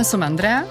já 0.00 0.04
jsem 0.04 0.22
Andrea. 0.22 0.64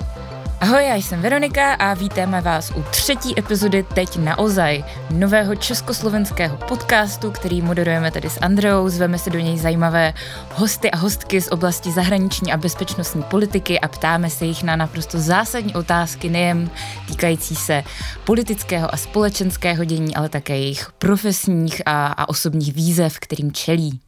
Ahoj, 0.59 0.85
já 0.85 0.95
jsem 0.95 1.21
Veronika 1.21 1.73
a 1.73 1.93
vítáme 1.93 2.41
vás 2.41 2.71
u 2.75 2.83
třetí 2.91 3.39
epizody 3.39 3.85
Teď 3.93 4.17
na 4.17 4.39
ozaj, 4.39 4.83
nového 5.11 5.55
československého 5.55 6.57
podcastu, 6.57 7.31
který 7.31 7.61
moderujeme 7.61 8.11
tady 8.11 8.29
s 8.29 8.37
Andreou. 8.41 8.89
Zveme 8.89 9.17
se 9.17 9.29
do 9.29 9.39
něj 9.39 9.57
zajímavé 9.57 10.13
hosty 10.55 10.91
a 10.91 10.97
hostky 10.97 11.41
z 11.41 11.51
oblasti 11.51 11.91
zahraniční 11.91 12.53
a 12.53 12.57
bezpečnostní 12.57 13.23
politiky 13.23 13.79
a 13.79 13.87
ptáme 13.87 14.29
se 14.29 14.45
jich 14.45 14.63
na 14.63 14.75
naprosto 14.75 15.19
zásadní 15.19 15.75
otázky, 15.75 16.29
nejen 16.29 16.69
týkající 17.07 17.55
se 17.55 17.83
politického 18.23 18.93
a 18.93 18.97
společenského 18.97 19.85
dění, 19.85 20.15
ale 20.15 20.29
také 20.29 20.57
jejich 20.57 20.91
profesních 20.97 21.81
a, 21.85 22.07
a 22.07 22.29
osobních 22.29 22.73
výzev, 22.73 23.19
kterým 23.19 23.51
čelí. 23.51 23.99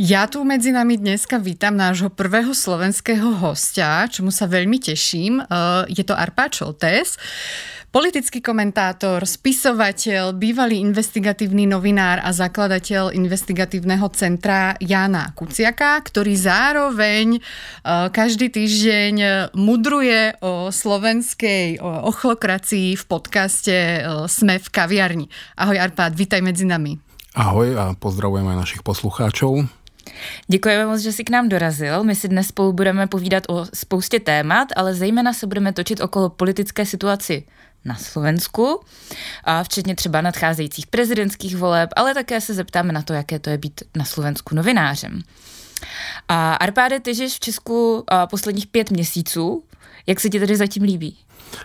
Ja 0.00 0.24
tu 0.24 0.48
medzi 0.48 0.72
nami 0.72 0.96
dneska 0.96 1.36
vítam 1.36 1.76
nášho 1.76 2.08
prvého 2.08 2.56
slovenského 2.56 3.36
hostia, 3.36 4.08
čomu 4.08 4.32
sa 4.32 4.48
veľmi 4.48 4.80
teším. 4.80 5.44
Eh, 5.44 5.92
je 5.92 6.00
to 6.08 6.16
Arpáč 6.16 6.64
Šoltés. 6.64 7.20
Politický 7.92 8.40
komentátor, 8.40 9.20
spisovateľ, 9.28 10.32
bývalý 10.32 10.80
investigatívny 10.80 11.68
novinár 11.68 12.24
a 12.24 12.32
zakladateľ 12.32 13.12
investigatívneho 13.12 14.08
centra 14.16 14.72
Jana 14.80 15.36
Kuciaka, 15.36 16.00
ktorý 16.00 16.32
zároveň 16.32 17.36
eh, 17.36 18.08
každý 18.08 18.48
týždeň 18.48 19.52
mudruje 19.52 20.40
o 20.40 20.72
slovenskej 20.72 21.76
ochlokracii 21.84 22.96
v 22.96 23.04
podcaste 23.04 23.76
eh, 23.76 24.00
Sme 24.32 24.56
v 24.56 24.68
kaviarni. 24.72 25.26
Ahoj 25.60 25.76
Arpád, 25.76 26.16
vítaj 26.16 26.40
medzi 26.40 26.64
nami. 26.64 26.96
Ahoj 27.36 27.76
a 27.76 27.92
pozdravujem 27.94 28.48
aj 28.48 28.56
našich 28.64 28.82
poslucháčov. 28.82 29.79
Děkujeme 30.46 30.86
moc, 30.86 31.00
že 31.00 31.12
jsi 31.12 31.24
k 31.24 31.30
nám 31.30 31.48
dorazil. 31.48 32.04
My 32.04 32.14
si 32.14 32.28
dnes 32.28 32.46
spolu 32.46 32.72
budeme 32.72 33.06
povídat 33.06 33.44
o 33.48 33.66
spoustě 33.74 34.20
témat, 34.20 34.68
ale 34.76 34.94
zejména 34.94 35.32
se 35.32 35.46
budeme 35.46 35.72
točit 35.72 36.00
okolo 36.00 36.28
politické 36.30 36.86
situaci 36.86 37.44
na 37.84 37.96
Slovensku, 37.96 38.80
a 39.44 39.64
včetně 39.64 39.96
třeba 39.96 40.20
nadcházejících 40.20 40.86
prezidentských 40.86 41.56
voleb, 41.56 41.90
ale 41.96 42.14
také 42.14 42.40
se 42.40 42.54
zeptáme 42.54 42.92
na 42.92 43.02
to, 43.02 43.12
jaké 43.12 43.38
to 43.38 43.50
je 43.50 43.58
být 43.58 43.82
na 43.96 44.04
Slovensku 44.04 44.54
novinářem. 44.54 45.22
A 46.28 46.54
Arpáde, 46.54 47.00
ty 47.00 47.14
žiješ 47.14 47.36
v 47.36 47.40
Česku 47.40 48.04
posledních 48.30 48.66
pět 48.66 48.90
měsíců. 48.90 49.64
Jak 50.06 50.20
se 50.20 50.28
ti 50.28 50.40
tady 50.40 50.56
zatím 50.56 50.82
líbí? 50.82 51.16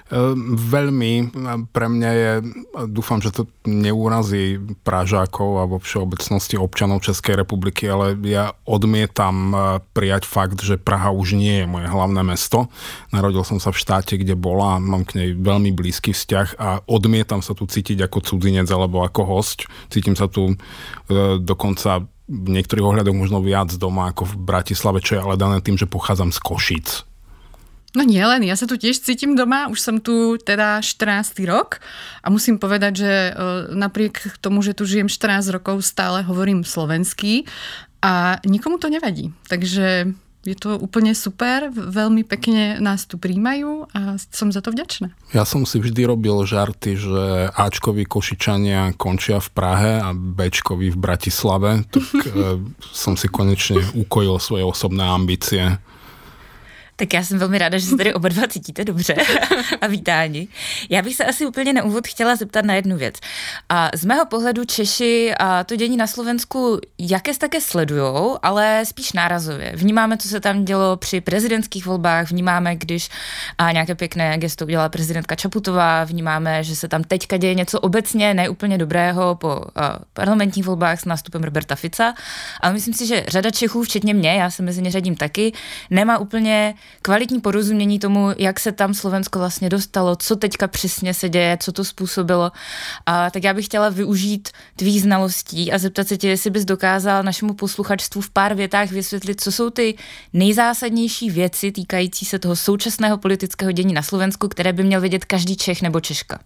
Ehm, 0.09 0.57
veľmi. 0.57 1.33
Pre 1.69 1.87
mňa 1.89 2.11
je, 2.13 2.31
dúfam, 2.89 3.21
že 3.21 3.33
to 3.33 3.49
neurazí 3.65 4.61
Pražákov 4.85 5.61
alebo 5.61 5.81
všeobecnosti 5.81 6.57
občanov 6.57 7.05
Českej 7.05 7.41
republiky, 7.41 7.89
ale 7.89 8.17
ja 8.25 8.53
odmietam 8.65 9.35
e, 9.53 9.55
prijať 9.93 10.29
fakt, 10.29 10.61
že 10.61 10.77
Praha 10.77 11.09
už 11.09 11.37
nie 11.37 11.63
je 11.63 11.67
moje 11.69 11.87
hlavné 11.89 12.21
mesto. 12.21 12.69
Narodil 13.09 13.41
som 13.45 13.57
sa 13.57 13.73
v 13.73 13.81
štáte, 13.81 14.17
kde 14.17 14.37
bola, 14.37 14.77
mám 14.77 15.05
k 15.05 15.21
nej 15.21 15.29
veľmi 15.33 15.73
blízky 15.73 16.13
vzťah 16.13 16.47
a 16.61 16.69
odmietam 16.85 17.41
sa 17.41 17.57
tu 17.57 17.65
cítiť 17.65 18.05
ako 18.05 18.21
cudzinec 18.25 18.69
alebo 18.69 19.01
ako 19.01 19.21
host. 19.25 19.65
Cítim 19.89 20.13
sa 20.13 20.29
tu 20.29 20.53
e, 20.53 20.55
dokonca 21.41 22.05
v 22.25 22.47
niektorých 22.49 22.85
ohľadoch 22.85 23.13
možno 23.13 23.37
viac 23.41 23.69
doma 23.77 24.09
ako 24.09 24.25
v 24.25 24.35
Bratislave, 24.41 24.97
čo 24.97 25.17
je 25.17 25.21
ale 25.21 25.37
dané 25.37 25.61
tým, 25.61 25.77
že 25.77 25.85
pochádzam 25.85 26.33
z 26.33 26.41
Košic 26.41 27.14
No 27.95 28.03
nielen, 28.03 28.43
ja 28.43 28.59
sa 28.59 28.67
tu 28.67 28.75
tiež 28.75 28.99
cítim 28.99 29.39
doma, 29.39 29.71
už 29.71 29.79
som 29.79 29.95
tu 30.03 30.35
teda 30.35 30.83
14. 30.83 31.39
rok 31.47 31.79
a 32.19 32.27
musím 32.27 32.59
povedať, 32.59 32.93
že 32.99 33.11
e, 33.11 33.31
napriek 33.71 34.43
tomu, 34.43 34.59
že 34.59 34.75
tu 34.75 34.83
žijem 34.83 35.07
14 35.07 35.47
rokov, 35.55 35.79
stále 35.79 36.19
hovorím 36.27 36.67
slovensky 36.67 37.47
a 38.03 38.43
nikomu 38.43 38.83
to 38.83 38.91
nevadí. 38.91 39.31
Takže 39.47 40.11
je 40.45 40.53
to 40.53 40.77
úplne 40.77 41.15
super, 41.17 41.73
veľmi 41.73 42.21
pekne 42.21 42.77
nás 42.77 43.09
tu 43.09 43.17
príjmajú 43.17 43.89
a 43.89 44.21
som 44.29 44.53
za 44.53 44.61
to 44.61 44.69
vďačná. 44.69 45.09
Ja 45.33 45.41
som 45.41 45.65
si 45.65 45.81
vždy 45.81 46.05
robil 46.05 46.37
žarty, 46.45 46.99
že 46.99 47.49
Ačkovi 47.49 48.05
Košičania 48.05 48.93
končia 48.93 49.41
v 49.41 49.49
Prahe 49.55 49.91
a 49.97 50.13
Bčkovi 50.13 50.93
v 50.93 50.97
Bratislave, 51.01 51.87
tak 51.89 52.05
e, 52.29 52.61
som 52.93 53.17
si 53.17 53.25
konečne 53.25 53.81
ukojil 53.97 54.37
svoje 54.37 54.67
osobné 54.67 55.01
ambície. 55.01 55.81
Tak 56.95 57.13
já 57.13 57.23
jsem 57.23 57.39
velmi 57.39 57.57
ráda, 57.57 57.77
že 57.77 57.85
se 57.85 57.97
tady 57.97 58.13
oba 58.13 58.29
dva 58.29 58.47
cítíte 58.47 58.85
dobře 58.85 59.15
a 59.81 59.87
vítáni. 59.87 60.47
Já 60.89 61.01
bych 61.01 61.15
se 61.15 61.25
asi 61.25 61.45
úplně 61.45 61.73
na 61.73 61.83
úvod 61.83 62.07
chtěla 62.07 62.35
zeptat 62.35 62.65
na 62.65 62.73
jednu 62.73 62.97
věc. 62.97 63.15
A 63.69 63.89
z 63.95 64.05
mého 64.05 64.25
pohledu 64.25 64.65
Češi 64.65 65.33
a 65.39 65.63
to 65.63 65.75
dění 65.75 65.97
na 65.97 66.07
Slovensku 66.07 66.79
jaké 66.99 67.33
také 67.37 67.61
sledujou, 67.61 68.37
ale 68.43 68.83
spíš 68.85 69.13
nárazově. 69.13 69.71
Vnímáme, 69.75 70.17
co 70.17 70.27
se 70.27 70.39
tam 70.39 70.65
dělo 70.65 70.97
při 70.97 71.21
prezidentských 71.21 71.85
volbách, 71.85 72.29
vnímáme, 72.29 72.75
když 72.75 73.09
a 73.57 73.71
nějaké 73.71 73.95
pěkné 73.95 74.37
gesto 74.37 74.65
udělala 74.65 74.89
prezidentka 74.89 75.35
Čaputová, 75.35 76.03
vnímáme, 76.03 76.63
že 76.63 76.75
se 76.75 76.87
tam 76.87 77.03
teďka 77.03 77.37
děje 77.37 77.53
něco 77.53 77.79
obecně 77.79 78.33
neúplně 78.33 78.77
dobrého 78.77 79.35
po 79.35 79.61
a, 79.75 79.99
parlamentních 80.13 80.65
volbách 80.65 80.99
s 80.99 81.05
nástupem 81.05 81.43
Roberta 81.43 81.75
Fica, 81.75 82.13
ale 82.61 82.73
myslím 82.73 82.93
si, 82.93 83.07
že 83.07 83.25
řada 83.27 83.51
Čechů, 83.51 83.83
včetně 83.83 84.13
mě, 84.13 84.33
já 84.33 84.51
se 84.51 84.63
mezi 84.63 84.81
ně 84.81 84.91
řadím 84.91 85.15
taky, 85.15 85.53
nemá 85.89 86.17
úplně 86.17 86.73
kvalitní 87.01 87.41
porozumění 87.41 87.99
tomu, 87.99 88.29
jak 88.37 88.59
se 88.59 88.71
tam 88.71 88.93
Slovensko 88.93 89.39
vlastně 89.39 89.69
dostalo, 89.69 90.15
co 90.15 90.35
teďka 90.35 90.67
přesně 90.67 91.13
se 91.13 91.29
děje, 91.29 91.57
co 91.61 91.71
to 91.71 91.83
způsobilo. 91.83 92.51
A 93.05 93.29
tak 93.29 93.43
já 93.43 93.53
bych 93.53 93.65
chtěla 93.65 93.89
využít 93.89 94.49
tvých 94.75 95.01
znalostí 95.01 95.71
a 95.71 95.77
zeptat 95.77 96.07
se 96.07 96.17
tě, 96.17 96.27
jestli 96.27 96.49
bys 96.49 96.65
dokázal 96.65 97.23
našemu 97.23 97.53
posluchačstvu 97.53 98.21
v 98.21 98.29
pár 98.29 98.55
větách 98.55 98.91
vysvětlit, 98.91 99.41
co 99.41 99.51
jsou 99.51 99.69
ty 99.69 99.97
nejzásadnější 100.33 101.29
věci 101.29 101.71
týkající 101.71 102.25
se 102.25 102.39
toho 102.39 102.55
současného 102.55 103.17
politického 103.17 103.71
dění 103.71 103.93
na 103.93 104.01
Slovensku, 104.01 104.47
které 104.47 104.73
by 104.73 104.83
měl 104.83 105.01
vědět 105.01 105.25
každý 105.25 105.55
Čech 105.55 105.81
nebo 105.81 105.99
Češka. 105.99 106.39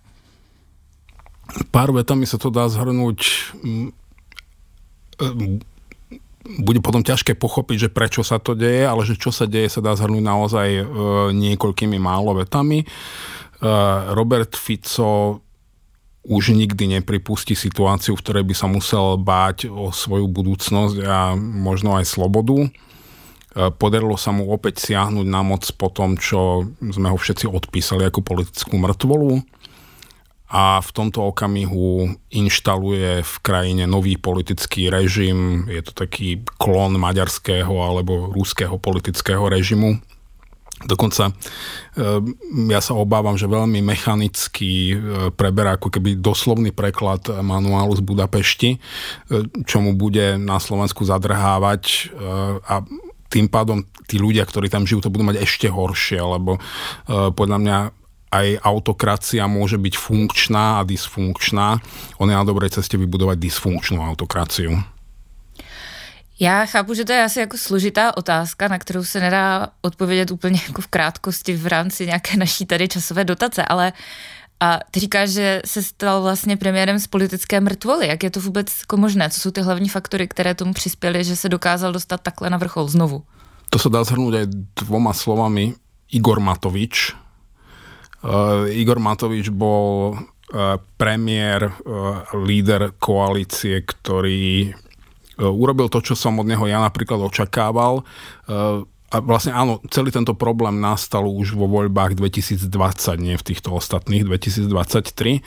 Pár 1.71 1.89
vetami 1.89 2.29
sa 2.29 2.37
to 2.37 2.53
dá 2.53 2.69
zhrnúť 2.69 3.25
bude 6.57 6.81
potom 6.81 7.05
ťažké 7.05 7.37
pochopiť, 7.37 7.77
že 7.87 7.93
prečo 7.93 8.25
sa 8.25 8.41
to 8.41 8.57
deje, 8.57 8.81
ale 8.81 9.05
že 9.05 9.19
čo 9.21 9.29
sa 9.29 9.45
deje 9.45 9.69
sa 9.69 9.85
dá 9.85 9.93
zhrnúť 9.93 10.23
naozaj 10.25 10.67
e, 10.73 10.83
niekoľkými 11.37 12.01
málo 12.01 12.41
vetami. 12.41 12.81
E, 12.81 12.85
Robert 14.17 14.57
Fico 14.57 15.45
už 16.25 16.57
nikdy 16.57 16.99
nepripustí 16.99 17.53
situáciu, 17.53 18.17
v 18.17 18.23
ktorej 18.25 18.43
by 18.49 18.55
sa 18.57 18.65
musel 18.65 19.21
báť 19.21 19.69
o 19.69 19.93
svoju 19.93 20.25
budúcnosť 20.25 20.97
a 21.05 21.37
možno 21.37 21.93
aj 22.01 22.09
slobodu. 22.09 22.65
E, 22.65 22.69
podarilo 23.69 24.17
sa 24.17 24.33
mu 24.33 24.49
opäť 24.49 24.89
siahnuť 24.89 25.27
na 25.29 25.45
moc 25.45 25.69
po 25.77 25.93
tom, 25.93 26.17
čo 26.17 26.65
sme 26.81 27.13
ho 27.13 27.17
všetci 27.17 27.45
odpísali 27.45 28.09
ako 28.09 28.25
politickú 28.25 28.73
mŕtvolu 28.81 29.58
a 30.49 30.81
v 30.81 30.89
tomto 30.89 31.29
okamihu 31.29 32.09
inštaluje 32.33 33.21
v 33.21 33.35
krajine 33.45 33.85
nový 33.85 34.17
politický 34.17 34.89
režim. 34.89 35.69
Je 35.69 35.85
to 35.85 35.93
taký 35.93 36.41
klon 36.57 36.97
maďarského 36.97 37.69
alebo 37.69 38.33
ruského 38.33 38.81
politického 38.81 39.45
režimu. 39.45 40.01
Dokonca 40.79 41.29
e, 41.29 41.33
ja 42.71 42.79
sa 42.79 42.95
obávam, 42.95 43.35
že 43.35 43.51
veľmi 43.51 43.83
mechanicky 43.83 44.95
e, 44.95 44.95
preberá 45.35 45.75
ako 45.75 45.91
keby 45.91 46.17
doslovný 46.23 46.71
preklad 46.71 47.27
manuálu 47.43 47.99
z 47.99 48.01
Budapešti, 48.01 48.69
e, 48.73 48.79
čo 49.67 49.83
mu 49.83 49.91
bude 49.93 50.39
na 50.39 50.55
Slovensku 50.57 51.03
zadrhávať 51.03 52.15
a 52.63 52.81
tým 53.29 53.45
pádom 53.51 53.85
tí 54.09 54.17
ľudia, 54.17 54.47
ktorí 54.47 54.71
tam 54.71 54.87
žijú, 54.87 55.05
to 55.05 55.13
budú 55.13 55.27
mať 55.27 55.45
ešte 55.45 55.69
horšie, 55.69 56.17
lebo 56.17 56.57
podľa 57.37 57.57
mňa 57.61 57.77
aj 58.29 58.61
autokracia 58.61 59.45
môže 59.49 59.77
byť 59.81 59.93
funkčná 59.97 60.79
a 60.79 60.85
dysfunkčná. 60.85 61.81
On 62.21 62.29
je 62.29 62.37
na 62.37 62.45
dobrej 62.45 62.77
ceste 62.77 62.97
vybudovať 62.97 63.37
dysfunkčnú 63.41 64.01
autokraciu. 64.05 64.77
Já 66.39 66.65
chápu, 66.65 66.93
že 66.93 67.05
to 67.05 67.11
je 67.11 67.23
asi 67.23 67.39
jako 67.39 67.57
složitá 67.57 68.17
otázka, 68.17 68.67
na 68.67 68.79
kterou 68.79 69.03
se 69.03 69.19
nedá 69.19 69.67
odpovědět 69.81 70.31
úplně 70.31 70.61
jako 70.67 70.81
v 70.81 70.87
krátkosti 70.87 71.55
v 71.55 71.67
rámci 71.67 72.05
nějaké 72.05 72.37
naší 72.37 72.65
tady 72.65 72.87
časové 72.87 73.23
dotace, 73.23 73.65
ale 73.65 73.93
a 74.59 74.79
ty 74.91 74.99
říkáš, 74.99 75.29
že 75.29 75.61
se 75.65 75.83
stal 75.83 76.21
vlastně 76.21 76.57
premiérem 76.57 76.99
z 76.99 77.07
politické 77.07 77.59
mrtvoly. 77.59 78.07
Jak 78.07 78.23
je 78.23 78.29
to 78.29 78.39
vůbec 78.39 78.79
jako 78.79 78.97
možné? 78.97 79.29
Co 79.29 79.39
jsou 79.39 79.51
ty 79.51 79.61
hlavní 79.61 79.89
faktory, 79.89 80.27
které 80.27 80.55
tomu 80.55 80.73
přispěly, 80.73 81.23
že 81.23 81.35
se 81.35 81.49
dokázal 81.49 81.91
dostat 81.91 82.21
takhle 82.21 82.49
na 82.49 82.57
vrchol 82.57 82.87
znovu? 82.87 83.23
To 83.69 83.77
sa 83.77 83.93
dá 83.93 84.01
zhrnúť 84.01 84.33
aj 84.33 84.45
dvoma 84.81 85.13
slovami. 85.13 85.77
Igor 86.09 86.41
Matovič, 86.41 87.13
Igor 88.75 88.99
Matovič 88.99 89.47
bol 89.53 90.15
uh, 90.15 90.75
premiér, 90.99 91.71
uh, 91.71 92.25
líder 92.35 92.95
koalície, 92.99 93.83
ktorý 93.83 94.75
urobil 95.39 95.87
to, 95.87 96.03
čo 96.03 96.19
som 96.19 96.35
od 96.43 96.51
neho 96.51 96.67
ja 96.67 96.83
napríklad 96.83 97.15
očakával. 97.23 98.03
A 99.09 99.15
vlastne 99.23 99.55
áno, 99.55 99.79
celý 99.87 100.11
tento 100.11 100.35
problém 100.35 100.83
nastal 100.83 101.23
už 101.23 101.55
vo 101.55 101.63
voľbách 101.63 102.19
2020, 102.19 102.67
nie 103.23 103.39
v 103.39 103.47
týchto 103.47 103.71
ostatných, 103.71 104.27
2023 104.27 105.39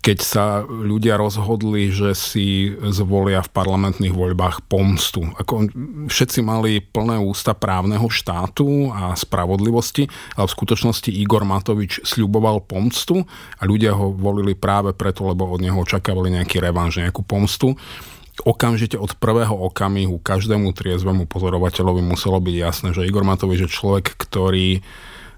keď 0.00 0.18
sa 0.24 0.44
ľudia 0.64 1.20
rozhodli, 1.20 1.92
že 1.92 2.16
si 2.16 2.72
zvolia 2.88 3.44
v 3.44 3.52
parlamentných 3.52 4.16
voľbách 4.16 4.64
pomstu. 4.64 5.28
Ako 5.36 5.68
všetci 6.08 6.40
mali 6.40 6.80
plné 6.80 7.20
ústa 7.20 7.52
právneho 7.52 8.08
štátu 8.08 8.88
a 8.88 9.12
spravodlivosti, 9.12 10.08
ale 10.38 10.48
v 10.48 10.56
skutočnosti 10.56 11.12
Igor 11.12 11.44
Matovič 11.44 12.00
sľuboval 12.08 12.64
pomstu 12.64 13.28
a 13.60 13.62
ľudia 13.68 13.92
ho 13.92 14.16
volili 14.16 14.56
práve 14.56 14.96
preto, 14.96 15.28
lebo 15.28 15.44
od 15.52 15.60
neho 15.60 15.76
očakávali 15.76 16.32
nejaký 16.32 16.64
revanž, 16.64 17.04
nejakú 17.04 17.20
pomstu 17.20 17.76
okamžite 18.48 18.96
od 18.96 19.12
prvého 19.20 19.52
okamihu 19.52 20.16
každému 20.16 20.72
triezvemu 20.72 21.28
pozorovateľovi 21.28 22.00
muselo 22.00 22.40
byť 22.40 22.56
jasné, 22.56 22.88
že 22.96 23.04
Igor 23.04 23.28
Matovič 23.28 23.68
je 23.68 23.70
človek, 23.70 24.16
ktorý 24.16 24.80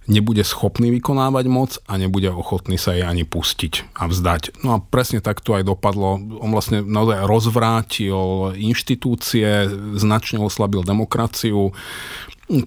nebude 0.05 0.45
schopný 0.45 0.93
vykonávať 0.93 1.45
moc 1.49 1.81
a 1.89 1.97
nebude 1.97 2.29
ochotný 2.29 2.77
sa 2.77 2.93
jej 2.93 3.05
ani 3.05 3.25
pustiť 3.25 3.97
a 3.97 4.09
vzdať. 4.09 4.61
No 4.61 4.77
a 4.77 4.79
presne 4.81 5.25
tak 5.25 5.41
to 5.41 5.57
aj 5.57 5.65
dopadlo. 5.65 6.21
On 6.41 6.51
vlastne 6.53 6.85
naozaj 6.85 7.25
rozvrátil 7.25 8.53
inštitúcie, 8.57 9.69
značne 9.97 10.41
oslabil 10.45 10.85
demokraciu, 10.85 11.73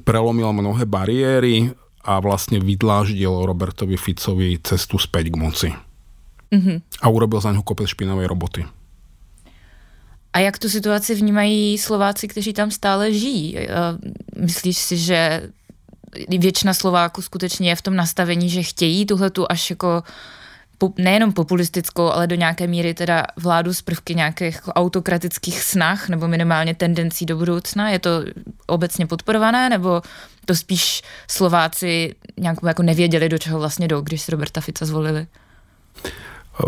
prelomil 0.01 0.49
mnohé 0.53 0.89
bariéry 0.89 1.73
a 2.01 2.17
vlastne 2.23 2.57
vydláždil 2.57 3.29
Robertovi 3.45 3.99
Ficovi 3.99 4.57
cestu 4.63 4.97
späť 4.97 5.29
k 5.29 5.35
moci. 5.37 5.69
Mm-hmm. 6.49 7.03
A 7.03 7.05
urobil 7.11 7.43
za 7.43 7.51
ňu 7.51 7.61
kopec 7.61 7.91
špinavej 7.91 8.25
roboty. 8.31 8.63
A 10.33 10.39
jak 10.39 10.59
tu 10.59 10.69
situaci 10.69 11.15
vnímají 11.15 11.77
Slováci, 11.77 12.27
kteří 12.27 12.53
tam 12.53 12.71
stále 12.71 13.13
žijí? 13.13 13.57
Myslíš 14.37 14.77
si, 14.77 14.97
že 14.97 15.49
většina 16.29 16.73
Slováků 16.73 17.21
skutečně 17.21 17.69
je 17.69 17.75
v 17.75 17.81
tom 17.81 17.95
nastavení, 17.95 18.49
že 18.49 18.63
chtějí 18.63 19.05
tuhle 19.05 19.29
tu 19.29 19.45
až 19.49 19.69
jako 19.69 20.03
nejenom 20.97 21.33
populistickou, 21.33 22.11
ale 22.11 22.27
do 22.27 22.35
nějaké 22.35 22.67
míry 22.67 22.93
teda 22.93 23.25
vládu 23.37 23.73
z 23.73 23.81
prvky 23.81 24.15
nějakých 24.15 24.59
autokratických 24.67 25.63
snah 25.63 26.09
nebo 26.09 26.27
minimálně 26.27 26.75
tendencí 26.75 27.25
do 27.25 27.37
budoucna? 27.37 27.89
Je 27.89 27.99
to 27.99 28.09
obecně 28.67 29.07
podporované 29.07 29.69
nebo 29.69 30.01
to 30.45 30.55
spíš 30.55 31.01
Slováci 31.27 32.15
nějak 32.37 32.57
jako 32.67 32.83
nevěděli, 32.83 33.29
do 33.29 33.37
čeho 33.37 33.59
vlastně 33.59 33.87
jdou, 33.87 34.01
když 34.01 34.21
si 34.21 34.31
Roberta 34.31 34.61
Fica 34.61 34.85
zvolili? 34.85 35.27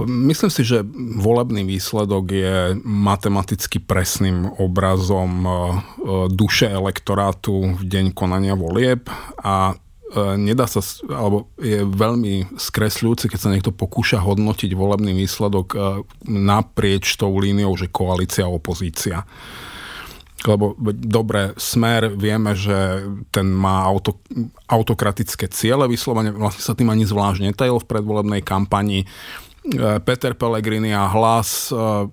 Myslím 0.06 0.54
si, 0.54 0.62
že 0.62 0.86
volebný 1.18 1.66
výsledok 1.66 2.26
je 2.30 2.58
matematicky 2.86 3.82
presným 3.82 4.46
obrazom 4.62 5.32
e, 5.42 5.50
e, 5.50 5.56
duše 6.30 6.70
elektorátu 6.70 7.74
v 7.74 7.84
deň 7.90 8.06
konania 8.14 8.54
volieb 8.54 9.10
a 9.42 9.74
e, 9.74 9.76
nedá 10.38 10.70
sa, 10.70 10.86
alebo 11.10 11.50
je 11.58 11.82
veľmi 11.90 12.54
skresľujúci, 12.54 13.34
keď 13.34 13.40
sa 13.42 13.50
niekto 13.50 13.74
pokúša 13.74 14.22
hodnotiť 14.22 14.78
volebný 14.78 15.26
výsledok 15.26 15.74
naprieč 16.30 17.18
tou 17.18 17.34
líniou, 17.42 17.74
že 17.74 17.90
koalícia 17.90 18.46
a 18.46 18.54
opozícia. 18.54 19.26
Lebo 20.46 20.78
dobre, 20.94 21.52
smer, 21.60 22.16
vieme, 22.16 22.56
že 22.56 23.10
ten 23.34 23.52
má 23.52 23.84
auto, 23.84 24.22
autokratické 24.70 25.52
ciele, 25.52 25.90
vyslovene 25.90 26.32
vlastne 26.32 26.64
sa 26.64 26.78
tým 26.78 26.94
ani 26.94 27.04
zvlášť 27.10 27.42
netajil 27.44 27.82
v 27.82 27.90
predvolebnej 27.90 28.46
kampani 28.46 29.04
E, 29.04 29.49
Peter 30.06 30.34
Pellegrini 30.36 30.96
a 30.96 31.10
hlas 31.12 31.72
e, 31.72 32.08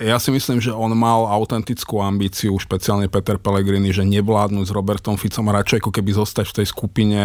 ja 0.00 0.16
si 0.16 0.32
myslím, 0.32 0.64
že 0.64 0.72
on 0.72 0.96
mal 0.96 1.28
autentickú 1.28 2.00
ambíciu, 2.00 2.56
špeciálne 2.56 3.12
Peter 3.12 3.36
Pellegrini, 3.36 3.92
že 3.92 4.00
nevládnuť 4.08 4.64
s 4.64 4.72
Robertom 4.72 5.20
Ficom 5.20 5.52
a 5.52 5.60
radšej 5.60 5.84
ako 5.84 5.92
keby 5.92 6.16
zostať 6.16 6.46
v 6.48 6.56
tej 6.56 6.66
skupine 6.72 7.22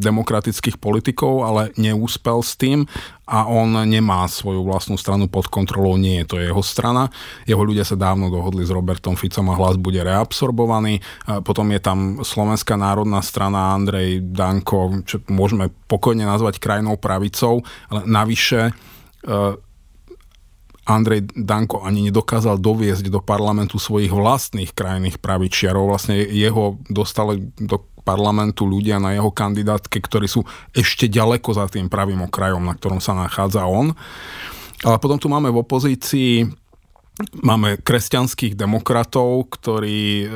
demokratických 0.00 0.80
politikov, 0.80 1.44
ale 1.44 1.76
neúspel 1.76 2.40
s 2.40 2.56
tým 2.56 2.88
a 3.28 3.44
on 3.44 3.76
nemá 3.84 4.24
svoju 4.24 4.64
vlastnú 4.64 4.96
stranu 4.96 5.28
pod 5.28 5.52
kontrolou, 5.52 6.00
nie 6.00 6.24
je 6.24 6.28
to 6.32 6.36
jeho 6.40 6.64
strana. 6.64 7.12
Jeho 7.44 7.60
ľudia 7.60 7.84
sa 7.84 8.00
dávno 8.00 8.32
dohodli 8.32 8.64
s 8.64 8.72
Robertom 8.72 9.20
Ficom 9.20 9.52
a 9.52 9.58
hlas 9.60 9.76
bude 9.76 10.00
reabsorbovaný. 10.00 11.04
Potom 11.44 11.68
je 11.76 11.80
tam 11.80 12.24
Slovenská 12.24 12.80
národná 12.80 13.20
strana 13.20 13.76
Andrej 13.76 14.24
Danko, 14.32 15.04
čo 15.04 15.20
môžeme 15.28 15.68
pokojne 15.92 16.24
nazvať 16.24 16.56
krajnou 16.56 16.96
pravicou, 16.96 17.60
ale 17.92 18.08
navyše 18.08 18.72
Eh, 18.72 18.93
Andrej 20.84 21.32
Danko 21.32 21.80
ani 21.80 22.12
nedokázal 22.12 22.60
doviesť 22.60 23.08
do 23.08 23.24
parlamentu 23.24 23.80
svojich 23.80 24.12
vlastných 24.12 24.76
krajných 24.76 25.16
pravičiarov. 25.16 25.88
Vlastne 25.88 26.20
jeho 26.20 26.76
dostali 26.92 27.40
do 27.56 27.80
parlamentu 28.04 28.68
ľudia 28.68 29.00
na 29.00 29.16
jeho 29.16 29.32
kandidátke, 29.32 29.96
ktorí 29.96 30.28
sú 30.28 30.44
ešte 30.76 31.08
ďaleko 31.08 31.56
za 31.56 31.72
tým 31.72 31.88
pravým 31.88 32.28
okrajom, 32.28 32.60
na 32.60 32.76
ktorom 32.76 33.00
sa 33.00 33.16
nachádza 33.16 33.64
on. 33.64 33.96
Ale 34.84 35.00
potom 35.00 35.16
tu 35.16 35.32
máme 35.32 35.48
v 35.48 35.64
opozícii 35.64 36.52
máme 37.40 37.78
kresťanských 37.78 38.58
demokratov, 38.58 39.46
ktorí 39.54 40.26
e, 40.26 40.28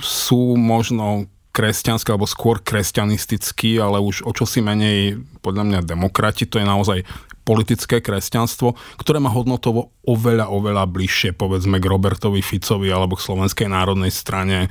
sú 0.00 0.56
možno 0.56 1.28
kresťanský 1.56 2.12
alebo 2.12 2.28
skôr 2.28 2.60
kresťanistický, 2.60 3.80
ale 3.80 3.96
už 4.04 4.28
o 4.28 4.32
čosi 4.36 4.60
menej 4.60 5.24
podľa 5.40 5.64
mňa 5.64 5.80
demokrati. 5.88 6.44
To 6.44 6.60
je 6.60 6.68
naozaj 6.68 6.98
politické 7.46 8.02
kresťanstvo, 8.02 8.74
ktoré 8.98 9.22
má 9.22 9.30
hodnotovo 9.30 9.94
oveľa, 10.04 10.50
oveľa 10.50 10.84
bližšie 10.90 11.32
povedzme 11.32 11.78
k 11.78 11.86
Robertovi 11.86 12.42
Ficovi 12.42 12.90
alebo 12.90 13.14
k 13.14 13.24
Slovenskej 13.24 13.70
národnej 13.70 14.10
strane 14.10 14.66
e, 14.66 14.68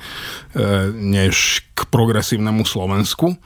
než 0.91 1.65
k 1.71 1.87
progresívnemu 1.87 2.67
Slovensku. 2.67 3.39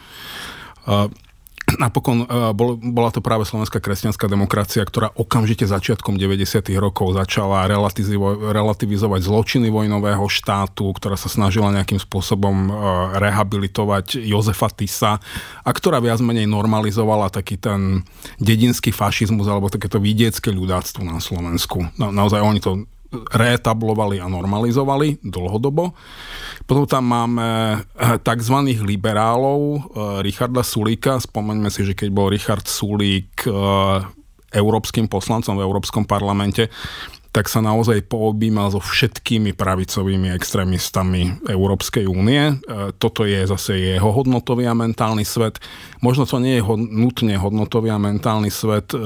Napokon 1.84 2.26
e, 2.26 2.54
bol, 2.56 2.80
bola 2.80 3.14
to 3.14 3.22
práve 3.22 3.46
Slovenská 3.46 3.78
kresťanská 3.78 4.26
demokracia, 4.26 4.82
ktorá 4.82 5.14
okamžite 5.14 5.70
začiatkom 5.70 6.18
90. 6.18 6.70
rokov 6.80 7.14
začala 7.16 7.70
relativizo- 7.70 8.50
relativizovať 8.50 9.22
zločiny 9.22 9.68
vojnového 9.70 10.26
štátu, 10.26 10.90
ktorá 10.96 11.16
sa 11.20 11.30
snažila 11.30 11.74
nejakým 11.76 12.02
spôsobom 12.02 12.56
e, 12.68 12.72
rehabilitovať 13.22 14.20
Jozefa 14.24 14.70
Tisa 14.74 15.22
a 15.66 15.70
ktorá 15.70 16.02
viac 16.02 16.22
menej 16.24 16.50
normalizovala 16.50 17.30
taký 17.30 17.60
ten 17.60 18.04
dedinský 18.42 18.90
fašizmus 18.90 19.46
alebo 19.46 19.70
takéto 19.70 20.02
vidiecké 20.02 20.50
ľudáctvo 20.50 21.06
na 21.06 21.22
Slovensku. 21.22 21.90
Na, 22.00 22.10
naozaj 22.10 22.42
oni 22.42 22.60
to 22.62 22.90
reetablovali 23.12 24.22
a 24.22 24.30
normalizovali 24.30 25.26
dlhodobo. 25.26 25.98
Potom 26.70 26.86
tam 26.86 27.10
máme 27.10 27.82
eh, 27.82 28.18
tzv. 28.22 28.56
liberálov 28.86 29.62
eh, 29.62 29.82
Richarda 30.22 30.62
Sulíka. 30.62 31.18
Spomeňme 31.18 31.74
si, 31.74 31.82
že 31.82 31.98
keď 31.98 32.10
bol 32.14 32.30
Richard 32.30 32.70
Sulík 32.70 33.50
eh, 33.50 33.54
európskym 34.54 35.10
poslancom 35.10 35.58
v 35.58 35.66
Európskom 35.66 36.06
parlamente, 36.06 36.70
tak 37.30 37.46
sa 37.46 37.62
naozaj 37.62 38.10
poobímal 38.10 38.74
so 38.74 38.82
všetkými 38.82 39.54
pravicovými 39.54 40.34
extrémistami 40.34 41.46
Európskej 41.46 42.10
únie. 42.10 42.58
Toto 42.98 43.30
je 43.30 43.46
zase 43.46 43.94
jeho 43.94 44.10
hodnotový 44.10 44.66
a 44.66 44.74
mentálny 44.74 45.22
svet. 45.22 45.62
Možno 46.02 46.26
to 46.26 46.42
nie 46.42 46.58
je 46.58 46.66
nutne 46.90 47.38
hodnotový 47.38 47.94
a 47.94 48.02
mentálny 48.02 48.50
svet 48.50 48.98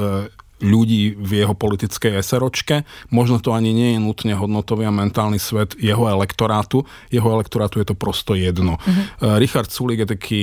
ľudí 0.63 1.20
v 1.20 1.43
jeho 1.43 1.53
politickej 1.53 2.24
SROčke. 2.24 2.88
Možno 3.12 3.43
to 3.43 3.51
ani 3.51 3.75
nie 3.75 3.89
je 3.96 4.00
nutne 4.00 4.34
hodnotový 4.34 4.88
a 4.88 4.96
mentálny 4.96 5.38
svet 5.38 5.75
jeho 5.75 6.08
elektorátu. 6.08 6.88
Jeho 7.12 7.29
elektorátu 7.36 7.84
je 7.84 7.91
to 7.91 7.96
prosto 8.00 8.34
jedno. 8.34 8.79
Uh-huh. 8.79 9.38
Richard 9.38 9.70
Sulik 9.70 10.08
je 10.08 10.10
taký 10.10 10.41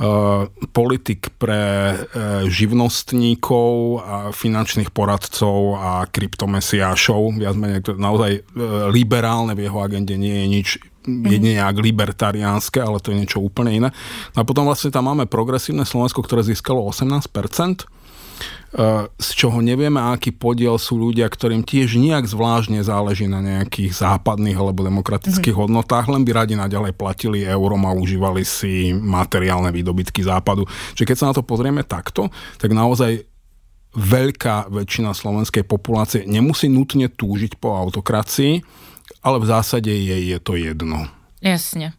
Uh, 0.00 0.48
politik 0.72 1.28
pre 1.36 1.92
uh, 1.92 2.48
živnostníkov 2.48 4.00
a 4.00 4.16
finančných 4.32 4.88
poradcov 4.96 5.76
a 5.76 6.08
kryptomesiášov. 6.08 7.36
Viac 7.36 7.52
menej 7.52 7.84
to 7.84 7.92
naozaj 8.00 8.40
uh, 8.40 8.88
liberálne 8.88 9.52
v 9.52 9.68
jeho 9.68 9.76
agende 9.84 10.16
nie 10.16 10.32
je 10.32 10.46
nič 10.48 10.68
jedine 11.04 11.60
ak 11.60 11.76
libertariánske, 11.80 12.80
ale 12.80 13.00
to 13.00 13.12
je 13.12 13.20
niečo 13.20 13.40
úplne 13.40 13.72
iné. 13.72 13.88
No 14.36 14.38
a 14.40 14.48
potom 14.48 14.64
vlastne 14.68 14.92
tam 14.92 15.08
máme 15.12 15.28
progresívne 15.28 15.84
Slovensko, 15.84 16.24
ktoré 16.24 16.44
získalo 16.44 16.84
18%, 16.88 17.84
z 19.18 19.30
čoho 19.34 19.58
nevieme, 19.58 19.98
aký 19.98 20.30
podiel 20.30 20.78
sú 20.78 20.94
ľudia, 20.94 21.26
ktorým 21.26 21.66
tiež 21.66 21.98
nejak 21.98 22.30
zvláštne 22.30 22.78
záleží 22.86 23.26
na 23.26 23.42
nejakých 23.42 23.98
západných 23.98 24.54
alebo 24.54 24.86
demokratických 24.86 25.50
mm-hmm. 25.50 25.74
hodnotách, 25.74 26.06
len 26.06 26.22
by 26.22 26.30
radi 26.30 26.54
naďalej 26.54 26.94
platili 26.94 27.42
eurom 27.42 27.82
a 27.90 27.96
užívali 27.98 28.46
si 28.46 28.94
materiálne 28.94 29.74
výdobytky 29.74 30.22
západu. 30.22 30.70
Čiže 30.94 31.08
keď 31.08 31.16
sa 31.18 31.28
na 31.30 31.34
to 31.34 31.42
pozrieme 31.42 31.82
takto, 31.82 32.30
tak 32.62 32.70
naozaj 32.70 33.26
veľká 33.90 34.70
väčšina 34.70 35.18
slovenskej 35.18 35.66
populácie 35.66 36.22
nemusí 36.22 36.70
nutne 36.70 37.10
túžiť 37.10 37.58
po 37.58 37.74
autokracii, 37.74 38.62
ale 39.26 39.36
v 39.42 39.48
zásade 39.50 39.90
jej 39.90 40.30
je 40.30 40.38
to 40.38 40.54
jedno. 40.54 41.10
Jasne. 41.42 41.98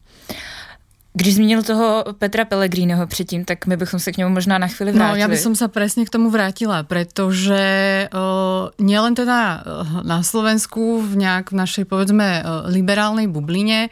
Když 1.13 1.35
zmínil 1.35 1.63
toho 1.63 2.05
Petra 2.17 2.45
Pellegriniho 2.45 3.07
předtím, 3.07 3.45
tak 3.45 3.67
my 3.67 3.77
bychom 3.77 3.99
se 3.99 4.11
k 4.11 4.17
němu 4.17 4.31
možná 4.31 4.57
na 4.57 4.67
chvíli 4.67 4.91
vrátili. 4.91 5.19
No, 5.19 5.19
ja 5.19 5.27
by 5.27 5.35
som 5.35 5.59
sa 5.59 5.67
presne 5.67 6.07
k 6.07 6.13
tomu 6.13 6.31
vrátila, 6.31 6.87
pretože 6.87 7.59
uh, 8.07 8.71
nielen 8.79 9.11
teda 9.11 9.59
na 10.07 10.23
Slovensku 10.23 11.03
v 11.03 11.19
nejak 11.19 11.51
v 11.51 11.59
našej 11.59 11.85
povedzme 11.91 12.47
liberálnej 12.71 13.27
bubline, 13.27 13.91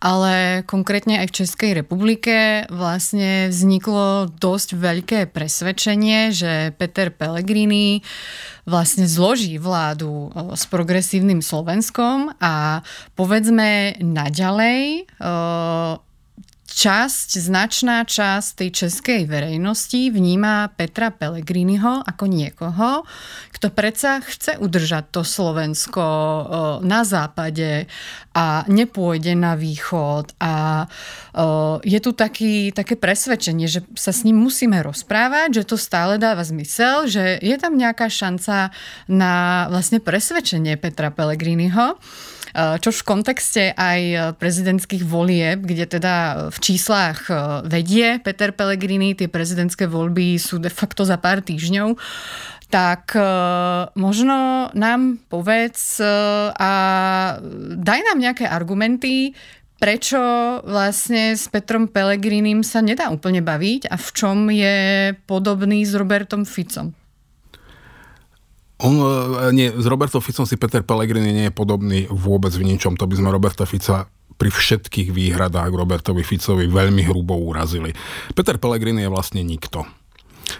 ale 0.00 0.64
konkrétne 0.64 1.20
aj 1.20 1.36
v 1.36 1.36
Českej 1.44 1.70
republike 1.76 2.64
vlastne 2.72 3.52
vzniklo 3.52 4.32
dosť 4.32 4.68
veľké 4.80 5.20
presvedčenie, 5.36 6.32
že 6.32 6.72
Peter 6.80 7.12
Pellegrini 7.12 8.00
vlastne 8.64 9.04
zloží 9.04 9.60
vládu 9.60 10.32
s 10.56 10.64
progresívnym 10.72 11.44
Slovenskom 11.44 12.32
a 12.40 12.80
povedzme 13.12 14.00
naďalej 14.00 15.12
časť, 16.74 17.38
značná 17.38 18.02
časť 18.02 18.58
tej 18.58 18.70
českej 18.74 19.30
verejnosti 19.30 20.10
vníma 20.10 20.74
Petra 20.74 21.14
Pellegriniho 21.14 22.02
ako 22.02 22.24
niekoho, 22.26 23.06
kto 23.54 23.70
predsa 23.70 24.18
chce 24.20 24.58
udržať 24.58 25.14
to 25.14 25.22
Slovensko 25.22 26.04
na 26.82 27.06
západe 27.06 27.86
a 28.34 28.66
nepôjde 28.66 29.38
na 29.38 29.54
východ 29.54 30.34
a 30.42 30.84
je 31.86 31.98
tu 32.02 32.10
taký, 32.10 32.74
také 32.74 32.98
presvedčenie, 32.98 33.70
že 33.70 33.86
sa 33.94 34.10
s 34.10 34.26
ním 34.26 34.42
musíme 34.42 34.82
rozprávať, 34.82 35.62
že 35.62 35.68
to 35.70 35.78
stále 35.78 36.18
dáva 36.18 36.42
zmysel, 36.42 37.06
že 37.06 37.38
je 37.38 37.56
tam 37.56 37.78
nejaká 37.78 38.10
šanca 38.10 38.74
na 39.06 39.66
vlastne 39.70 40.02
presvedčenie 40.02 40.74
Petra 40.74 41.14
Pellegriniho. 41.14 41.94
Eh, 42.54 42.78
čo 42.78 42.94
v 42.94 43.02
kontexte 43.02 43.74
aj 43.74 44.00
eh, 44.14 44.18
prezidentských 44.38 45.02
volieb, 45.02 45.66
kde 45.66 45.90
teda 45.90 46.14
v 46.54 46.58
číslach 46.62 47.26
eh, 47.26 47.66
vedie 47.66 48.22
Peter 48.22 48.54
Pellegrini, 48.54 49.18
tie 49.18 49.26
prezidentské 49.26 49.90
voľby 49.90 50.38
sú 50.38 50.62
de 50.62 50.70
facto 50.70 51.02
za 51.02 51.18
pár 51.18 51.42
týždňov, 51.42 51.98
tak 52.70 53.14
možno 53.94 54.66
nám 54.74 55.22
povedz 55.30 56.02
a 56.58 56.72
daj 57.78 58.00
nám 58.02 58.18
nejaké 58.18 58.50
argumenty, 58.50 59.30
prečo 59.78 60.18
vlastne 60.66 61.38
s 61.38 61.46
Petrom 61.46 61.86
Pellegrinim 61.86 62.66
sa 62.66 62.82
nedá 62.82 63.14
úplne 63.14 63.46
baviť 63.46 63.86
a 63.86 63.94
v 63.94 64.08
čom 64.10 64.50
je 64.50 64.76
podobný 65.22 65.86
s 65.86 65.94
Robertom 65.94 66.42
Ficom. 66.42 67.03
On, 68.82 68.94
e, 68.98 69.52
nie, 69.54 69.70
s 69.70 69.86
Robertom 69.86 70.18
Ficom 70.18 70.48
si 70.48 70.58
Peter 70.58 70.82
Pellegrini 70.82 71.30
nie 71.30 71.46
je 71.50 71.54
podobný 71.54 72.10
vôbec 72.10 72.50
v 72.50 72.66
ničom. 72.74 72.98
To 72.98 73.06
by 73.06 73.14
sme 73.14 73.30
Roberta 73.30 73.62
Fica 73.68 74.10
pri 74.34 74.50
všetkých 74.50 75.14
výhradách 75.14 75.70
Robertovi 75.70 76.26
Ficovi 76.26 76.66
veľmi 76.66 77.06
hrubo 77.06 77.38
urazili. 77.38 77.94
Peter 78.34 78.58
Pellegrini 78.58 79.06
je 79.06 79.12
vlastne 79.12 79.46
nikto. 79.46 79.86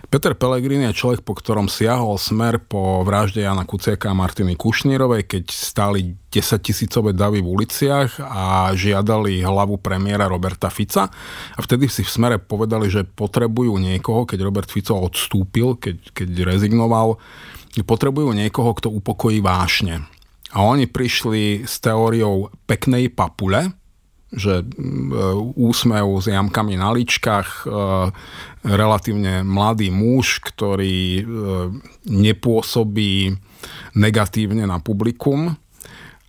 Peter 0.09 0.33
Pellegrini 0.33 0.89
je 0.91 0.97
človek, 0.97 1.21
po 1.27 1.37
ktorom 1.37 1.69
siahol 1.69 2.17
smer 2.17 2.57
po 2.63 3.05
vražde 3.05 3.45
Jana 3.45 3.69
Kuciaka 3.69 4.11
a 4.11 4.17
Martiny 4.17 4.57
Kušnírovej, 4.57 5.29
keď 5.29 5.45
stáli 5.53 6.17
10 6.33 6.65
tisícové 6.65 7.13
davy 7.13 7.45
v 7.45 7.51
uliciach 7.53 8.23
a 8.23 8.73
žiadali 8.73 9.45
hlavu 9.45 9.77
premiéra 9.77 10.25
Roberta 10.25 10.73
Fica. 10.73 11.13
A 11.55 11.61
vtedy 11.61 11.93
si 11.93 12.01
v 12.01 12.11
smere 12.11 12.37
povedali, 12.41 12.89
že 12.89 13.05
potrebujú 13.05 13.77
niekoho, 13.77 14.25
keď 14.25 14.39
Robert 14.41 14.71
Fico 14.73 14.97
odstúpil, 14.97 15.77
keď, 15.77 15.97
keď 16.17 16.29
rezignoval, 16.49 17.21
potrebujú 17.83 18.31
niekoho, 18.31 18.71
kto 18.79 18.93
upokojí 18.93 19.43
vášne. 19.43 20.07
A 20.55 20.63
oni 20.63 20.87
prišli 20.87 21.67
s 21.67 21.83
teóriou 21.83 22.55
peknej 22.71 23.11
papule, 23.11 23.75
že 24.35 24.63
e, 24.63 24.65
úsmev 25.59 26.19
s 26.23 26.27
jamkami 26.31 26.75
na 26.79 26.91
ličkách, 26.95 27.49
e, 27.51 27.67
relatívne 28.67 29.47
mladý 29.47 29.91
muž, 29.95 30.43
ktorý 30.43 30.99
e, 31.19 31.23
nepôsobí 32.07 33.35
negatívne 33.95 34.67
na 34.67 34.83
publikum 34.83 35.55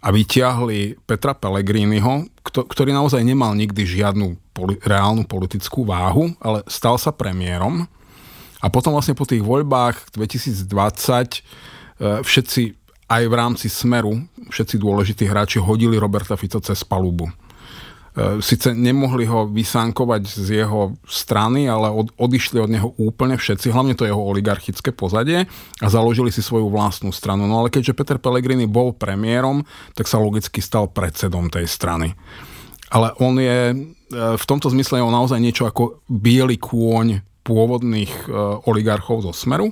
a 0.06 0.08
vyťahli 0.14 1.02
Petra 1.06 1.34
Pellegriniho, 1.34 2.30
ktorý 2.46 2.94
naozaj 2.94 3.26
nemal 3.26 3.58
nikdy 3.58 3.84
žiadnu 3.90 4.38
reálnu 4.86 5.26
politickú 5.26 5.84
váhu, 5.84 6.32
ale 6.40 6.62
stal 6.70 7.02
sa 7.02 7.10
premiérom 7.10 7.90
a 8.66 8.68
potom 8.74 8.98
vlastne 8.98 9.14
po 9.14 9.30
tých 9.30 9.46
voľbách 9.46 10.18
2020 10.18 10.66
e, 10.66 11.40
všetci 12.26 12.64
aj 13.06 13.24
v 13.30 13.34
rámci 13.38 13.70
Smeru, 13.70 14.26
všetci 14.50 14.82
dôležití 14.82 15.30
hráči 15.30 15.62
hodili 15.62 16.02
Roberta 16.02 16.34
Fico 16.34 16.58
cez 16.58 16.82
palubu. 16.82 17.30
E, 17.30 18.42
Sice 18.42 18.74
nemohli 18.74 19.30
ho 19.30 19.46
vysánkovať 19.46 20.22
z 20.26 20.66
jeho 20.66 20.98
strany, 21.06 21.70
ale 21.70 21.94
od, 21.94 22.10
odišli 22.18 22.58
od 22.58 22.74
neho 22.74 22.90
úplne 22.98 23.38
všetci, 23.38 23.70
hlavne 23.70 23.94
to 23.94 24.10
jeho 24.10 24.18
oligarchické 24.18 24.90
pozadie 24.90 25.46
a 25.78 25.86
založili 25.86 26.34
si 26.34 26.42
svoju 26.42 26.66
vlastnú 26.74 27.14
stranu. 27.14 27.46
No 27.46 27.62
ale 27.62 27.70
keďže 27.70 27.94
Peter 27.94 28.18
Pellegrini 28.18 28.66
bol 28.66 28.98
premiérom, 28.98 29.62
tak 29.94 30.10
sa 30.10 30.18
logicky 30.18 30.58
stal 30.58 30.90
predsedom 30.90 31.54
tej 31.54 31.70
strany. 31.70 32.18
Ale 32.90 33.14
on 33.22 33.38
je, 33.38 33.60
e, 33.70 33.76
v 34.42 34.46
tomto 34.50 34.74
zmysle 34.74 34.98
je 34.98 35.06
on 35.06 35.14
naozaj 35.14 35.38
niečo 35.38 35.70
ako 35.70 36.02
biely 36.10 36.58
kôň 36.58 37.35
pôvodných 37.46 38.12
e, 38.26 38.30
oligarchov 38.66 39.22
zo 39.22 39.32
Smeru, 39.32 39.70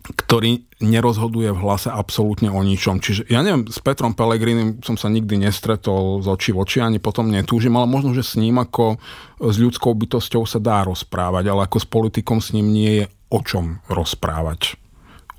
ktorý 0.00 0.64
nerozhoduje 0.80 1.52
v 1.52 1.62
hlase 1.62 1.92
absolútne 1.92 2.48
o 2.48 2.64
ničom. 2.64 2.98
Čiže 2.98 3.28
ja 3.28 3.44
neviem, 3.44 3.68
s 3.68 3.78
Petrom 3.84 4.16
Pelegrinim 4.16 4.80
som 4.80 4.96
sa 4.96 5.12
nikdy 5.12 5.36
nestretol 5.36 6.24
z 6.24 6.26
očí 6.26 6.50
v 6.56 6.64
oči, 6.64 6.80
ani 6.80 6.98
potom 6.98 7.28
netúžim, 7.28 7.76
ale 7.76 7.86
možno, 7.86 8.16
že 8.16 8.24
s 8.24 8.40
ním 8.40 8.58
ako 8.58 8.96
s 9.38 9.56
ľudskou 9.60 9.92
bytosťou 9.92 10.48
sa 10.48 10.58
dá 10.58 10.82
rozprávať, 10.88 11.52
ale 11.52 11.68
ako 11.68 11.78
s 11.78 11.86
politikom 11.86 12.40
s 12.40 12.56
ním 12.56 12.72
nie 12.72 12.92
je 13.02 13.04
o 13.30 13.38
čom 13.44 13.84
rozprávať. 13.86 14.80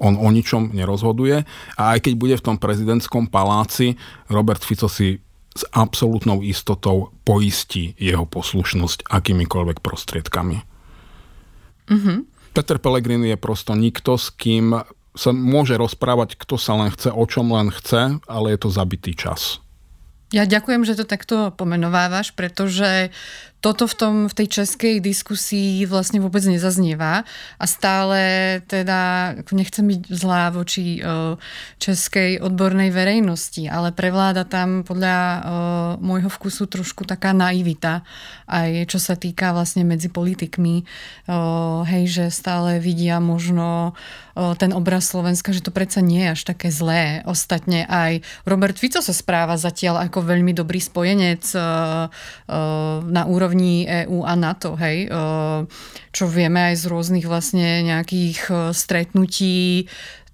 On 0.02 0.18
o 0.18 0.30
ničom 0.34 0.74
nerozhoduje 0.74 1.46
a 1.78 1.84
aj 1.98 2.00
keď 2.10 2.14
bude 2.18 2.36
v 2.38 2.46
tom 2.46 2.58
prezidentskom 2.58 3.30
paláci, 3.30 3.98
Robert 4.30 4.62
Fico 4.62 4.90
si 4.90 5.22
s 5.52 5.68
absolútnou 5.76 6.40
istotou 6.42 7.12
poistí 7.28 7.92
jeho 8.00 8.24
poslušnosť 8.24 9.08
akýmikoľvek 9.12 9.84
prostriedkami. 9.84 10.64
Mm-hmm. 11.92 12.18
Peter 12.52 12.80
Pellegrini 12.80 13.36
je 13.36 13.40
prosto 13.40 13.76
nikto, 13.76 14.16
s 14.16 14.32
kým 14.32 14.80
sa 15.12 15.32
môže 15.36 15.76
rozprávať, 15.76 16.40
kto 16.40 16.56
sa 16.56 16.80
len 16.80 16.92
chce, 16.92 17.12
o 17.12 17.24
čom 17.28 17.52
len 17.52 17.68
chce, 17.68 18.24
ale 18.28 18.56
je 18.56 18.60
to 18.64 18.70
zabitý 18.72 19.12
čas. 19.12 19.60
Ja 20.32 20.48
ďakujem, 20.48 20.88
že 20.88 20.96
to 20.96 21.04
takto 21.04 21.52
pomenovávaš, 21.60 22.32
pretože 22.32 23.12
toto 23.62 23.86
v, 23.86 23.94
tom, 23.94 24.16
v 24.26 24.34
tej 24.34 24.48
českej 24.62 24.98
diskusii 25.00 25.86
vlastne 25.86 26.18
vôbec 26.18 26.42
nezaznieva 26.44 27.24
a 27.62 27.66
stále 27.70 28.20
teda 28.66 29.34
nechcem 29.54 29.86
byť 29.86 30.02
zlá 30.10 30.50
voči 30.50 30.98
českej 31.78 32.42
odbornej 32.42 32.90
verejnosti, 32.90 33.70
ale 33.70 33.94
prevláda 33.94 34.50
tam 34.50 34.82
podľa 34.82 35.18
môjho 36.02 36.34
vkusu 36.34 36.66
trošku 36.66 37.06
taká 37.06 37.38
naivita 37.38 38.02
aj 38.52 38.92
čo 38.92 39.00
sa 39.00 39.16
týka 39.16 39.56
vlastne 39.56 39.88
medzi 39.88 40.12
politikmi, 40.12 40.84
hej, 41.88 42.04
že 42.12 42.26
stále 42.28 42.84
vidia 42.84 43.24
možno 43.24 43.96
ten 44.60 44.72
obraz 44.76 45.12
Slovenska, 45.12 45.56
že 45.56 45.64
to 45.64 45.76
predsa 45.76 46.00
nie 46.04 46.24
je 46.28 46.34
až 46.36 46.42
také 46.56 46.72
zlé. 46.72 47.24
Ostatne 47.28 47.84
aj 47.88 48.24
Robert 48.44 48.76
Fico 48.76 49.00
sa 49.00 49.16
správa 49.16 49.56
zatiaľ 49.56 50.04
ako 50.08 50.24
veľmi 50.24 50.52
dobrý 50.52 50.80
spojenec 50.84 51.44
na 53.08 53.24
úrovni 53.28 53.51
úrovni 53.52 53.84
EÚ 53.84 54.24
a 54.24 54.40
NATO, 54.40 54.80
hej, 54.80 55.12
čo 56.16 56.26
vieme 56.32 56.72
aj 56.72 56.80
z 56.80 56.84
rôznych 56.88 57.28
vlastne 57.28 57.84
nejakých 57.84 58.72
stretnutí 58.72 59.92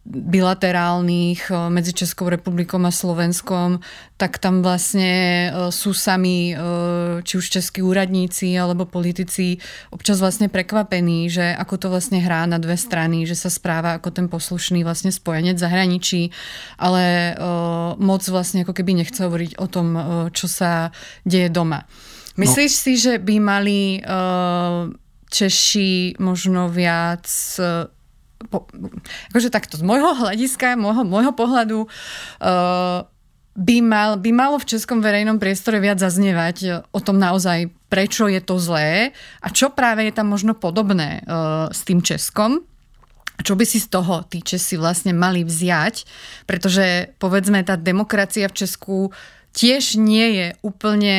bilaterálnych 0.07 1.51
medzi 1.74 1.91
Českou 1.97 2.29
republikou 2.29 2.77
a 2.79 2.93
Slovenskom, 2.93 3.81
tak 4.21 4.38
tam 4.38 4.62
vlastne 4.62 5.50
sú 5.74 5.97
sami 5.97 6.53
či 7.25 7.33
už 7.36 7.45
českí 7.50 7.81
úradníci 7.81 8.53
alebo 8.53 8.86
politici 8.88 9.59
občas 9.91 10.21
vlastne 10.21 10.47
prekvapení, 10.47 11.27
že 11.27 11.57
ako 11.57 11.75
to 11.75 11.88
vlastne 11.89 12.21
hrá 12.21 12.45
na 12.45 12.62
dve 12.62 12.77
strany, 12.77 13.25
že 13.25 13.33
sa 13.33 13.50
správa 13.50 13.97
ako 13.97 14.13
ten 14.13 14.29
poslušný 14.29 14.86
vlastne 14.86 15.09
spojenec 15.09 15.57
zahraničí, 15.57 16.29
ale 16.77 17.33
moc 17.97 18.21
vlastne 18.29 18.62
ako 18.62 18.77
keby 18.77 19.01
nechce 19.01 19.25
hovoriť 19.25 19.57
o 19.57 19.65
tom, 19.65 19.88
čo 20.31 20.45
sa 20.45 20.93
deje 21.25 21.50
doma. 21.50 21.83
Myslíš 22.38 22.72
no. 22.72 22.82
si, 22.86 22.94
že 23.01 23.13
by 23.17 23.36
mali 23.41 23.82
uh, 24.01 24.94
Češi 25.27 26.22
možno 26.22 26.72
viac 26.72 27.25
uh, 27.60 27.89
po, 28.48 28.70
akože 29.34 29.50
takto, 29.50 29.75
z 29.75 29.84
môjho 29.84 30.13
hľadiska, 30.13 30.77
môjho, 30.77 31.01
môjho 31.01 31.34
pohľadu 31.34 31.89
uh, 31.89 33.01
by, 33.58 33.77
mal, 33.82 34.22
by 34.22 34.29
malo 34.29 34.62
v 34.62 34.70
českom 34.70 35.01
verejnom 35.01 35.41
priestore 35.41 35.82
viac 35.82 35.98
zaznievať 35.98 36.86
o 36.94 37.00
tom 37.01 37.17
naozaj, 37.17 37.74
prečo 37.89 38.29
je 38.29 38.38
to 38.38 38.62
zlé 38.62 39.17
a 39.41 39.48
čo 39.50 39.74
práve 39.74 40.06
je 40.06 40.13
tam 40.13 40.29
možno 40.29 40.53
podobné 40.53 41.25
uh, 41.25 41.67
s 41.74 41.82
tým 41.82 42.06
Českom. 42.06 42.62
Čo 43.38 43.53
by 43.53 43.70
si 43.70 43.77
z 43.77 43.94
toho 43.94 44.25
tí 44.25 44.41
Česi 44.41 44.82
vlastne 44.82 45.13
mali 45.13 45.46
vziať, 45.46 46.10
pretože 46.50 47.13
povedzme 47.22 47.62
tá 47.62 47.77
demokracia 47.77 48.50
v 48.50 48.58
Česku 48.65 49.13
tiež 49.57 49.97
nie 49.97 50.37
je 50.37 50.47
úplne 50.61 51.17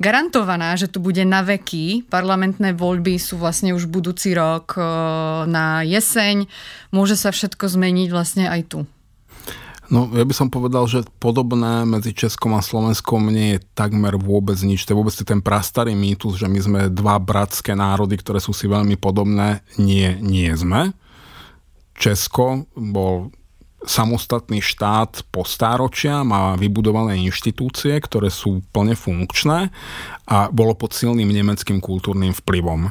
garantovaná, 0.00 0.72
že 0.80 0.88
tu 0.88 1.04
bude 1.04 1.20
na 1.28 1.44
veky. 1.44 2.08
Parlamentné 2.08 2.72
voľby 2.72 3.20
sú 3.20 3.36
vlastne 3.36 3.76
už 3.76 3.92
budúci 3.92 4.32
rok 4.32 4.80
na 5.44 5.84
jeseň. 5.84 6.48
Môže 6.88 7.20
sa 7.20 7.28
všetko 7.28 7.68
zmeniť 7.68 8.08
vlastne 8.08 8.48
aj 8.48 8.62
tu. 8.72 8.80
No, 9.88 10.04
ja 10.12 10.20
by 10.20 10.34
som 10.36 10.52
povedal, 10.52 10.84
že 10.84 11.08
podobné 11.16 11.88
medzi 11.88 12.12
Českom 12.12 12.52
a 12.52 12.60
Slovenskom 12.60 13.32
nie 13.32 13.56
je 13.56 13.64
takmer 13.72 14.20
vôbec 14.20 14.60
nič. 14.60 14.84
To 14.84 14.92
je 14.92 15.00
vôbec 15.00 15.16
ten 15.16 15.40
prastarý 15.40 15.96
mýtus, 15.96 16.36
že 16.36 16.44
my 16.44 16.60
sme 16.60 16.80
dva 16.92 17.16
bratské 17.16 17.72
národy, 17.72 18.20
ktoré 18.20 18.36
sú 18.36 18.52
si 18.52 18.68
veľmi 18.68 19.00
podobné. 19.00 19.64
Nie, 19.80 20.20
nie 20.20 20.52
sme. 20.52 20.92
Česko 21.96 22.68
bol 22.76 23.32
samostatný 23.86 24.58
štát 24.58 25.22
po 25.30 25.46
stáročia, 25.46 26.26
má 26.26 26.58
vybudované 26.58 27.22
inštitúcie, 27.22 27.94
ktoré 28.02 28.26
sú 28.26 28.66
plne 28.74 28.98
funkčné 28.98 29.70
a 30.26 30.50
bolo 30.50 30.74
pod 30.74 30.90
silným 30.90 31.30
nemeckým 31.30 31.78
kultúrnym 31.78 32.34
vplyvom. 32.34 32.90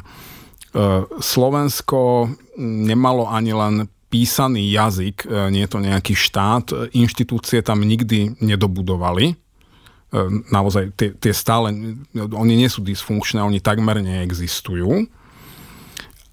Slovensko 1.20 2.32
nemalo 2.60 3.28
ani 3.28 3.52
len 3.52 3.74
písaný 4.08 4.72
jazyk, 4.72 5.28
e, 5.28 5.52
nie 5.52 5.68
je 5.68 5.70
to 5.76 5.84
nejaký 5.84 6.16
štát, 6.16 6.96
inštitúcie 6.96 7.60
tam 7.60 7.84
nikdy 7.84 8.40
nedobudovali. 8.40 9.26
E, 9.28 9.34
naozaj 10.48 10.96
tie, 10.96 11.12
tie 11.12 11.36
stále, 11.36 11.68
oni 12.16 12.54
nie 12.56 12.68
sú 12.72 12.80
dysfunkčné, 12.80 13.44
oni 13.44 13.60
takmer 13.60 14.00
neexistujú. 14.00 15.04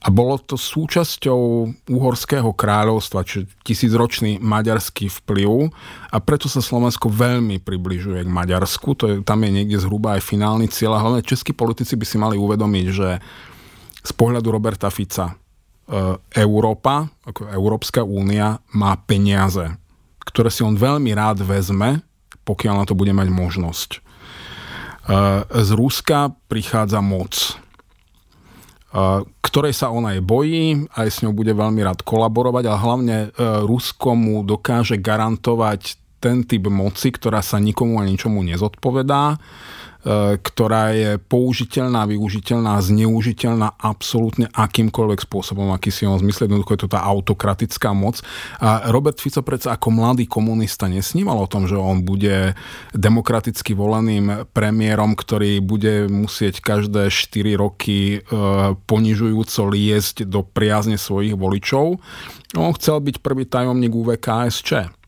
A 0.05 0.13
bolo 0.13 0.37
to 0.37 0.53
súčasťou 0.53 1.41
uhorského 1.89 2.53
kráľovstva, 2.53 3.25
čiže 3.25 3.49
tisícročný 3.65 4.37
maďarský 4.37 5.09
vplyv 5.09 5.73
a 6.13 6.17
preto 6.21 6.45
sa 6.45 6.61
Slovensko 6.61 7.09
veľmi 7.09 7.57
približuje 7.57 8.21
k 8.21 8.29
Maďarsku. 8.29 8.93
To 9.01 9.03
je, 9.09 9.15
tam 9.25 9.41
je 9.41 9.49
niekde 9.49 9.81
zhruba 9.81 10.13
aj 10.13 10.29
finálny 10.29 10.69
cieľ 10.69 11.01
a 11.01 11.01
hlavne 11.01 11.25
českí 11.25 11.57
politici 11.57 11.97
by 11.97 12.05
si 12.05 12.21
mali 12.21 12.37
uvedomiť, 12.37 12.85
že 12.93 13.09
z 14.05 14.11
pohľadu 14.13 14.53
Roberta 14.53 14.93
Fica 14.93 15.33
E, 15.85 16.17
Európa, 16.41 17.05
ako 17.29 17.45
Európska 17.53 18.01
únia, 18.01 18.57
má 18.73 18.97
peniaze, 18.97 19.69
ktoré 20.25 20.49
si 20.49 20.65
on 20.65 20.73
veľmi 20.73 21.13
rád 21.13 21.45
vezme, 21.45 22.01
pokiaľ 22.41 22.73
na 22.81 22.85
to 22.89 22.97
bude 22.97 23.13
mať 23.13 23.29
možnosť. 23.29 23.89
E, 23.93 23.99
z 25.45 25.69
Ruska 25.77 26.33
prichádza 26.49 27.05
moc, 27.05 27.61
ktorej 29.43 29.75
sa 29.75 29.91
ona 29.91 30.15
aj 30.15 30.21
bojí, 30.23 30.87
aj 30.95 31.07
s 31.11 31.19
ňou 31.19 31.35
bude 31.35 31.51
veľmi 31.51 31.83
rád 31.83 31.99
kolaborovať, 32.07 32.63
ale 32.63 32.79
hlavne 32.79 33.17
Rusko 33.67 34.15
mu 34.15 34.39
dokáže 34.47 34.95
garantovať 34.95 35.99
ten 36.25 36.41
typ 36.41 36.65
moci, 36.73 37.13
ktorá 37.13 37.45
sa 37.45 37.61
nikomu 37.61 38.01
a 38.01 38.09
ničomu 38.09 38.41
nezodpovedá, 38.41 39.37
E, 40.05 40.37
ktorá 40.37 40.93
je 40.93 41.17
použiteľná, 41.17 42.05
využiteľná, 42.05 42.77
zneužiteľná 42.77 43.73
absolútne 43.81 44.45
akýmkoľvek 44.53 45.25
spôsobom, 45.25 45.73
aký 45.73 45.89
si 45.89 46.05
on 46.05 46.21
zmyslel. 46.21 46.45
Jednoducho 46.45 46.77
je 46.77 46.81
to 46.85 46.93
tá 46.93 47.01
autokratická 47.01 47.89
moc. 47.97 48.21
A 48.61 48.93
Robert 48.93 49.17
Fico 49.17 49.41
predsa 49.41 49.73
ako 49.73 49.89
mladý 49.89 50.29
komunista 50.29 50.85
nesníval 50.85 51.41
o 51.41 51.49
tom, 51.49 51.65
že 51.65 51.73
on 51.73 52.05
bude 52.05 52.53
demokraticky 52.93 53.73
voleným 53.73 54.45
premiérom, 54.53 55.17
ktorý 55.17 55.57
bude 55.65 56.05
musieť 56.05 56.61
každé 56.61 57.09
4 57.09 57.57
roky 57.57 58.21
e, 58.21 58.29
ponižujúco 58.85 59.61
liesť 59.73 60.29
do 60.29 60.45
priazne 60.45 61.01
svojich 61.01 61.33
voličov. 61.33 61.97
On 62.53 62.71
chcel 62.77 63.01
byť 63.01 63.25
prvý 63.25 63.49
tajomník 63.49 63.89
UVKSČ. 63.89 65.04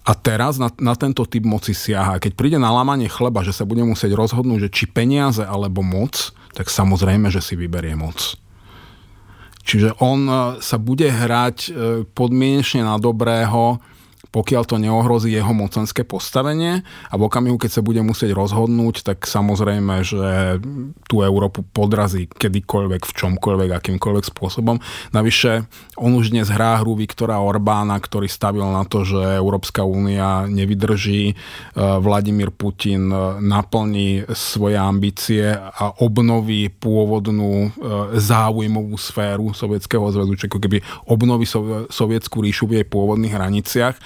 A 0.00 0.12
teraz 0.16 0.56
na, 0.56 0.72
na 0.80 0.96
tento 0.96 1.28
typ 1.28 1.44
moci 1.44 1.76
siaha. 1.76 2.16
Keď 2.16 2.32
príde 2.32 2.56
na 2.56 2.72
lámanie 2.72 3.06
chleba, 3.06 3.44
že 3.44 3.52
sa 3.52 3.68
bude 3.68 3.84
musieť 3.84 4.16
rozhodnúť, 4.16 4.68
že 4.68 4.72
či 4.72 4.84
peniaze 4.88 5.44
alebo 5.44 5.84
moc, 5.84 6.32
tak 6.56 6.72
samozrejme, 6.72 7.28
že 7.28 7.44
si 7.44 7.54
vyberie 7.54 7.94
moc. 7.94 8.40
Čiže 9.60 10.00
on 10.00 10.24
e, 10.24 10.34
sa 10.64 10.80
bude 10.80 11.04
hrať 11.04 11.58
e, 11.68 11.70
podmienečne 12.16 12.80
na 12.80 12.96
dobrého, 12.96 13.78
pokiaľ 14.30 14.62
to 14.62 14.76
neohrozí 14.78 15.34
jeho 15.34 15.50
mocenské 15.50 16.06
postavenie 16.06 16.86
a 17.10 17.14
v 17.18 17.26
okamihu, 17.26 17.58
keď 17.58 17.70
sa 17.78 17.82
bude 17.82 17.98
musieť 18.02 18.34
rozhodnúť, 18.34 19.02
tak 19.02 19.26
samozrejme, 19.26 20.06
že 20.06 20.62
tú 21.10 21.26
Európu 21.26 21.66
podrazí 21.66 22.30
kedykoľvek, 22.30 23.02
v 23.10 23.12
čomkoľvek, 23.12 23.70
akýmkoľvek 23.74 24.24
spôsobom. 24.30 24.78
Navyše, 25.10 25.66
on 25.98 26.14
už 26.14 26.30
dnes 26.30 26.46
hrá 26.46 26.78
hru 26.78 26.94
Viktora 26.94 27.42
Orbána, 27.42 27.98
ktorý 27.98 28.30
stavil 28.30 28.64
na 28.70 28.86
to, 28.86 29.02
že 29.02 29.18
Európska 29.18 29.82
únia 29.82 30.46
nevydrží, 30.46 31.22
e, 31.30 31.34
Vladimír 31.74 32.54
Putin 32.54 33.10
e, 33.10 33.42
naplní 33.42 34.30
svoje 34.30 34.78
ambície 34.78 35.50
a 35.58 35.90
obnoví 35.98 36.70
pôvodnú 36.70 37.66
e, 37.66 37.68
záujmovú 38.14 38.94
sféru 38.94 39.50
Sovietskeho 39.50 40.06
zväzu, 40.14 40.32
čiže 40.38 40.54
keby 40.54 40.78
obnoví 41.10 41.44
Sovietskú 41.90 42.46
ríšu 42.46 42.70
v 42.70 42.80
jej 42.80 42.86
pôvodných 42.86 43.34
hraniciach 43.34 43.98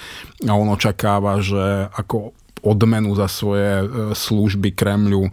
a 0.44 0.52
on 0.54 0.68
očakáva, 0.72 1.40
že 1.40 1.88
ako 1.94 2.34
odmenu 2.64 3.12
za 3.12 3.28
svoje 3.28 3.84
e, 3.84 3.86
služby 4.16 4.72
Kremľu 4.72 5.28
e, 5.28 5.30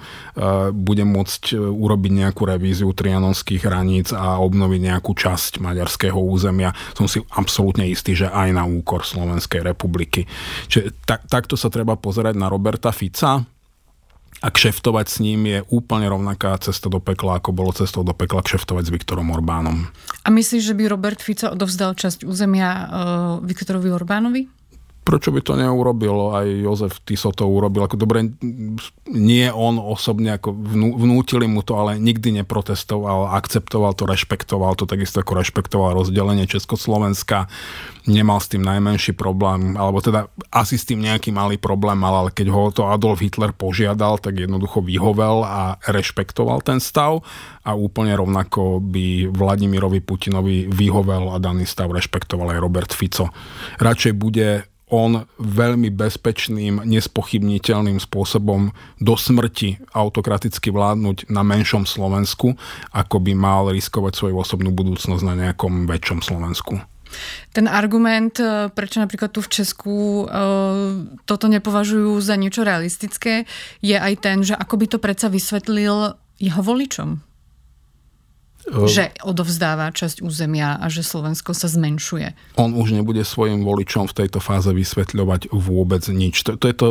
bude 0.75 1.07
môcť 1.07 1.55
e, 1.55 1.57
urobiť 1.57 2.11
nejakú 2.11 2.43
revíziu 2.43 2.91
trianonských 2.91 3.63
hraníc 3.63 4.11
a 4.11 4.37
obnoviť 4.43 4.79
nejakú 4.91 5.15
časť 5.15 5.63
maďarského 5.63 6.19
územia. 6.19 6.75
Som 6.93 7.07
si 7.07 7.23
absolútne 7.31 7.87
istý, 7.87 8.13
že 8.13 8.27
aj 8.27 8.51
na 8.51 8.67
úkor 8.67 9.07
Slovenskej 9.07 9.63
republiky. 9.63 10.27
Čiže 10.67 10.91
tak, 11.07 11.25
takto 11.31 11.55
sa 11.55 11.71
treba 11.71 11.95
pozerať 11.95 12.35
na 12.35 12.51
Roberta 12.51 12.91
Fica 12.91 13.47
a 14.41 14.47
kšeftovať 14.49 15.05
s 15.07 15.17
ním 15.21 15.39
je 15.45 15.59
úplne 15.69 16.09
rovnaká 16.09 16.57
cesta 16.59 16.89
do 16.89 16.97
pekla, 16.97 17.39
ako 17.39 17.53
bolo 17.53 17.71
cestou 17.71 18.01
do 18.01 18.11
pekla 18.11 18.41
kšeftovať 18.41 18.89
s 18.89 18.93
Viktorom 18.93 19.29
Orbánom. 19.29 19.87
A 20.25 20.29
myslíš, 20.33 20.73
že 20.73 20.77
by 20.77 20.89
Robert 20.89 21.21
Fico 21.21 21.53
odovzdal 21.53 21.93
časť 21.93 22.25
územia 22.25 22.69
uh, 22.73 22.87
Viktorovi 23.45 23.93
Orbánovi? 23.93 24.60
Prečo 25.01 25.33
by 25.33 25.41
to 25.41 25.53
neurobil? 25.57 26.37
Aj 26.37 26.45
Jozef 26.45 27.01
Tiso 27.01 27.33
to 27.33 27.49
urobil. 27.49 27.89
Ako 27.89 27.97
dobre, 27.97 28.31
nie 29.09 29.47
on 29.49 29.81
osobne, 29.81 30.37
ako 30.37 30.53
vnútili 30.97 31.49
mu 31.49 31.65
to, 31.65 31.75
ale 31.77 31.97
nikdy 31.97 32.41
neprotestoval, 32.41 33.33
akceptoval 33.33 33.97
to, 33.97 34.05
rešpektoval 34.05 34.77
to, 34.77 34.85
takisto 34.85 35.19
ako 35.19 35.41
rešpektoval 35.41 35.97
rozdelenie 35.97 36.45
Československa. 36.45 37.49
Nemal 38.09 38.41
s 38.41 38.49
tým 38.49 38.65
najmenší 38.65 39.13
problém, 39.13 39.77
alebo 39.77 40.01
teda 40.01 40.25
asi 40.49 40.73
s 40.73 40.89
tým 40.89 41.05
nejaký 41.05 41.29
malý 41.29 41.61
problém 41.61 42.01
mal, 42.01 42.25
ale 42.25 42.33
keď 42.33 42.47
ho 42.49 42.73
to 42.73 42.89
Adolf 42.89 43.21
Hitler 43.21 43.53
požiadal, 43.53 44.17
tak 44.17 44.41
jednoducho 44.41 44.81
vyhovel 44.81 45.45
a 45.45 45.77
rešpektoval 45.85 46.65
ten 46.65 46.81
stav 46.81 47.21
a 47.61 47.77
úplne 47.77 48.17
rovnako 48.17 48.81
by 48.81 49.29
Vladimirovi 49.29 50.01
Putinovi 50.01 50.65
vyhovel 50.65 51.29
a 51.29 51.37
daný 51.37 51.69
stav 51.69 51.93
rešpektoval 51.93 52.57
aj 52.57 52.59
Robert 52.61 52.89
Fico. 52.89 53.29
Radšej 53.77 54.13
bude 54.17 54.70
on 54.91 55.23
veľmi 55.39 55.87
bezpečným, 55.95 56.83
nespochybniteľným 56.83 57.97
spôsobom 57.97 58.75
do 58.99 59.15
smrti 59.15 59.79
autokraticky 59.95 60.69
vládnuť 60.69 61.31
na 61.31 61.41
menšom 61.41 61.87
Slovensku, 61.87 62.53
ako 62.91 63.17
by 63.23 63.31
mal 63.31 63.71
riskovať 63.71 64.19
svoju 64.19 64.35
osobnú 64.35 64.75
budúcnosť 64.75 65.23
na 65.23 65.33
nejakom 65.47 65.87
väčšom 65.87 66.19
Slovensku. 66.19 66.83
Ten 67.51 67.67
argument, 67.67 68.39
e, 68.39 68.71
prečo 68.71 69.03
napríklad 69.03 69.35
tu 69.35 69.43
v 69.43 69.51
Česku 69.51 69.95
e, 69.95 70.25
toto 71.27 71.45
nepovažujú 71.51 72.15
za 72.23 72.39
niečo 72.39 72.63
realistické, 72.63 73.43
je 73.83 73.99
aj 73.99 74.13
ten, 74.23 74.37
že 74.47 74.55
ako 74.55 74.75
by 74.79 74.85
to 74.87 74.97
predsa 74.99 75.27
vysvetlil 75.27 76.15
jeho 76.39 76.61
voličom. 76.63 77.30
Ehm, 78.69 78.85
že 78.85 79.09
odovzdáva 79.25 79.89
časť 79.89 80.21
územia 80.21 80.77
a 80.77 80.85
že 80.85 81.01
Slovensko 81.01 81.57
sa 81.57 81.65
zmenšuje. 81.65 82.57
On 82.61 82.77
už 82.77 82.93
nebude 82.93 83.25
svojim 83.25 83.65
voličom 83.65 84.05
v 84.05 84.17
tejto 84.23 84.37
fáze 84.37 84.69
vysvetľovať 84.69 85.49
vôbec 85.49 86.05
nič. 86.13 86.45
To, 86.45 86.53
to, 86.53 86.65
je, 86.69 86.75
to, 86.77 86.89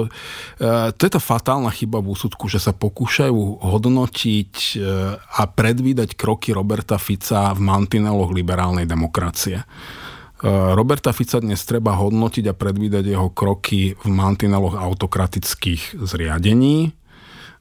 eh, 0.59 0.91
to 0.91 1.03
je 1.07 1.13
to 1.15 1.21
fatálna 1.23 1.71
chyba 1.71 2.03
v 2.03 2.11
úsudku, 2.11 2.51
že 2.51 2.59
sa 2.59 2.75
pokúšajú 2.75 3.63
hodnotiť 3.63 4.55
eh, 4.77 4.83
a 5.15 5.43
predvídať 5.47 6.19
kroky 6.19 6.51
Roberta 6.51 6.99
Fica 6.99 7.55
v 7.55 7.61
mantineloch 7.63 8.35
liberálnej 8.35 8.91
demokracie. 8.91 9.63
Eh, 9.63 10.47
Roberta 10.75 11.15
Fica 11.15 11.39
dnes 11.39 11.63
treba 11.63 11.95
hodnotiť 11.95 12.51
a 12.51 12.55
predvídať 12.57 13.05
jeho 13.15 13.31
kroky 13.31 13.95
v 13.95 14.09
mantineloch 14.11 14.75
autokratických 14.75 16.03
zriadení. 16.03 16.91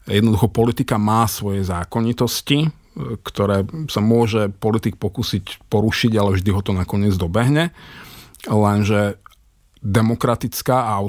Jednoducho 0.10 0.50
politika 0.50 0.98
má 0.98 1.30
svoje 1.30 1.62
zákonitosti, 1.62 2.79
ktoré 2.98 3.64
sa 3.88 4.02
môže 4.02 4.50
politik 4.50 4.98
pokúsiť 4.98 5.68
porušiť, 5.70 6.12
ale 6.18 6.36
vždy 6.36 6.50
ho 6.52 6.62
to 6.64 6.74
nakoniec 6.74 7.16
dobehne. 7.16 7.72
Lenže 8.48 9.20
demokratická 9.80 10.92
a 10.92 11.00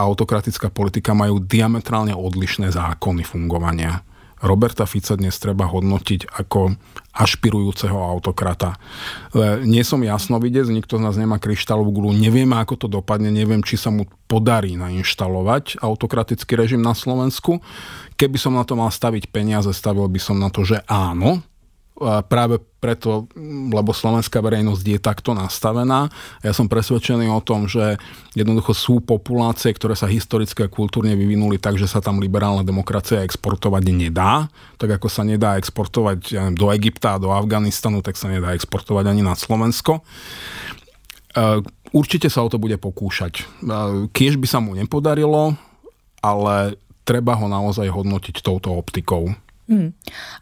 autokratická 0.00 0.72
politika 0.72 1.12
majú 1.12 1.36
diametrálne 1.40 2.16
odlišné 2.16 2.72
zákony 2.72 3.24
fungovania. 3.28 4.00
Roberta 4.40 4.88
Fica 4.88 5.20
dnes 5.20 5.36
treba 5.36 5.68
hodnotiť 5.68 6.32
ako 6.32 6.80
ašpirujúceho 7.10 7.98
autokrata. 7.98 8.78
Nie 9.66 9.82
som 9.82 9.98
jasnovidec, 9.98 10.70
nikto 10.70 10.96
z 10.96 11.02
nás 11.02 11.18
nemá 11.18 11.42
kryštálovú 11.42 11.90
gulu, 11.90 12.10
nevieme, 12.14 12.54
ako 12.54 12.86
to 12.86 12.86
dopadne, 12.86 13.34
neviem, 13.34 13.66
či 13.66 13.74
sa 13.74 13.90
mu 13.90 14.06
podarí 14.30 14.78
nainštalovať 14.78 15.82
autokratický 15.82 16.54
režim 16.54 16.78
na 16.78 16.94
Slovensku. 16.94 17.58
Keby 18.14 18.38
som 18.38 18.54
na 18.54 18.62
to 18.62 18.78
mal 18.78 18.94
staviť 18.94 19.26
peniaze, 19.34 19.68
stavil 19.74 20.06
by 20.06 20.20
som 20.22 20.38
na 20.38 20.54
to, 20.54 20.62
že 20.62 20.86
áno, 20.86 21.42
práve 22.00 22.56
preto, 22.80 23.28
lebo 23.68 23.92
slovenská 23.92 24.40
verejnosť 24.40 24.84
je 24.88 24.98
takto 24.98 25.36
nastavená. 25.36 26.08
Ja 26.40 26.56
som 26.56 26.64
presvedčený 26.64 27.28
o 27.28 27.44
tom, 27.44 27.68
že 27.68 28.00
jednoducho 28.32 28.72
sú 28.72 29.04
populácie, 29.04 29.68
ktoré 29.76 29.92
sa 29.92 30.08
historicky 30.08 30.64
a 30.64 30.72
kultúrne 30.72 31.12
vyvinuli 31.12 31.60
tak, 31.60 31.76
že 31.76 31.84
sa 31.84 32.00
tam 32.00 32.16
liberálna 32.16 32.64
demokracia 32.64 33.20
exportovať 33.20 33.84
nedá. 33.92 34.48
Tak 34.80 34.96
ako 34.96 35.12
sa 35.12 35.28
nedá 35.28 35.60
exportovať 35.60 36.18
ja 36.32 36.48
neviem, 36.48 36.56
do 36.56 36.72
Egypta 36.72 37.20
a 37.20 37.22
do 37.22 37.36
Afganistanu, 37.36 38.00
tak 38.00 38.16
sa 38.16 38.32
nedá 38.32 38.56
exportovať 38.56 39.04
ani 39.04 39.20
na 39.20 39.36
Slovensko. 39.36 40.00
E, 40.00 41.60
určite 41.92 42.32
sa 42.32 42.40
o 42.40 42.48
to 42.48 42.56
bude 42.56 42.80
pokúšať. 42.80 43.32
E, 43.36 43.42
kiež 44.08 44.40
by 44.40 44.48
sa 44.48 44.64
mu 44.64 44.72
nepodarilo, 44.72 45.52
ale 46.24 46.80
treba 47.04 47.36
ho 47.36 47.44
naozaj 47.44 47.92
hodnotiť 47.92 48.40
touto 48.40 48.72
optikou. 48.72 49.36
Hmm. 49.70 49.92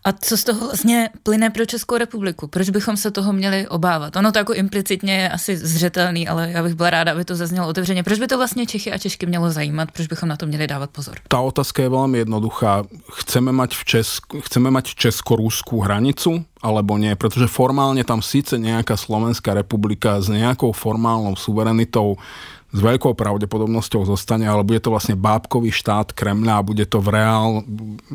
A 0.04 0.12
co 0.12 0.36
z 0.36 0.44
toho 0.44 0.66
vlastně 0.66 1.10
plyne 1.22 1.50
pro 1.50 1.66
Českou 1.66 1.96
republiku? 1.96 2.48
Proč 2.48 2.70
bychom 2.70 2.96
se 2.96 3.10
toho 3.10 3.32
měli 3.32 3.68
obávat? 3.68 4.16
Ono 4.16 4.32
to 4.32 4.38
jako 4.38 4.54
implicitně 4.54 5.16
je 5.16 5.28
asi 5.28 5.56
zřetelný, 5.56 6.28
ale 6.28 6.50
já 6.50 6.62
bych 6.62 6.74
byla 6.74 6.90
ráda, 6.90 7.12
aby 7.12 7.24
to 7.24 7.36
zaznělo 7.36 7.68
otevřeně. 7.68 8.02
Proč 8.02 8.18
by 8.18 8.26
to 8.26 8.36
vlastně 8.36 8.66
Čechy 8.66 8.92
a 8.92 8.98
Češky 8.98 9.26
mělo 9.26 9.50
zajímat? 9.50 9.92
Proč 9.92 10.06
bychom 10.06 10.28
na 10.28 10.36
to 10.36 10.46
měli 10.46 10.66
dávat 10.66 10.90
pozor? 10.90 11.14
Ta 11.28 11.40
otázka 11.40 11.82
je 11.82 11.88
velmi 11.88 12.18
jednoduchá. 12.18 12.84
Chceme 13.12 13.52
mať, 13.52 13.76
v 13.76 13.84
Česku, 13.84 14.40
chceme 14.40 14.70
mať 14.70 14.94
česko-rúskú 14.94 15.80
hranicu? 15.80 16.44
alebo 16.58 16.98
nie, 16.98 17.14
pretože 17.14 17.46
formálne 17.46 18.02
tam 18.02 18.18
síce 18.18 18.58
nejaká 18.58 18.98
Slovenská 18.98 19.54
republika 19.54 20.18
s 20.18 20.26
nejakou 20.26 20.74
formálnou 20.74 21.38
suverenitou 21.38 22.18
s 22.68 22.78
veľkou 22.84 23.16
pravdepodobnosťou 23.16 24.04
zostane, 24.04 24.44
ale 24.44 24.60
bude 24.60 24.76
to 24.84 24.92
vlastne 24.92 25.16
bábkový 25.16 25.72
štát 25.72 26.12
Kremľa 26.12 26.60
a 26.60 26.66
bude 26.66 26.84
to 26.84 27.00
v 27.00 27.16
reál, 27.16 27.64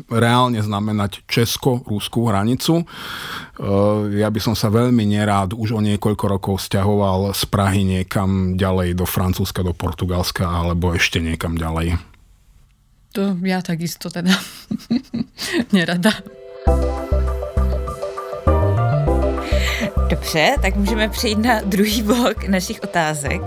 reálne 0.06 0.62
znamenať 0.62 1.26
česko-rúskú 1.26 2.30
hranicu. 2.30 2.82
E, 2.82 2.84
ja 4.14 4.30
by 4.30 4.38
som 4.38 4.54
sa 4.54 4.70
veľmi 4.70 5.02
nerád 5.10 5.58
už 5.58 5.74
o 5.74 5.80
niekoľko 5.82 6.24
rokov 6.38 6.62
stiahoval 6.62 7.34
z 7.34 7.42
Prahy 7.50 7.82
niekam 7.82 8.54
ďalej 8.54 8.94
do 8.94 9.06
Francúzska, 9.10 9.66
do 9.66 9.74
Portugalska 9.74 10.46
alebo 10.46 10.94
ešte 10.94 11.18
niekam 11.18 11.58
ďalej. 11.58 11.98
To 13.18 13.34
ja 13.42 13.58
takisto 13.58 14.06
teda 14.06 14.34
nerada. 15.74 16.14
Dobře, 20.08 20.56
tak 20.62 20.76
můžeme 20.76 21.08
přejít 21.08 21.38
na 21.38 21.60
druhý 21.60 22.02
blok 22.02 22.44
našich 22.48 22.80
otázek. 22.82 23.40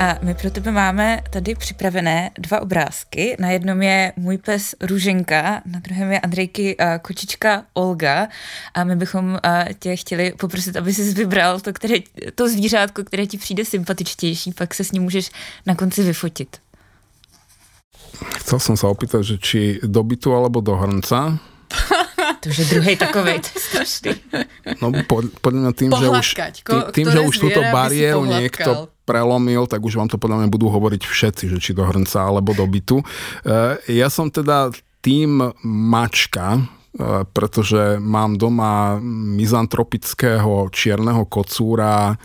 A 0.00 0.18
my 0.22 0.34
pro 0.34 0.50
tebe 0.50 0.72
máme 0.72 1.20
tady 1.30 1.54
připravené 1.54 2.30
dva 2.38 2.60
obrázky. 2.60 3.36
Na 3.38 3.50
jednom 3.50 3.82
je 3.82 4.12
můj 4.16 4.38
pes 4.38 4.74
Růženka, 4.80 5.62
na 5.66 5.78
druhém 5.78 6.12
je 6.12 6.20
Andrejky 6.20 6.76
uh, 6.76 6.86
kočička 7.02 7.64
Olga. 7.74 8.28
A 8.74 8.84
my 8.84 8.96
bychom 8.96 9.30
uh, 9.32 9.38
tě 9.78 9.96
chtěli 9.96 10.32
poprosit, 10.38 10.76
aby 10.76 10.94
jsi 10.94 11.14
vybral 11.14 11.60
to, 11.60 11.72
které, 11.72 11.94
to 12.34 12.48
zvířátko, 12.48 13.04
které 13.04 13.26
ti 13.26 13.38
přijde 13.38 13.64
sympatičtější, 13.64 14.52
pak 14.52 14.74
se 14.74 14.84
s 14.84 14.92
ním 14.92 15.02
můžeš 15.02 15.30
na 15.66 15.74
konci 15.74 16.02
vyfotit. 16.02 16.56
Chcel 18.14 18.62
som 18.62 18.76
sa 18.78 18.86
opýtať, 18.94 19.22
že 19.26 19.36
či 19.42 19.60
do 19.82 20.06
bytu 20.06 20.30
alebo 20.30 20.62
do 20.62 20.78
hrnca. 20.78 21.34
To 22.40 22.46
už 22.48 22.58
je 22.58 22.66
druhý 22.72 22.94
takový, 22.96 23.40
to 23.44 23.50
je 23.52 23.60
strašný. 23.60 24.12
No 24.80 24.92
pod, 25.04 25.28
podľa 25.40 25.60
mňa 25.60 25.72
tým, 25.76 25.90
že 25.92 26.06
už, 26.08 26.26
tým, 26.64 26.80
tým 26.92 27.06
že 27.08 27.20
už 27.20 27.34
túto 27.36 27.60
bariéru 27.72 28.24
niekto 28.24 28.88
prelomil, 29.04 29.68
tak 29.68 29.84
už 29.84 30.00
vám 30.00 30.08
to 30.08 30.16
podľa 30.16 30.44
mňa 30.44 30.48
budú 30.48 30.72
hovoriť 30.72 31.02
všetci, 31.04 31.44
že 31.52 31.58
či 31.60 31.76
do 31.76 31.84
hrnca 31.84 32.24
alebo 32.24 32.56
do 32.56 32.64
bytu. 32.64 33.00
E, 33.00 33.04
ja 33.92 34.08
som 34.08 34.32
teda 34.32 34.72
tým 35.04 35.52
mačka, 35.64 36.56
e, 36.56 36.62
pretože 37.28 38.00
mám 38.00 38.40
doma 38.40 38.96
mizantropického 39.04 40.72
čierneho 40.72 41.28
kocúra, 41.28 42.16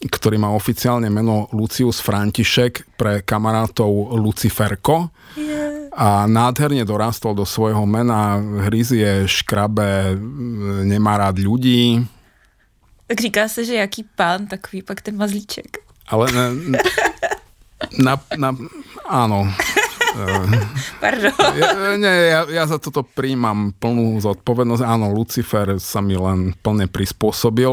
ktorý 0.00 0.36
má 0.40 0.52
oficiálne 0.52 1.08
meno 1.08 1.48
Lucius 1.56 2.00
František 2.00 2.96
pre 2.96 3.24
kamarátov 3.24 4.16
Luciferko. 4.16 5.12
Yeah 5.36 5.79
a 5.92 6.26
nádherne 6.26 6.86
dorastol 6.86 7.34
do 7.34 7.42
svojho 7.42 7.82
mena, 7.86 8.38
hryzie, 8.38 9.26
škrabe, 9.26 10.14
nemá 10.86 11.18
rád 11.18 11.38
ľudí. 11.42 12.06
Tak 13.06 13.20
říká 13.20 13.48
se, 13.48 13.64
že 13.64 13.74
jaký 13.74 14.04
pán, 14.16 14.46
takový 14.46 14.82
pak 14.82 15.02
ten 15.02 15.16
mazlíček. 15.16 15.78
Ale 16.08 16.32
ne, 16.32 16.78
na, 17.98 18.14
na, 18.36 18.50
áno. 19.08 19.46
Pardon. 21.00 21.32
Ja, 21.54 21.94
nie, 21.96 22.14
ja, 22.34 22.40
ja 22.50 22.64
za 22.66 22.82
toto 22.82 23.06
príjmam 23.06 23.70
plnú 23.78 24.18
zodpovednosť. 24.18 24.82
Áno, 24.82 25.14
Lucifer 25.14 25.78
sa 25.78 26.02
mi 26.02 26.18
len 26.18 26.50
plne 26.60 26.90
prispôsobil, 26.90 27.70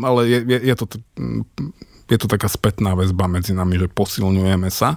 ale 0.00 0.20
je, 0.24 0.38
je, 0.44 0.58
je 0.72 0.74
to 0.74 0.84
je 2.06 2.18
to 2.18 2.30
taká 2.30 2.46
spätná 2.46 2.94
väzba 2.94 3.26
medzi 3.26 3.50
nami, 3.50 3.82
že 3.82 3.90
posilňujeme 3.90 4.70
sa 4.70 4.94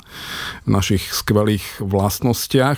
v 0.65 0.69
našich 0.69 1.09
skvelých 1.09 1.81
vlastnostiach. 1.81 2.77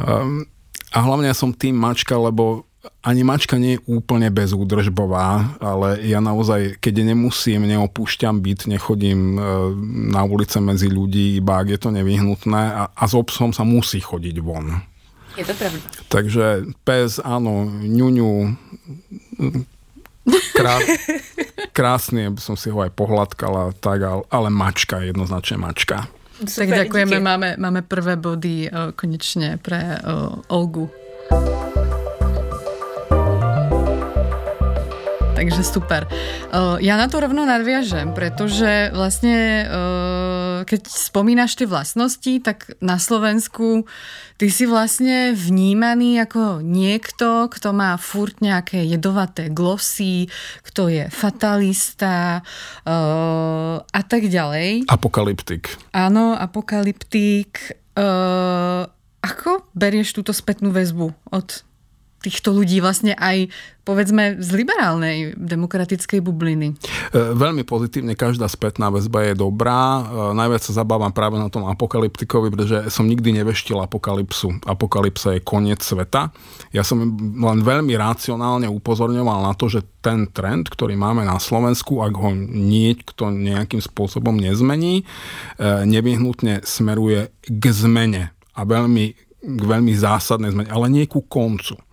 Um, 0.00 0.48
a 0.88 0.98
hlavne 1.04 1.28
ja 1.28 1.36
som 1.36 1.52
tým 1.52 1.76
mačka, 1.76 2.16
lebo 2.16 2.68
ani 3.02 3.22
mačka 3.26 3.58
nie 3.58 3.76
je 3.76 3.84
úplne 3.90 4.30
bezúdržbová, 4.30 5.58
ale 5.60 5.98
ja 6.06 6.22
naozaj, 6.22 6.78
keď 6.80 7.12
nemusím, 7.12 7.66
neopúšťam 7.68 8.38
byt, 8.40 8.70
nechodím 8.70 9.36
e, 9.36 9.40
na 10.14 10.22
ulice 10.22 10.62
medzi 10.62 10.86
ľudí, 10.86 11.42
iba 11.42 11.58
ak 11.58 11.74
je 11.74 11.78
to 11.78 11.90
nevyhnutné 11.90 12.62
a, 12.74 12.82
a 12.94 13.04
s 13.04 13.14
obsom 13.18 13.50
sa 13.50 13.66
musí 13.66 13.98
chodiť 13.98 14.36
von. 14.40 14.82
Je 15.38 15.44
to 15.46 15.54
pravda. 15.54 15.78
Takže 16.10 16.46
pes, 16.82 17.22
áno, 17.22 17.66
ňuňu, 17.82 18.32
krát, 20.54 20.82
krásny, 21.78 22.26
aby 22.26 22.42
som 22.42 22.58
si 22.58 22.74
ho 22.74 22.82
aj 22.82 22.90
pohľadkala, 22.90 23.78
tak, 23.78 24.02
ale 24.26 24.48
mačka, 24.50 24.98
jednoznačne 24.98 25.62
mačka. 25.62 26.10
Super, 26.42 26.58
tak 26.58 26.68
ďakujeme, 26.90 27.22
máme, 27.22 27.48
máme 27.54 27.86
prvé 27.86 28.18
body 28.18 28.66
uh, 28.66 28.90
konečne 28.98 29.62
pre 29.62 30.02
uh, 30.02 30.42
Olgu. 30.50 30.90
Takže 35.38 35.62
super. 35.62 36.10
Uh, 36.50 36.82
ja 36.82 36.98
na 36.98 37.06
to 37.06 37.22
rovno 37.22 37.46
nadviažem, 37.46 38.10
pretože 38.10 38.90
vlastne 38.90 39.62
uh, 39.62 39.68
keď 40.64 40.88
spomínaš 40.88 41.54
tie 41.58 41.68
vlastnosti, 41.68 42.32
tak 42.40 42.72
na 42.80 42.96
Slovensku 42.96 43.84
ty 44.40 44.48
si 44.48 44.64
vlastne 44.64 45.36
vnímaný 45.36 46.22
ako 46.24 46.64
niekto, 46.64 47.52
kto 47.52 47.76
má 47.76 47.98
furt 48.00 48.40
nejaké 48.40 48.82
jedovaté 48.86 49.52
glosy, 49.52 50.30
kto 50.64 50.88
je 50.88 51.04
fatalista 51.12 52.40
uh, 52.86 53.82
a 53.82 54.00
tak 54.06 54.30
ďalej. 54.30 54.88
Apokalyptik. 54.88 55.74
Áno, 55.92 56.32
apokalyptik. 56.38 57.76
Uh, 57.98 58.86
ako 59.18 59.66
berieš 59.74 60.14
túto 60.14 60.30
spätnú 60.30 60.70
väzbu 60.70 61.10
od 61.34 61.67
týchto 62.18 62.50
ľudí 62.50 62.82
vlastne 62.82 63.14
aj 63.14 63.50
povedzme 63.86 64.36
z 64.36 64.50
liberálnej 64.52 65.32
demokratickej 65.38 66.20
bubliny? 66.20 66.76
E, 66.76 67.32
veľmi 67.32 67.64
pozitívne, 67.64 68.12
každá 68.12 68.44
spätná 68.44 68.92
väzba 68.92 69.32
je 69.32 69.34
dobrá. 69.38 69.80
E, 69.80 70.02
najviac 70.36 70.60
sa 70.60 70.84
zabávam 70.84 71.08
práve 71.08 71.40
na 71.40 71.48
tom 71.48 71.64
apokalyptikovi, 71.64 72.52
pretože 72.52 72.92
som 72.92 73.08
nikdy 73.08 73.40
neveštil 73.40 73.80
apokalypsu. 73.80 74.60
Apokalypsa 74.68 75.38
je 75.38 75.40
koniec 75.40 75.80
sveta. 75.80 76.34
Ja 76.74 76.84
som 76.84 77.00
len 77.16 77.64
veľmi 77.64 77.96
racionálne 77.96 78.68
upozorňoval 78.68 79.48
na 79.48 79.56
to, 79.56 79.72
že 79.72 79.86
ten 80.04 80.28
trend, 80.28 80.68
ktorý 80.68 80.92
máme 80.98 81.24
na 81.24 81.40
Slovensku, 81.40 82.04
ak 82.04 82.12
ho 82.12 82.36
niekto 82.36 83.32
nejakým 83.32 83.80
spôsobom 83.80 84.36
nezmení, 84.36 85.00
e, 85.00 85.04
nevyhnutne 85.88 86.60
smeruje 86.60 87.32
k 87.46 87.64
zmene 87.72 88.36
a 88.52 88.60
veľmi, 88.68 89.06
k 89.38 89.62
veľmi 89.64 89.96
zásadnej 89.96 90.52
zmene, 90.52 90.68
ale 90.68 90.92
nie 90.92 91.08
ku 91.08 91.24
koncu 91.24 91.87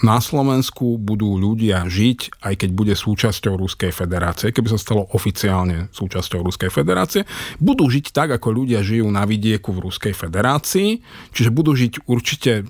na 0.00 0.16
Slovensku 0.22 0.96
budú 0.96 1.36
ľudia 1.36 1.84
žiť, 1.84 2.40
aj 2.40 2.54
keď 2.64 2.70
bude 2.72 2.94
súčasťou 2.96 3.60
Ruskej 3.60 3.92
federácie, 3.92 4.54
keby 4.54 4.72
sa 4.72 4.80
stalo 4.80 5.04
oficiálne 5.12 5.92
súčasťou 5.92 6.40
Ruskej 6.40 6.72
federácie, 6.72 7.28
budú 7.60 7.84
žiť 7.92 8.16
tak, 8.16 8.32
ako 8.32 8.64
ľudia 8.64 8.80
žijú 8.80 9.12
na 9.12 9.28
vidieku 9.28 9.76
v 9.76 9.90
Ruskej 9.90 10.16
federácii, 10.16 11.04
čiže 11.36 11.52
budú 11.52 11.76
žiť 11.76 12.08
určite 12.08 12.64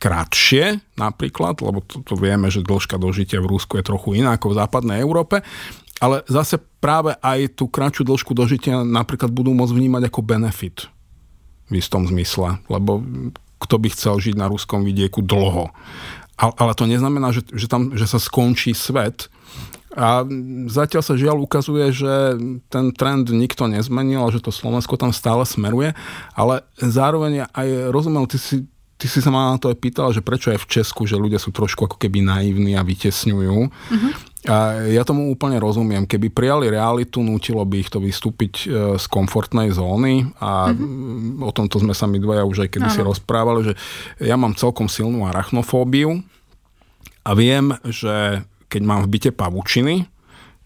kratšie 0.00 0.96
napríklad, 0.96 1.60
lebo 1.60 1.84
to, 1.84 2.00
to 2.00 2.16
vieme, 2.16 2.48
že 2.48 2.64
dĺžka 2.64 2.96
dožitia 2.96 3.44
v 3.44 3.52
Rusku 3.52 3.76
je 3.76 3.84
trochu 3.84 4.16
iná 4.16 4.40
ako 4.40 4.56
v 4.56 4.58
západnej 4.64 4.98
Európe, 5.04 5.44
ale 6.00 6.24
zase 6.24 6.56
práve 6.80 7.12
aj 7.20 7.60
tú 7.60 7.68
kratšiu 7.68 8.08
dĺžku 8.08 8.32
dožitia 8.32 8.80
napríklad 8.80 9.28
budú 9.28 9.52
môcť 9.52 9.76
vnímať 9.76 10.02
ako 10.08 10.20
benefit 10.24 10.88
v 11.68 11.78
istom 11.78 12.08
zmysle, 12.08 12.64
lebo 12.72 13.04
kto 13.60 13.76
by 13.76 13.88
chcel 13.92 14.16
žiť 14.16 14.34
na 14.40 14.48
ruskom 14.48 14.82
vidieku 14.82 15.20
dlho. 15.20 15.68
Ale, 16.40 16.72
to 16.72 16.88
neznamená, 16.88 17.36
že, 17.36 17.44
že, 17.52 17.68
tam, 17.68 17.92
že 17.92 18.08
sa 18.08 18.16
skončí 18.16 18.72
svet, 18.72 19.28
a 19.90 20.22
zatiaľ 20.70 21.02
sa 21.02 21.18
žiaľ 21.18 21.42
ukazuje, 21.42 21.90
že 21.90 22.38
ten 22.70 22.94
trend 22.94 23.26
nikto 23.34 23.66
nezmenil 23.66 24.22
a 24.22 24.30
že 24.30 24.38
to 24.38 24.54
Slovensko 24.54 24.94
tam 24.94 25.10
stále 25.10 25.42
smeruje, 25.42 25.98
ale 26.38 26.62
zároveň 26.78 27.50
aj 27.50 27.90
rozumel, 27.90 28.22
ty 28.30 28.38
si, 28.38 28.70
ty 28.94 29.10
si 29.10 29.18
sa 29.18 29.34
ma 29.34 29.50
na 29.50 29.58
to 29.58 29.66
aj 29.66 29.82
pýtala, 29.82 30.14
že 30.14 30.22
prečo 30.22 30.54
aj 30.54 30.62
v 30.62 30.70
Česku, 30.78 31.10
že 31.10 31.18
ľudia 31.18 31.42
sú 31.42 31.50
trošku 31.50 31.90
ako 31.90 31.98
keby 31.98 32.22
naivní 32.22 32.78
a 32.78 32.86
vytesňujú. 32.86 33.58
Uh-huh. 33.66 34.10
A 34.48 34.88
ja 34.88 35.04
tomu 35.04 35.28
úplne 35.28 35.60
rozumiem. 35.60 36.08
Keby 36.08 36.32
prijali 36.32 36.72
realitu, 36.72 37.20
nútilo 37.20 37.60
by 37.60 37.76
ich 37.84 37.92
to 37.92 38.00
vystúpiť 38.00 38.52
e, 38.64 38.66
z 38.96 39.04
komfortnej 39.12 39.68
zóny 39.68 40.32
a 40.40 40.72
uh-huh. 40.72 41.44
o 41.44 41.52
tomto 41.52 41.76
sme 41.76 41.92
sa 41.92 42.08
my 42.08 42.16
dvaja 42.16 42.48
už 42.48 42.64
aj 42.64 42.68
kedy 42.72 42.88
si 42.88 43.04
rozprávali, 43.04 43.68
že 43.68 43.74
ja 44.16 44.40
mám 44.40 44.56
celkom 44.56 44.88
silnú 44.88 45.28
arachnofóbiu 45.28 46.24
a 47.20 47.30
viem, 47.36 47.76
že 47.84 48.40
keď 48.72 48.80
mám 48.80 49.00
v 49.04 49.12
byte 49.12 49.30
pavučiny. 49.36 50.08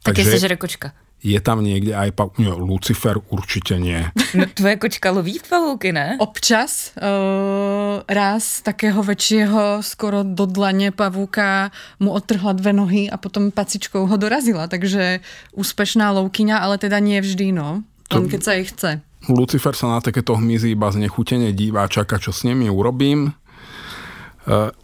Tak 0.06 0.22
takže 0.22 0.38
je 0.38 0.54
kočka. 0.54 0.94
Je 1.24 1.40
tam 1.40 1.64
niekde 1.64 1.96
aj 1.96 2.12
pav... 2.12 2.37
Nie, 2.37 2.52
Lucifer 2.52 3.16
určite 3.32 3.80
nie. 3.80 4.04
No 4.34 4.50
tvoje 4.50 4.76
kočka 4.82 5.14
loví 5.14 5.38
pavúky, 5.38 5.94
ne? 5.94 6.18
Občas. 6.18 6.90
Uh, 6.98 8.02
raz 8.10 8.66
takého 8.66 8.98
väčšieho, 8.98 9.78
skoro 9.80 10.26
do 10.26 10.44
dlane 10.44 10.90
pavúka 10.90 11.70
mu 12.02 12.10
odtrhla 12.12 12.52
dve 12.58 12.74
nohy 12.74 13.06
a 13.06 13.14
potom 13.14 13.54
pacičkou 13.54 14.10
ho 14.10 14.16
dorazila. 14.18 14.66
Takže 14.66 15.22
úspešná 15.54 16.10
loukyňa, 16.18 16.60
ale 16.60 16.76
teda 16.82 16.98
nie 16.98 17.22
vždy, 17.22 17.54
no. 17.54 17.87
Len 18.10 18.26
keď 18.26 18.40
sa 18.42 18.52
jej 18.58 18.66
chce. 18.68 18.90
Lucifer 19.30 19.72
sa 19.72 19.96
na 19.96 20.00
takéto 20.04 20.37
hmyzy 20.37 20.76
iba 20.76 20.92
znechutene 20.92 21.54
díva 21.56 21.87
a 21.87 21.88
čaká, 21.88 22.20
čo 22.20 22.34
s 22.34 22.44
nimi 22.44 22.68
urobím. 22.68 23.32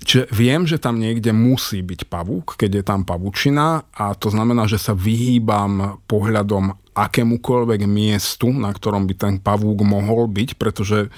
Čiže 0.00 0.32
viem, 0.32 0.64
že 0.64 0.80
tam 0.80 0.96
niekde 0.96 1.36
musí 1.36 1.84
byť 1.84 2.08
pavúk, 2.08 2.56
keď 2.56 2.80
je 2.80 2.84
tam 2.84 3.04
pavučina 3.04 3.84
a 3.92 4.16
to 4.16 4.32
znamená, 4.32 4.64
že 4.64 4.80
sa 4.80 4.96
vyhýbam 4.96 6.00
pohľadom 6.08 6.72
akémukoľvek 6.96 7.84
miestu, 7.84 8.48
na 8.56 8.72
ktorom 8.72 9.04
by 9.04 9.14
ten 9.20 9.34
pavúk 9.36 9.84
mohol 9.84 10.32
byť, 10.32 10.56
pretože 10.56 11.12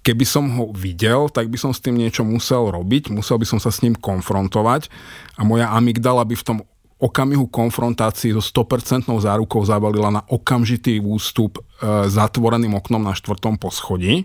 keby 0.00 0.24
som 0.24 0.48
ho 0.56 0.72
videl, 0.72 1.28
tak 1.28 1.52
by 1.52 1.58
som 1.60 1.76
s 1.76 1.84
tým 1.84 2.00
niečo 2.00 2.24
musel 2.24 2.72
robiť, 2.72 3.12
musel 3.12 3.36
by 3.36 3.44
som 3.44 3.60
sa 3.60 3.68
s 3.68 3.84
ním 3.84 3.92
konfrontovať 3.92 4.88
a 5.36 5.44
moja 5.44 5.68
amygdala 5.68 6.24
by 6.24 6.32
v 6.32 6.46
tom 6.46 6.58
okamihu 6.96 7.44
konfrontácií 7.52 8.32
so 8.32 8.40
100% 8.40 9.04
zárukou 9.20 9.60
zavalila 9.68 10.08
na 10.08 10.22
okamžitý 10.32 10.96
ústup 11.04 11.60
e, 11.60 12.08
zatvoreným 12.08 12.72
oknom 12.72 13.04
na 13.04 13.12
štvrtom 13.12 13.60
poschodí. 13.60 14.24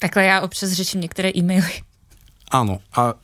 Takhle 0.00 0.24
já 0.24 0.40
občas 0.40 0.72
řeším 0.72 1.00
některé 1.00 1.32
e-maily. 1.32 1.93
Áno. 2.54 2.78
A, 2.94 3.18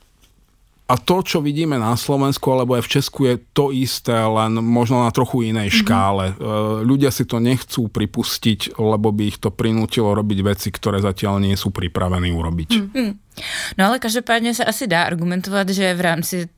a 0.91 0.95
to, 0.99 1.23
čo 1.23 1.39
vidíme 1.39 1.79
na 1.79 1.95
Slovensku 1.95 2.51
alebo 2.51 2.75
aj 2.75 2.83
v 2.83 2.93
Česku 2.99 3.21
je 3.31 3.39
to 3.55 3.71
isté, 3.71 4.19
len 4.19 4.59
možno 4.59 5.07
na 5.07 5.15
trochu 5.15 5.47
inej 5.47 5.71
mm-hmm. 5.71 5.83
škále. 5.87 6.25
E, 6.31 6.35
ľudia 6.83 7.15
si 7.15 7.23
to 7.31 7.39
nechcú 7.39 7.87
pripustiť, 7.87 8.75
lebo 8.75 9.15
by 9.15 9.23
ich 9.31 9.39
to 9.39 9.55
prinútilo 9.55 10.11
robiť 10.19 10.39
veci, 10.43 10.69
ktoré 10.75 10.99
zatiaľ 10.99 11.39
nie 11.47 11.55
sú 11.55 11.71
pripravení 11.71 12.35
urobiť. 12.35 12.71
Mm-hmm. 12.75 13.11
No 13.79 13.87
ale 13.87 13.99
každopádně 13.99 14.55
se 14.55 14.65
asi 14.65 14.87
dá 14.87 15.03
argumentovat, 15.03 15.69
že 15.69 15.95
v 15.95 16.01
rámci 16.01 16.49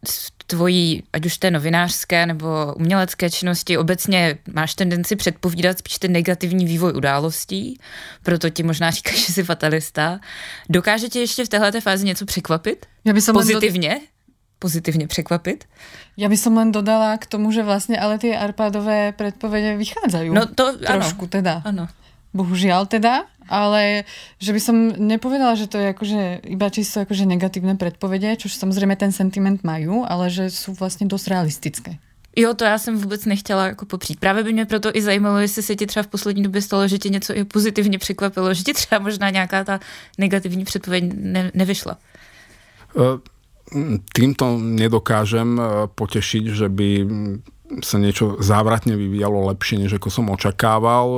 tvojí, 0.47 1.03
ať 1.13 1.27
už 1.27 1.37
té 1.37 1.51
novinářské 1.51 2.27
nebo 2.27 2.75
umělecké 2.77 3.31
činnosti, 3.31 3.79
obecně 3.79 4.39
máš 4.53 4.75
tendenci 4.75 5.17
předpovídat 5.17 5.79
spíš 5.79 5.99
ten 5.99 6.13
negativní 6.13 6.67
vývoj 6.67 6.93
událostí, 6.93 7.79
proto 8.23 8.51
ti 8.51 8.63
možná 8.63 8.91
říkáš, 8.91 9.15
že 9.27 9.33
jsi 9.33 9.43
fatalista. 9.45 10.21
Dokáže 10.69 11.09
tě 11.09 11.21
ještě 11.21 11.45
v 11.45 11.49
téhle 11.49 11.81
fázi 11.81 12.07
něco 12.07 12.27
překvapit? 12.27 12.87
Já 13.05 13.13
by 13.13 13.21
som 13.21 13.35
Pozitivně? 13.35 13.91
Do... 13.95 14.13
Pozitivně 14.59 15.07
překvapit? 15.07 15.65
Ja 16.15 16.29
by 16.29 16.37
som 16.37 16.55
len 16.55 16.71
dodala 16.71 17.19
k 17.19 17.27
tomu, 17.27 17.51
že 17.51 17.67
vlastne 17.67 17.99
ale 17.99 18.21
tie 18.23 18.37
Arpádové 18.37 19.11
predpovede 19.17 19.75
vychádzajú. 19.75 20.31
No 20.31 20.47
to, 20.47 20.79
trošku 20.79 21.27
ano. 21.27 21.33
teda. 21.35 21.55
Ano. 21.67 21.85
Bohužiaľ 22.33 22.89
teda, 22.89 23.29
ale 23.49 24.09
že 24.41 24.57
by 24.57 24.61
som 24.61 24.77
nepovedala, 24.97 25.53
že 25.53 25.69
to 25.69 25.77
je 25.77 25.93
akože 25.93 26.21
iba 26.49 26.73
čisto 26.73 27.05
akože 27.05 27.29
negatívne 27.29 27.77
predpovede, 27.77 28.41
čo 28.41 28.49
samozrejme 28.49 28.97
ten 28.97 29.13
sentiment 29.13 29.61
majú, 29.61 30.09
ale 30.09 30.33
že 30.33 30.49
sú 30.49 30.73
vlastne 30.73 31.05
dosť 31.05 31.27
realistické. 31.29 32.01
Jo, 32.37 32.55
to 32.55 32.65
já 32.65 32.79
jsem 32.79 32.99
vůbec 32.99 33.25
nechtěla 33.25 33.67
jako 33.67 33.85
popřít. 33.87 34.21
Právě 34.21 34.45
by 34.45 34.53
mě 34.53 34.67
proto 34.67 34.91
i 34.97 35.03
zajímalo, 35.03 35.39
jestli 35.39 35.63
se 35.63 35.77
ti 35.77 35.87
třeba 35.87 36.03
v 36.03 36.07
poslední 36.07 36.43
době 36.43 36.63
stalo, 36.63 36.89
že 36.89 36.99
ti 36.99 37.11
něco 37.11 37.37
i 37.37 37.45
pozitivně 37.45 37.99
překvapilo, 37.99 38.55
že 38.55 38.63
ti 38.63 38.73
třeba 38.73 38.99
možná 38.99 39.31
nějaká 39.31 39.65
ta 39.65 39.81
negativní 40.19 40.65
předpověď 40.65 41.05
ne, 41.15 41.51
nevyšla. 41.55 41.99
Uh, 42.95 43.05
týmto 44.13 44.59
nedokážem 44.59 45.61
potešiť, 45.95 46.45
že 46.47 46.69
by 46.69 47.07
sa 47.81 47.97
niečo 47.97 48.37
závratne 48.37 48.93
vyvíjalo 48.93 49.49
lepšie, 49.49 49.81
než 49.81 49.97
ako 49.97 50.13
som 50.13 50.29
očakával. 50.29 51.09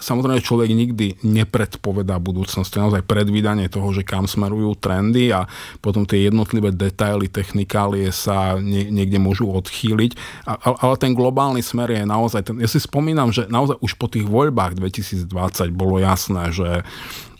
Samozrejme, 0.00 0.40
človek 0.40 0.72
nikdy 0.72 1.20
nepredpovedá 1.20 2.16
budúcnosť. 2.16 2.68
To 2.72 2.76
je 2.78 2.84
naozaj 2.88 3.02
predvídanie 3.04 3.68
toho, 3.68 3.92
že 3.92 4.08
kam 4.08 4.24
smerujú 4.24 4.72
trendy 4.80 5.28
a 5.36 5.44
potom 5.84 6.08
tie 6.08 6.32
jednotlivé 6.32 6.72
detaily, 6.72 7.28
technikálie 7.28 8.08
sa 8.08 8.56
nie, 8.56 8.88
niekde 8.88 9.20
môžu 9.20 9.52
odchýliť. 9.52 10.16
Ale 10.64 10.94
ten 10.96 11.12
globálny 11.12 11.60
smer 11.60 11.92
je 11.92 12.02
naozaj... 12.08 12.40
Ten, 12.48 12.56
ja 12.64 12.68
si 12.70 12.80
spomínam, 12.80 13.28
že 13.28 13.44
naozaj 13.44 13.76
už 13.84 13.92
po 14.00 14.08
tých 14.08 14.24
voľbách 14.24 14.80
2020 14.80 15.28
bolo 15.76 16.00
jasné, 16.00 16.48
že, 16.56 16.86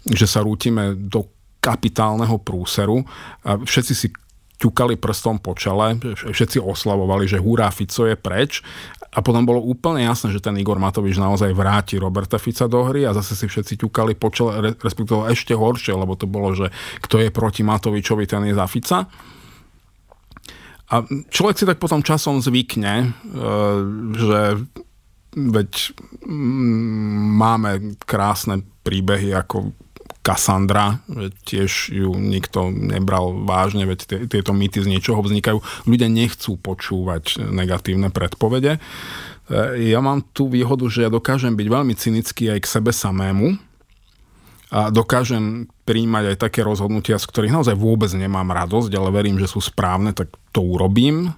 že 0.05 0.27
sa 0.29 0.45
rútime 0.45 0.93
do 0.93 1.25
kapitálneho 1.65 2.37
prúseru. 2.37 3.03
A 3.43 3.57
všetci 3.57 3.95
si 3.97 4.09
ťukali 4.59 4.99
prstom 4.99 5.39
po 5.39 5.55
čele, 5.55 5.99
všetci 6.19 6.59
oslavovali, 6.59 7.31
že 7.31 7.39
hurá, 7.39 7.71
Fico 7.71 8.11
je 8.11 8.19
preč 8.19 8.61
a 9.09 9.25
potom 9.25 9.47
bolo 9.49 9.65
úplne 9.65 10.05
jasné, 10.05 10.35
že 10.35 10.45
ten 10.45 10.59
Igor 10.61 10.77
Matovič 10.77 11.17
naozaj 11.17 11.57
vráti 11.57 11.97
Roberta 11.97 12.37
Fica 12.37 12.69
do 12.69 12.85
hry 12.85 13.09
a 13.09 13.17
zase 13.17 13.39
si 13.39 13.47
všetci 13.49 13.81
ťukali 13.81 14.19
po 14.19 14.29
čele, 14.29 14.77
respektíve 14.77 15.31
ešte 15.33 15.57
horšie, 15.57 15.97
lebo 15.97 16.19
to 16.19 16.29
bolo, 16.29 16.53
že 16.53 16.69
kto 17.01 17.23
je 17.23 17.31
proti 17.33 17.65
Matovičovi, 17.65 18.29
ten 18.29 18.45
je 18.45 18.55
za 18.59 18.67
Fica. 18.69 19.09
A 20.89 20.95
človek 21.33 21.57
si 21.57 21.69
tak 21.69 21.81
potom 21.81 22.05
časom 22.05 22.41
zvykne, 22.41 22.95
e, 23.01 23.09
že 24.17 24.41
veď 25.37 25.71
máme 27.39 28.01
krásne 28.03 28.65
príbehy 28.83 29.37
ako 29.37 29.73
Cassandra, 30.29 31.01
že 31.09 31.33
tiež 31.49 31.73
ju 31.89 32.13
nikto 32.13 32.69
nebral 32.69 33.33
vážne, 33.49 33.89
veď 33.89 34.29
tieto 34.29 34.53
mýty 34.53 34.85
z 34.85 34.93
niečoho 34.93 35.25
vznikajú. 35.25 35.65
Ľudia 35.89 36.13
nechcú 36.13 36.61
počúvať 36.61 37.41
negatívne 37.49 38.13
predpovede. 38.13 38.77
E, 38.77 38.81
ja 39.89 40.05
mám 40.05 40.21
tú 40.37 40.53
výhodu, 40.53 40.85
že 40.93 41.09
ja 41.09 41.11
dokážem 41.11 41.57
byť 41.57 41.69
veľmi 41.73 41.95
cynický 41.97 42.53
aj 42.53 42.61
k 42.61 42.73
sebe 42.77 42.93
samému 42.93 43.57
a 44.69 44.93
dokážem 44.93 45.65
príjmať 45.89 46.37
aj 46.37 46.45
také 46.45 46.61
rozhodnutia, 46.61 47.17
z 47.17 47.25
ktorých 47.25 47.57
naozaj 47.57 47.81
vôbec 47.81 48.13
nemám 48.13 48.53
radosť, 48.53 48.93
ale 49.01 49.09
verím, 49.09 49.41
že 49.41 49.49
sú 49.49 49.65
správne, 49.65 50.13
tak 50.13 50.29
to 50.53 50.61
urobím 50.61 51.33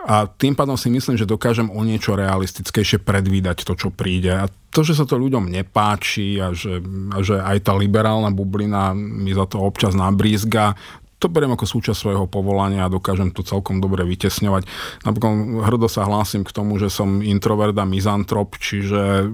a 0.00 0.24
tým 0.24 0.56
pádom 0.56 0.80
si 0.80 0.88
myslím, 0.88 1.20
že 1.20 1.28
dokážem 1.28 1.68
o 1.68 1.80
niečo 1.84 2.16
realistickejšie 2.16 3.04
predvídať 3.04 3.68
to, 3.68 3.76
čo 3.76 3.88
príde. 3.92 4.32
A 4.32 4.48
to, 4.72 4.80
že 4.80 4.96
sa 4.96 5.04
to 5.04 5.20
ľuďom 5.20 5.52
nepáči 5.52 6.40
a 6.40 6.56
že, 6.56 6.80
a 7.12 7.18
že 7.20 7.36
aj 7.36 7.68
tá 7.68 7.72
liberálna 7.76 8.32
bublina 8.32 8.96
mi 8.96 9.36
za 9.36 9.44
to 9.44 9.60
občas 9.60 9.92
nabrízga, 9.92 10.78
to 11.20 11.28
beriem 11.28 11.52
ako 11.52 11.68
súčasť 11.68 12.00
svojho 12.00 12.26
povolania 12.32 12.88
a 12.88 12.92
dokážem 12.92 13.28
to 13.28 13.44
celkom 13.44 13.76
dobre 13.76 14.08
vytesňovať. 14.08 14.64
Napokon 15.04 15.60
hrdo 15.60 15.84
sa 15.84 16.08
hlásim 16.08 16.48
k 16.48 16.54
tomu, 16.56 16.80
že 16.80 16.88
som 16.88 17.20
introvert 17.20 17.76
a 17.76 17.84
mizantrop, 17.84 18.56
čiže 18.56 19.28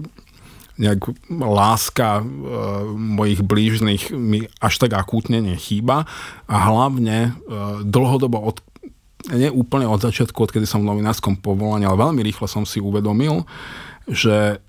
nejak 0.76 1.08
láska 1.30 2.20
e, 2.20 2.22
mojich 2.92 3.40
blížnych 3.40 4.12
mi 4.12 4.44
až 4.60 4.74
tak 4.76 4.92
akútne 4.92 5.40
nechýba 5.40 6.04
a 6.44 6.56
hlavne 6.68 7.32
e, 7.32 7.50
dlhodobo 7.86 8.44
od, 8.44 8.60
nie 9.32 9.50
úplne 9.50 9.88
od 9.88 9.98
začiatku, 9.98 10.36
odkedy 10.36 10.68
som 10.68 10.84
v 10.84 10.90
novinárskom 10.92 11.40
povolaní, 11.40 11.88
ale 11.88 11.98
veľmi 11.98 12.20
rýchlo 12.22 12.46
som 12.46 12.62
si 12.68 12.78
uvedomil, 12.78 13.42
že 14.06 14.60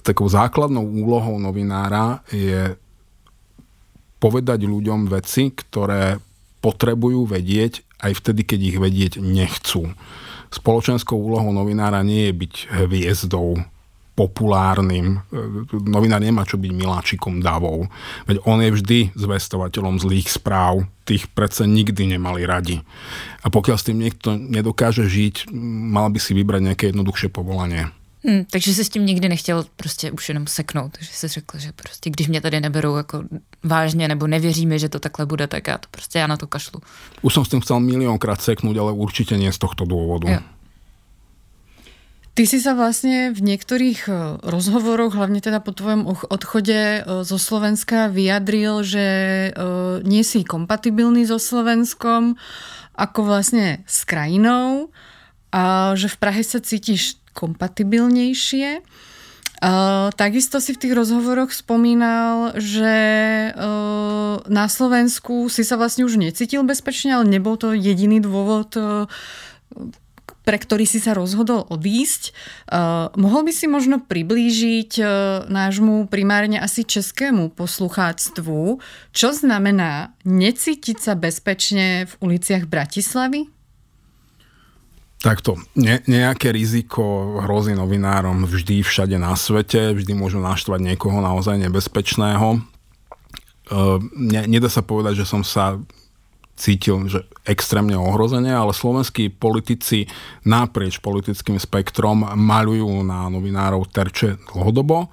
takou 0.00 0.30
základnou 0.30 0.86
úlohou 0.86 1.36
novinára 1.36 2.22
je 2.30 2.78
povedať 4.18 4.64
ľuďom 4.64 5.10
veci, 5.10 5.50
ktoré 5.52 6.18
potrebujú 6.58 7.28
vedieť 7.28 7.86
aj 8.02 8.12
vtedy, 8.18 8.42
keď 8.46 8.60
ich 8.62 8.78
vedieť 8.78 9.12
nechcú. 9.22 9.94
Spoločenskou 10.48 11.14
úlohou 11.14 11.52
novinára 11.52 12.00
nie 12.00 12.30
je 12.30 12.34
byť 12.34 12.54
hviezdou 12.88 13.62
populárnym. 14.18 15.22
Novinár 15.70 16.18
nemá 16.18 16.42
čo 16.42 16.58
byť 16.58 16.72
miláčikom 16.74 17.38
davou. 17.38 17.86
Veď 18.26 18.42
on 18.42 18.58
je 18.58 18.74
vždy 18.74 18.98
zvestovateľom 19.14 20.02
zlých 20.02 20.26
správ. 20.34 20.90
Tých 21.06 21.30
predsa 21.30 21.70
nikdy 21.70 22.18
nemali 22.18 22.42
radi. 22.42 22.82
A 23.40 23.46
pokiaľ 23.46 23.76
s 23.78 23.86
tým 23.86 24.02
niekto 24.02 24.34
nedokáže 24.34 25.06
žiť, 25.06 25.54
mal 25.94 26.10
by 26.10 26.18
si 26.18 26.34
vybrať 26.34 26.60
nejaké 26.66 26.84
jednoduchšie 26.90 27.30
povolanie. 27.30 27.94
Hmm, 28.26 28.44
takže 28.50 28.74
se 28.74 28.84
s 28.84 28.88
tím 28.88 29.06
nikdy 29.06 29.28
nechtěl 29.28 29.64
prostě 29.76 30.10
už 30.10 30.28
jenom 30.28 30.46
seknout, 30.46 30.98
že 31.00 31.12
jsi 31.12 31.28
řekl, 31.28 31.58
že 31.58 31.72
prostě 31.72 32.10
když 32.10 32.28
mě 32.28 32.40
tady 32.40 32.60
neberou 32.60 32.96
jako 32.96 33.22
vážně 33.64 34.08
nebo 34.08 34.26
nevěří 34.26 34.66
mi, 34.66 34.78
že 34.78 34.88
to 34.88 34.98
takhle 34.98 35.26
bude, 35.26 35.46
tak 35.46 35.66
já 35.66 35.78
to 35.78 35.86
prostě 35.90 36.18
já 36.18 36.26
na 36.26 36.36
to 36.36 36.46
kašlu. 36.46 36.80
Už 37.22 37.34
som 37.34 37.44
s 37.44 37.48
tým 37.48 37.60
chcel 37.62 37.78
miliónkrát 37.80 38.42
seknúť, 38.42 38.76
ale 38.78 38.90
určite 38.92 39.38
nie 39.38 39.54
z 39.54 39.58
tohto 39.58 39.86
dôvodu. 39.86 40.28
Jo. 40.28 40.40
Ty 42.38 42.46
si 42.46 42.62
sa 42.62 42.78
vlastne 42.78 43.34
v 43.34 43.40
niektorých 43.42 44.06
e, 44.06 44.12
rozhovoroch, 44.46 45.10
hlavne 45.10 45.42
teda 45.42 45.58
po 45.58 45.74
tvojom 45.74 46.06
odchode 46.06 46.70
e, 46.70 47.00
zo 47.26 47.34
Slovenska, 47.34 48.06
vyjadril, 48.14 48.86
že 48.86 49.06
e, 49.10 49.50
nie 50.06 50.22
si 50.22 50.46
kompatibilný 50.46 51.26
so 51.26 51.42
Slovenskom 51.42 52.38
ako 52.94 53.26
vlastne 53.26 53.82
s 53.90 54.06
krajinou 54.06 54.94
a 55.50 55.98
že 55.98 56.06
v 56.06 56.16
Prahe 56.22 56.46
sa 56.46 56.62
cítiš 56.62 57.18
kompatibilnejšie. 57.34 58.86
Takisto 60.14 60.62
si 60.62 60.70
v 60.70 60.80
tých 60.86 60.94
rozhovoroch 60.94 61.50
spomínal, 61.50 62.54
že 62.58 62.94
na 64.46 64.66
Slovensku 64.70 65.50
si 65.50 65.66
sa 65.66 65.78
vlastne 65.78 66.06
už 66.06 66.18
necítil 66.18 66.62
bezpečne, 66.62 67.18
ale 67.18 67.26
nebol 67.26 67.58
to 67.58 67.74
jediný 67.74 68.22
dôvod, 68.22 68.74
pre 70.48 70.56
ktorý 70.56 70.88
si 70.88 70.96
sa 70.96 71.12
rozhodol 71.12 71.68
odísť. 71.68 72.32
Uh, 72.64 73.12
mohol 73.20 73.44
by 73.44 73.52
si 73.52 73.68
možno 73.68 74.00
priblížiť 74.00 74.96
uh, 74.96 75.08
nášmu 75.44 76.08
primárne 76.08 76.56
asi 76.56 76.88
českému 76.88 77.52
poslucháctvu, 77.52 78.80
čo 79.12 79.28
znamená 79.36 80.16
necítiť 80.24 80.96
sa 80.96 81.12
bezpečne 81.20 82.08
v 82.08 82.12
uliciach 82.24 82.64
Bratislavy? 82.64 83.52
Takto, 85.20 85.60
ne, 85.76 86.00
nejaké 86.08 86.48
riziko 86.48 87.44
hrozí 87.44 87.76
novinárom 87.76 88.48
vždy 88.48 88.80
všade 88.80 89.20
na 89.20 89.36
svete, 89.36 89.92
vždy 89.92 90.16
môžu 90.16 90.40
naštvať 90.40 90.80
niekoho 90.80 91.20
naozaj 91.20 91.60
nebezpečného. 91.60 92.64
Uh, 93.68 94.00
ne, 94.16 94.48
nedá 94.48 94.72
sa 94.72 94.80
povedať, 94.80 95.20
že 95.20 95.28
som 95.28 95.44
sa 95.44 95.76
cítil, 96.58 97.06
že 97.06 97.22
extrémne 97.46 97.94
ohrozenie, 97.94 98.50
ale 98.50 98.74
slovenskí 98.74 99.30
politici 99.30 100.10
naprieč 100.42 100.98
politickým 100.98 101.56
spektrom 101.56 102.26
malujú 102.34 103.06
na 103.06 103.30
novinárov 103.30 103.86
terče 103.88 104.42
dlhodobo. 104.50 105.08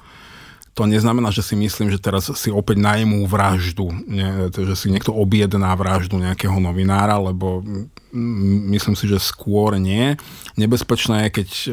To 0.76 0.84
neznamená, 0.84 1.32
že 1.32 1.40
si 1.40 1.56
myslím, 1.56 1.88
že 1.88 2.04
teraz 2.04 2.28
si 2.36 2.52
opäť 2.52 2.84
najmú 2.84 3.24
vraždu, 3.32 3.96
nie, 4.12 4.52
že 4.52 4.76
si 4.76 4.92
niekto 4.92 5.16
objedná 5.16 5.72
vraždu 5.72 6.20
nejakého 6.20 6.60
novinára, 6.60 7.16
lebo 7.16 7.64
myslím 8.76 8.96
si, 8.96 9.08
že 9.08 9.20
skôr 9.20 9.80
nie. 9.80 10.20
Nebezpečné 10.60 11.28
je, 11.28 11.30
keď 11.32 11.50
e, 11.52 11.68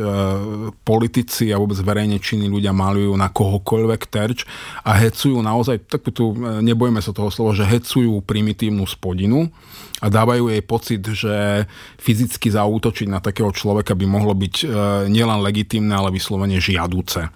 politici 0.87 1.51
a 1.55 1.59
vôbec 1.59 1.79
verejne 1.83 2.19
činní 2.19 2.51
ľudia 2.51 2.75
malujú 2.75 3.15
na 3.15 3.31
kohokoľvek 3.31 4.03
terč 4.11 4.47
a 4.83 4.99
hecujú 4.99 5.39
naozaj, 5.39 5.87
tak 5.87 6.07
tu 6.11 6.35
e, 6.35 6.63
nebojme 6.63 6.99
sa 6.99 7.15
toho 7.15 7.31
slova, 7.31 7.55
že 7.55 7.67
hecujú 7.67 8.23
primitívnu 8.27 8.83
spodinu 8.87 9.51
a 10.03 10.11
dávajú 10.11 10.51
jej 10.51 10.63
pocit, 10.63 11.03
že 11.03 11.67
fyzicky 12.03 12.51
zaútočiť 12.51 13.07
na 13.07 13.23
takého 13.23 13.55
človeka 13.55 13.95
by 13.95 14.07
mohlo 14.07 14.35
byť 14.35 14.55
e, 14.63 14.67
nielen 15.11 15.43
legitimné, 15.47 15.95
ale 15.95 16.15
vyslovene 16.15 16.59
žiaduce. 16.59 17.31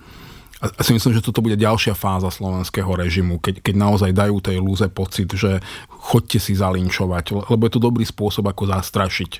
Si 0.80 0.92
myslím, 0.94 1.12
že 1.16 1.24
toto 1.24 1.42
bude 1.42 1.58
ďalšia 1.58 1.96
fáza 1.96 2.30
slovenského 2.32 2.88
režimu, 2.88 3.42
keď, 3.42 3.60
keď 3.60 3.74
naozaj 3.74 4.10
dajú 4.14 4.40
tej 4.40 4.58
lúze 4.62 4.86
pocit, 4.92 5.30
že 5.34 5.60
chodte 5.88 6.38
si 6.38 6.54
zalinčovať, 6.54 7.50
lebo 7.50 7.62
je 7.66 7.72
to 7.72 7.82
dobrý 7.82 8.04
spôsob, 8.06 8.46
ako 8.46 8.70
zastrašiť. 8.70 9.32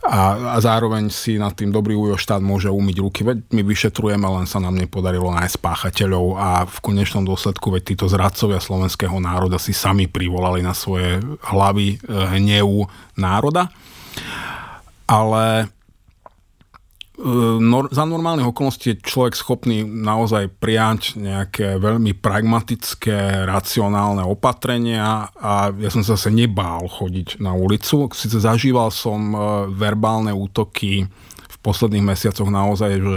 A, 0.00 0.56
a 0.56 0.58
zároveň 0.64 1.12
si 1.12 1.36
nad 1.36 1.52
tým 1.52 1.68
dobrý 1.68 1.92
ujo 1.92 2.16
štát 2.16 2.40
môže 2.40 2.72
umyť 2.72 2.96
ruky, 3.04 3.20
veď 3.20 3.52
my 3.52 3.62
vyšetrujeme, 3.68 4.24
len 4.24 4.48
sa 4.48 4.56
nám 4.56 4.72
nepodarilo 4.72 5.28
nájsť 5.28 5.60
páchateľov 5.60 6.26
a 6.40 6.48
v 6.64 6.78
konečnom 6.80 7.22
dôsledku, 7.28 7.68
veď 7.68 7.94
títo 7.94 8.08
zradcovia 8.08 8.64
slovenského 8.64 9.20
národa 9.20 9.60
si 9.60 9.76
sami 9.76 10.08
privolali 10.08 10.64
na 10.64 10.72
svoje 10.72 11.20
hlavy 11.44 12.00
eh, 12.00 12.36
hnevu 12.40 12.88
národa. 13.20 13.68
Ale 15.04 15.68
Nor- 17.60 17.92
za 17.92 18.08
normálnych 18.08 18.48
okolností 18.48 18.96
je 18.96 19.04
človek 19.04 19.36
schopný 19.36 19.84
naozaj 19.84 20.48
prijať 20.56 21.20
nejaké 21.20 21.76
veľmi 21.76 22.16
pragmatické, 22.16 23.44
racionálne 23.44 24.24
opatrenia 24.24 25.28
a 25.36 25.68
ja 25.68 25.90
som 25.92 26.00
sa 26.00 26.16
zase 26.16 26.32
nebál 26.32 26.88
chodiť 26.88 27.36
na 27.44 27.52
ulicu. 27.52 28.08
Sice 28.16 28.40
zažíval 28.40 28.88
som 28.88 29.20
e, 29.32 29.38
verbálne 29.68 30.32
útoky 30.32 31.04
v 31.44 31.56
posledných 31.60 32.08
mesiacoch 32.08 32.48
naozaj, 32.48 32.92
že 32.96 33.16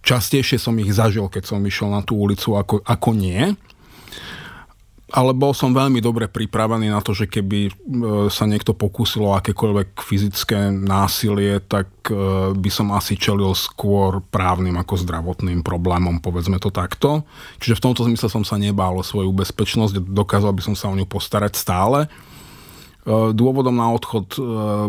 častejšie 0.00 0.56
som 0.56 0.72
ich 0.80 0.96
zažil, 0.96 1.28
keď 1.28 1.44
som 1.44 1.60
išiel 1.60 1.92
na 1.92 2.00
tú 2.00 2.16
ulicu, 2.16 2.56
ako, 2.56 2.80
ako 2.80 3.10
nie 3.12 3.52
ale 5.14 5.30
bol 5.30 5.54
som 5.54 5.70
veľmi 5.70 6.02
dobre 6.02 6.26
pripravený 6.26 6.90
na 6.90 6.98
to, 6.98 7.14
že 7.14 7.30
keby 7.30 7.70
e, 7.70 7.72
sa 8.34 8.50
niekto 8.50 8.74
pokúsilo 8.74 9.38
akékoľvek 9.38 10.02
fyzické 10.02 10.74
násilie, 10.74 11.62
tak 11.62 11.86
e, 12.10 12.50
by 12.50 12.70
som 12.74 12.90
asi 12.90 13.14
čelil 13.14 13.54
skôr 13.54 14.18
právnym 14.34 14.74
ako 14.74 14.98
zdravotným 15.06 15.62
problémom, 15.62 16.18
povedzme 16.18 16.58
to 16.58 16.74
takto. 16.74 17.22
Čiže 17.62 17.78
v 17.78 17.84
tomto 17.86 18.02
zmysle 18.10 18.26
som 18.26 18.42
sa 18.42 18.58
nebál 18.58 18.98
o 18.98 19.06
svoju 19.06 19.30
bezpečnosť, 19.30 20.02
dokázal 20.02 20.50
by 20.50 20.62
som 20.66 20.74
sa 20.74 20.90
o 20.90 20.98
ňu 20.98 21.06
postarať 21.06 21.54
stále. 21.54 21.98
E, 22.02 22.08
dôvodom 23.30 23.78
na 23.78 23.94
odchod 23.94 24.34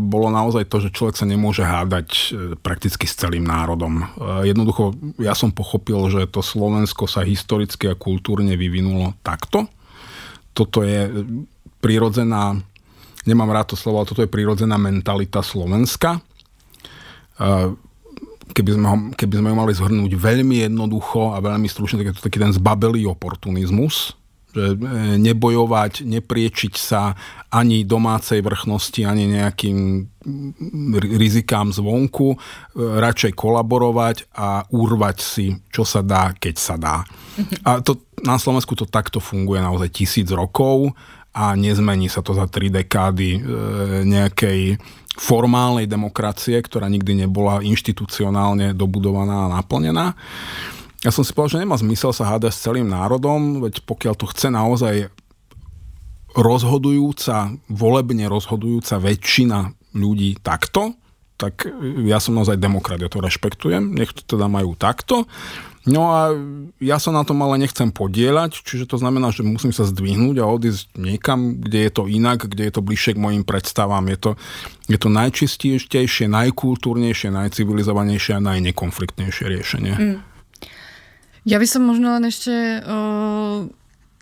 bolo 0.02 0.34
naozaj 0.34 0.66
to, 0.66 0.82
že 0.82 0.90
človek 0.90 1.22
sa 1.22 1.30
nemôže 1.30 1.62
hádať 1.62 2.34
prakticky 2.66 3.06
s 3.06 3.14
celým 3.14 3.46
národom. 3.46 4.10
Jednoducho 4.42 4.98
ja 5.22 5.38
som 5.38 5.54
pochopil, 5.54 6.02
že 6.10 6.26
to 6.26 6.42
Slovensko 6.42 7.06
sa 7.06 7.22
historicky 7.22 7.94
a 7.94 7.94
kultúrne 7.94 8.58
vyvinulo 8.58 9.14
takto, 9.22 9.70
toto 10.56 10.88
je 10.88 11.12
prirodzená, 11.84 12.56
nemám 13.28 13.52
rád 13.52 13.76
to 13.76 13.78
slovo, 13.78 14.00
ale 14.00 14.08
toto 14.08 14.24
je 14.24 14.32
prirodzená 14.32 14.80
mentalita 14.80 15.44
Slovenska. 15.44 16.24
Keby 18.56 18.70
sme, 18.72 18.88
ho, 18.88 18.98
keby 19.20 19.34
sme 19.44 19.52
ho 19.52 19.58
mali 19.60 19.76
zhrnúť 19.76 20.16
veľmi 20.16 20.64
jednoducho 20.64 21.36
a 21.36 21.44
veľmi 21.44 21.68
stručne, 21.68 22.00
tak 22.00 22.08
je 22.08 22.16
to 22.16 22.26
taký 22.32 22.40
ten 22.40 22.56
zbabelý 22.56 23.04
oportunizmus, 23.12 24.16
e, 24.16 24.25
nebojovať, 25.20 26.08
nepriečiť 26.08 26.74
sa 26.76 27.14
ani 27.52 27.84
domácej 27.88 28.44
vrchnosti, 28.44 29.02
ani 29.04 29.32
nejakým 29.36 30.08
rizikám 31.00 31.70
zvonku, 31.72 32.34
e, 32.34 32.38
radšej 32.76 33.38
kolaborovať 33.38 34.34
a 34.34 34.66
urvať 34.74 35.18
si, 35.22 35.48
čo 35.70 35.86
sa 35.86 36.02
dá, 36.02 36.34
keď 36.34 36.56
sa 36.58 36.76
dá. 36.76 37.06
A 37.64 37.80
to, 37.80 38.02
na 38.26 38.36
Slovensku 38.42 38.74
to 38.74 38.90
takto 38.90 39.22
funguje 39.22 39.62
naozaj 39.62 39.94
tisíc 39.94 40.28
rokov 40.34 40.92
a 41.36 41.54
nezmení 41.54 42.10
sa 42.10 42.26
to 42.26 42.34
za 42.34 42.50
tri 42.50 42.74
dekády 42.74 43.30
e, 43.38 43.40
nejakej 44.04 44.82
formálnej 45.16 45.88
demokracie, 45.88 46.60
ktorá 46.60 46.92
nikdy 46.92 47.24
nebola 47.28 47.64
inštitucionálne 47.64 48.76
dobudovaná 48.76 49.48
a 49.48 49.52
naplnená. 49.62 50.12
Ja 51.06 51.14
som 51.14 51.22
si 51.22 51.38
povedal, 51.38 51.62
že 51.62 51.64
nemá 51.70 51.78
zmysel 51.78 52.10
sa 52.18 52.34
hádať 52.34 52.50
s 52.50 52.66
celým 52.66 52.90
národom, 52.90 53.62
veď 53.62 53.86
pokiaľ 53.86 54.14
to 54.18 54.26
chce 54.26 54.50
naozaj 54.50 55.14
rozhodujúca, 56.34 57.54
volebne 57.70 58.26
rozhodujúca 58.26 58.98
väčšina 58.98 59.72
ľudí 59.94 60.42
takto, 60.42 60.98
tak 61.38 61.68
ja 62.04 62.18
som 62.18 62.34
naozaj 62.36 62.58
demokrat, 62.58 63.00
ja 63.00 63.12
to 63.12 63.22
rešpektujem, 63.22 63.94
nech 63.94 64.18
to 64.18 64.24
teda 64.24 64.50
majú 64.50 64.74
takto. 64.74 65.30
No 65.86 66.10
a 66.10 66.34
ja 66.82 66.98
sa 66.98 67.14
na 67.14 67.22
tom 67.22 67.38
ale 67.46 67.62
nechcem 67.62 67.94
podielať, 67.94 68.66
čiže 68.66 68.90
to 68.90 68.98
znamená, 68.98 69.30
že 69.30 69.46
musím 69.46 69.70
sa 69.70 69.86
zdvihnúť 69.86 70.42
a 70.42 70.50
odísť 70.50 70.98
niekam, 70.98 71.62
kde 71.62 71.86
je 71.86 71.92
to 71.94 72.04
inak, 72.10 72.50
kde 72.50 72.66
je 72.66 72.74
to 72.74 72.82
bližšie 72.82 73.14
k 73.14 73.22
mojim 73.22 73.44
predstavám. 73.46 74.10
Je 74.10 74.18
to, 74.18 74.32
je 74.90 74.98
to 74.98 75.10
najčistejšie, 75.14 76.26
najkultúrnejšie, 76.26 77.30
najcivilizovanejšie 77.30 78.34
a 78.34 78.42
najnekonfliktnejšie 78.42 79.46
riešenie. 79.46 79.94
Mm. 79.94 80.35
Ja 81.46 81.62
by 81.62 81.68
som 81.70 81.86
možno 81.86 82.18
len 82.18 82.26
ešte... 82.28 82.82
Uh 82.84 83.70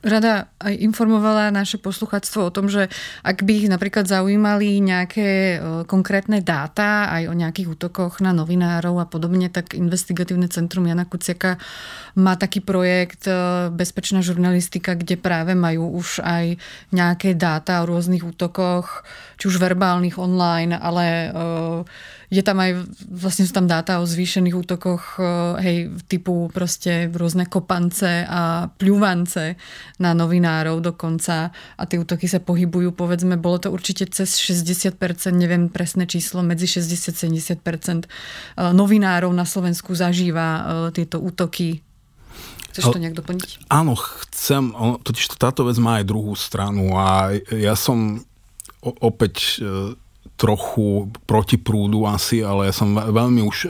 rada 0.03 0.51
aj 0.59 0.75
informovala 0.83 1.47
naše 1.47 1.79
poslucháctvo 1.79 2.51
o 2.51 2.53
tom, 2.53 2.67
že 2.67 2.91
ak 3.23 3.47
by 3.47 3.51
ich 3.63 3.67
napríklad 3.71 4.03
zaujímali 4.03 4.83
nejaké 4.83 5.57
konkrétne 5.87 6.43
dáta 6.43 7.07
aj 7.07 7.31
o 7.31 7.33
nejakých 7.33 7.79
útokoch 7.79 8.19
na 8.19 8.35
novinárov 8.35 8.99
a 8.99 9.07
podobne, 9.07 9.47
tak 9.47 9.71
Investigatívne 9.71 10.51
centrum 10.51 10.83
Jana 10.83 11.07
Kuciaka 11.07 11.55
má 12.19 12.35
taký 12.35 12.59
projekt 12.59 13.31
Bezpečná 13.71 14.19
žurnalistika, 14.19 14.99
kde 14.99 15.15
práve 15.15 15.55
majú 15.55 15.95
už 15.95 16.19
aj 16.19 16.59
nejaké 16.91 17.39
dáta 17.39 17.79
o 17.79 17.87
rôznych 17.87 18.27
útokoch, 18.27 19.07
či 19.39 19.47
už 19.47 19.55
verbálnych 19.55 20.19
online, 20.19 20.75
ale 20.75 21.31
je 22.33 22.41
tam 22.41 22.57
aj, 22.57 22.89
vlastne 23.05 23.45
sú 23.45 23.53
tam 23.53 23.69
dáta 23.69 24.01
o 24.01 24.09
zvýšených 24.09 24.57
útokoch, 24.57 25.21
hej, 25.61 25.93
typu 26.09 26.49
proste 26.49 27.13
rôzne 27.13 27.45
kopance 27.45 28.25
a 28.25 28.73
pľúvance 28.73 29.53
na 30.01 30.17
novinárov 30.17 30.81
dokonca 30.81 31.53
a 31.53 31.83
tie 31.85 32.01
útoky 32.01 32.25
sa 32.25 32.41
pohybujú, 32.41 32.97
povedzme, 32.97 33.37
bolo 33.37 33.61
to 33.61 33.69
určite 33.69 34.09
cez 34.09 34.41
60%, 34.41 34.97
neviem 35.37 35.69
presné 35.69 36.09
číslo, 36.09 36.41
medzi 36.41 36.65
60-70% 36.65 38.09
novinárov 38.57 39.29
na 39.29 39.45
Slovensku 39.45 39.93
zažíva 39.93 40.89
tieto 40.89 41.21
útoky 41.21 41.85
Chceš 42.73 42.89
to 42.89 42.97
nejak 43.05 43.13
doplniť? 43.13 43.69
Áno, 43.69 43.93
chcem, 43.93 44.73
totiž 45.05 45.37
táto 45.37 45.69
vec 45.69 45.77
má 45.77 46.01
aj 46.01 46.09
druhú 46.09 46.33
stranu 46.33 46.97
a 46.97 47.29
ja 47.53 47.77
som 47.77 48.25
opäť 48.81 49.61
e, 49.61 49.93
trochu 50.33 51.13
proti 51.29 51.61
prúdu 51.61 52.09
asi, 52.09 52.41
ale 52.41 52.67
ja 52.69 52.73
som 52.73 52.91
veľmi 52.95 53.41
už 53.45 53.57
e, 53.63 53.67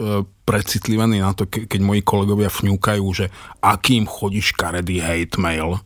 precitlivený 0.47 1.21
na 1.21 1.35
to, 1.35 1.45
keď 1.45 1.79
moji 1.83 2.01
kolegovia 2.01 2.49
fňúkajú, 2.49 3.05
že 3.13 3.29
akým 3.59 4.07
chodíš 4.07 4.55
karedý 4.55 5.03
hate 5.03 5.37
mail, 5.37 5.79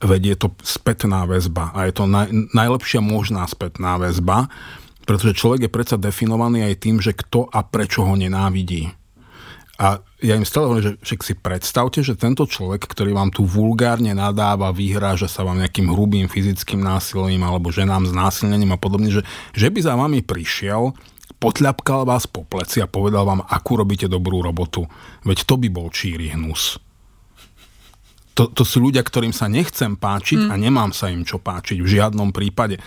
veď 0.00 0.22
je 0.32 0.36
to 0.36 0.48
spätná 0.62 1.24
väzba 1.24 1.72
a 1.72 1.88
je 1.88 1.92
to 1.96 2.04
naj, 2.06 2.28
najlepšia 2.52 3.00
možná 3.02 3.44
spätná 3.48 3.96
väzba, 3.96 4.48
pretože 5.06 5.38
človek 5.38 5.66
je 5.66 5.74
predsa 5.74 5.96
definovaný 5.96 6.66
aj 6.66 6.74
tým, 6.82 6.96
že 6.98 7.14
kto 7.14 7.46
a 7.50 7.62
prečo 7.62 8.02
ho 8.02 8.14
nenávidí. 8.18 8.90
A 9.76 10.00
ja 10.24 10.32
im 10.32 10.48
stále 10.48 10.72
hovorím, 10.72 10.86
že 10.88 10.94
však 11.04 11.20
si 11.20 11.34
predstavte, 11.36 12.00
že 12.00 12.16
tento 12.16 12.48
človek, 12.48 12.88
ktorý 12.88 13.12
vám 13.12 13.28
tu 13.28 13.44
vulgárne 13.44 14.16
nadáva, 14.16 14.72
vyhráža 14.72 15.28
sa 15.28 15.44
vám 15.44 15.60
nejakým 15.60 15.92
hrubým 15.92 16.32
fyzickým 16.32 16.80
násilím 16.80 17.44
alebo 17.44 17.68
ženám 17.68 18.08
s 18.08 18.12
násilnením 18.16 18.72
a 18.72 18.80
podobne, 18.80 19.12
že, 19.12 19.20
že 19.52 19.68
by 19.68 19.80
za 19.84 19.92
vami 19.92 20.24
prišiel, 20.24 20.96
potľapkal 21.36 22.08
vás 22.08 22.24
po 22.24 22.48
pleci 22.48 22.80
a 22.80 22.88
povedal 22.88 23.28
vám, 23.28 23.44
akú 23.44 23.76
robíte 23.76 24.08
dobrú 24.08 24.40
robotu. 24.40 24.88
Veď 25.28 25.44
to 25.44 25.60
by 25.60 25.68
bol 25.68 25.92
číri 25.92 26.32
hnus. 26.32 26.80
To, 28.36 28.48
to 28.52 28.64
sú 28.64 28.84
ľudia, 28.84 29.04
ktorým 29.04 29.32
sa 29.32 29.48
nechcem 29.48 29.96
páčiť 29.96 30.48
mm. 30.48 30.50
a 30.52 30.54
nemám 30.60 30.92
sa 30.92 31.08
im 31.08 31.24
čo 31.24 31.40
páčiť 31.40 31.80
v 31.80 31.88
žiadnom 31.88 32.32
prípade. 32.32 32.80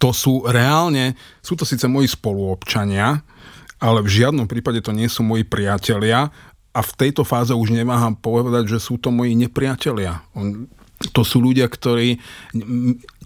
To 0.00 0.12
sú 0.12 0.44
reálne, 0.48 1.16
sú 1.44 1.56
to 1.56 1.68
síce 1.68 1.84
moji 1.84 2.08
spoluobčania, 2.08 3.20
ale 3.84 4.00
v 4.00 4.08
žiadnom 4.08 4.48
prípade 4.48 4.80
to 4.80 4.96
nie 4.96 5.12
sú 5.12 5.20
moji 5.20 5.44
priatelia 5.44 6.32
a 6.72 6.80
v 6.80 6.92
tejto 6.96 7.20
fáze 7.22 7.52
už 7.52 7.76
neváham 7.76 8.16
povedať, 8.16 8.72
že 8.72 8.78
sú 8.80 8.96
to 8.96 9.12
moji 9.12 9.36
nepriatelia. 9.36 10.24
To 11.12 11.20
sú 11.20 11.44
ľudia, 11.44 11.68
ktorí, 11.68 12.16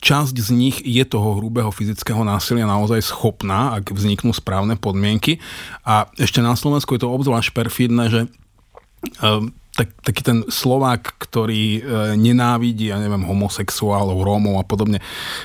časť 0.03 0.35
z 0.35 0.51
nich 0.51 0.77
je 0.83 1.07
toho 1.07 1.39
hrubého 1.39 1.71
fyzického 1.71 2.27
násilia 2.27 2.67
naozaj 2.67 3.07
schopná, 3.07 3.79
ak 3.79 3.95
vzniknú 3.95 4.35
správne 4.35 4.75
podmienky. 4.75 5.39
A 5.87 6.11
ešte 6.19 6.43
na 6.43 6.59
Slovensku 6.59 6.99
je 6.99 7.07
to 7.07 7.15
obzvlášť 7.15 7.55
perfidné, 7.55 8.05
že 8.11 8.21
ehm, 9.23 9.55
tak, 9.79 9.95
taký 10.03 10.27
ten 10.27 10.39
Slovák, 10.51 11.23
ktorý 11.23 11.79
e, 11.79 11.81
nenávidí, 12.19 12.91
ja 12.91 12.99
neviem, 12.99 13.23
homosexuálov, 13.23 14.27
Rómov 14.27 14.59
a 14.59 14.67
podobne, 14.67 14.99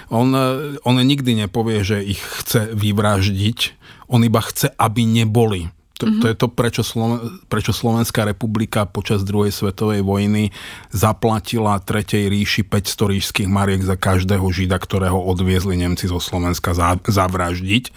on, 0.09 0.33
e, 0.33 0.81
on 0.81 0.97
nikdy 0.97 1.37
nepovie, 1.37 1.85
že 1.85 2.01
ich 2.01 2.17
chce 2.17 2.73
vyvraždiť, 2.73 3.82
on 4.13 4.21
iba 4.21 4.39
chce, 4.45 4.69
aby 4.77 5.01
neboli. 5.09 5.73
To, 6.01 6.09
to 6.19 6.25
je 6.25 6.35
to, 6.35 6.47
prečo, 6.49 6.81
Sloven, 6.81 7.39
prečo 7.47 7.71
Slovenská 7.71 8.25
republika 8.27 8.83
počas 8.83 9.23
druhej 9.23 9.53
svetovej 9.53 10.01
vojny 10.03 10.51
zaplatila 10.89 11.79
Tretej 11.79 12.27
ríši 12.27 12.65
500 12.65 13.13
ríšských 13.13 13.49
mariek 13.49 13.85
za 13.85 13.95
každého 13.95 14.43
žida, 14.51 14.81
ktorého 14.81 15.15
odviezli 15.15 15.79
Nemci 15.79 16.09
zo 16.09 16.17
Slovenska 16.19 16.73
zavraždiť 17.07 17.93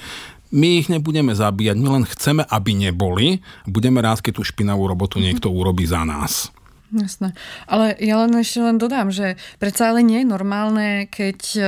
my 0.55 0.79
ich 0.79 0.87
nebudeme 0.87 1.35
zabíjať, 1.35 1.77
my 1.77 1.89
len 2.01 2.05
chceme, 2.07 2.47
aby 2.47 2.71
neboli. 2.73 3.43
Budeme 3.67 3.99
rád, 3.99 4.23
keď 4.23 4.41
tú 4.41 4.43
špinavú 4.47 4.87
robotu 4.87 5.19
niekto 5.19 5.51
urobí 5.51 5.85
za 5.85 6.07
nás. 6.07 6.55
Jasné. 6.95 7.35
Ale 7.67 7.99
ja 7.99 8.23
len 8.23 8.31
ešte 8.39 8.63
len 8.63 8.79
dodám, 8.79 9.11
že 9.11 9.35
predsa 9.59 9.91
ale 9.91 10.07
nie 10.07 10.23
je 10.23 10.31
normálne, 10.31 11.11
keď 11.11 11.41
e, 11.59 11.61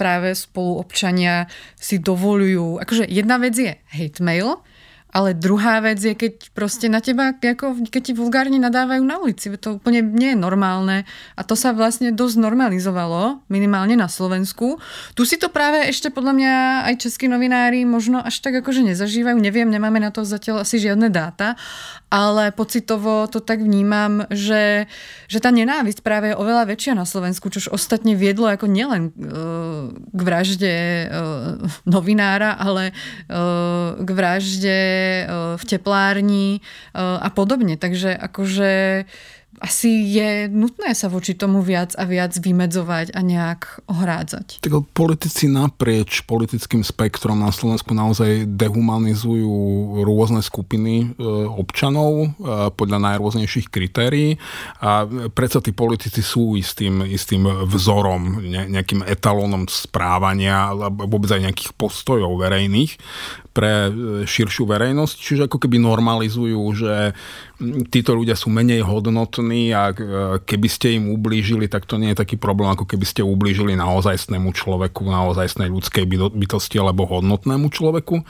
práve 0.00 0.32
spoluobčania 0.32 1.52
si 1.76 2.00
dovolujú, 2.00 2.80
akože 2.80 3.04
jedna 3.04 3.36
vec 3.36 3.52
je 3.52 3.76
hate 3.92 4.24
mail, 4.24 4.64
ale 5.12 5.36
druhá 5.36 5.84
vec 5.84 6.00
je, 6.00 6.16
keď 6.16 6.56
proste 6.56 6.88
na 6.88 7.04
teba, 7.04 7.36
ako, 7.36 7.84
keď 7.92 8.00
ti 8.00 8.12
vulgárne 8.16 8.56
nadávajú 8.56 9.04
na 9.04 9.20
ulici. 9.20 9.52
To 9.60 9.76
úplne 9.76 10.00
nie 10.00 10.32
je 10.32 10.38
normálne. 10.40 11.04
A 11.36 11.44
to 11.44 11.52
sa 11.52 11.76
vlastne 11.76 12.16
dosť 12.16 12.40
normalizovalo, 12.40 13.44
minimálne 13.52 13.92
na 13.92 14.08
Slovensku. 14.08 14.80
Tu 15.12 15.22
si 15.28 15.36
to 15.36 15.52
práve 15.52 15.84
ešte 15.84 16.08
podľa 16.08 16.32
mňa 16.32 16.52
aj 16.88 16.94
českí 17.04 17.28
novinári 17.28 17.84
možno 17.84 18.24
až 18.24 18.40
tak 18.40 18.64
akože 18.64 18.88
nezažívajú. 18.88 19.36
Neviem, 19.36 19.68
nemáme 19.68 20.00
na 20.00 20.08
to 20.08 20.24
zatiaľ 20.24 20.64
asi 20.64 20.80
žiadne 20.80 21.12
dáta, 21.12 21.60
ale 22.12 22.52
pocitovo 22.52 23.24
to 23.24 23.40
tak 23.40 23.64
vnímam, 23.64 24.28
že, 24.28 24.84
že 25.32 25.38
tá 25.40 25.48
nenávisť 25.48 26.04
práve 26.04 26.30
je 26.30 26.36
oveľa 26.36 26.68
väčšia 26.68 26.92
na 26.92 27.08
Slovensku, 27.08 27.48
čož 27.48 27.72
ostatne 27.72 28.12
viedlo 28.12 28.52
ako 28.52 28.68
nielen 28.68 29.16
uh, 29.16 29.88
k 29.96 30.20
vražde 30.20 30.76
uh, 31.08 31.56
novinára, 31.88 32.52
ale 32.60 32.92
uh, 32.92 33.96
k 33.96 34.10
vražde 34.12 34.80
v 35.56 35.64
teplárni 35.64 36.60
a 36.92 37.28
podobne. 37.32 37.80
Takže 37.80 38.12
akože 38.12 39.04
asi 39.60 39.88
je 40.08 40.48
nutné 40.48 40.96
sa 40.96 41.12
voči 41.12 41.36
tomu 41.36 41.60
viac 41.60 41.92
a 42.00 42.08
viac 42.08 42.32
vymedzovať 42.34 43.12
a 43.12 43.20
nejak 43.20 43.84
ohrádzať. 43.90 44.64
Tak 44.64 44.72
politici 44.96 45.46
naprieč 45.50 46.24
politickým 46.24 46.80
spektrom 46.80 47.38
na 47.38 47.52
Slovensku 47.52 47.92
naozaj 47.92 48.48
dehumanizujú 48.48 49.52
rôzne 50.02 50.40
skupiny 50.40 51.12
e, 51.12 51.26
občanov 51.52 52.12
e, 52.24 52.28
podľa 52.72 53.12
najrôznejších 53.12 53.68
kritérií 53.68 54.40
a 54.80 55.04
predsa 55.30 55.60
tí 55.60 55.76
politici 55.76 56.24
sú 56.24 56.56
istým, 56.56 57.04
istým 57.04 57.44
vzorom, 57.68 58.40
nejakým 58.46 59.04
etalónom 59.04 59.68
správania 59.68 60.72
alebo 60.72 61.06
vôbec 61.06 61.28
aj 61.28 61.44
nejakých 61.50 61.70
postojov 61.76 62.34
verejných 62.40 62.96
pre 63.52 63.88
e, 63.88 63.90
širšiu 64.24 64.64
verejnosť, 64.64 65.16
čiže 65.20 65.44
ako 65.46 65.60
keby 65.60 65.76
normalizujú, 65.78 66.60
že 66.72 67.12
títo 67.92 68.16
ľudia 68.16 68.34
sú 68.34 68.48
menej 68.48 68.82
hodnotní 68.82 69.70
a 69.76 69.92
e, 69.92 69.94
keby 70.42 70.68
ste 70.72 70.96
im 70.98 71.12
ublížili, 71.12 71.68
tak 71.68 71.84
to 71.84 72.00
nie 72.00 72.16
je 72.16 72.20
taký 72.24 72.40
problém, 72.40 72.72
ako 72.72 72.88
keby 72.88 73.04
ste 73.04 73.20
ublížili 73.22 73.76
naozajstnému 73.76 74.50
človeku, 74.56 75.04
naozajstnej 75.04 75.68
ľudskej 75.68 76.08
bytosti 76.32 76.80
alebo 76.80 77.06
hodnotnému 77.06 77.68
človeku. 77.68 78.24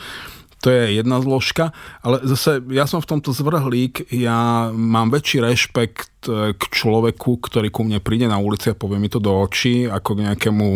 To 0.63 0.71
je 0.71 0.95
jedna 0.95 1.19
zložka, 1.19 1.75
ale 2.07 2.23
zase 2.23 2.63
ja 2.71 2.87
som 2.87 3.03
v 3.03 3.11
tomto 3.11 3.35
zvrhlík, 3.35 4.15
ja 4.15 4.71
mám 4.71 5.11
väčší 5.11 5.43
rešpekt 5.43 6.31
e, 6.31 6.55
k 6.55 6.63
človeku, 6.71 7.43
ktorý 7.43 7.71
ku 7.75 7.83
mne 7.83 7.99
príde 7.99 8.31
na 8.31 8.39
ulici 8.39 8.71
a 8.71 8.79
povie 8.79 9.03
mi 9.03 9.11
to 9.11 9.19
do 9.19 9.35
očí, 9.43 9.91
ako 9.91 10.19
k 10.19 10.23
nejakému 10.31 10.67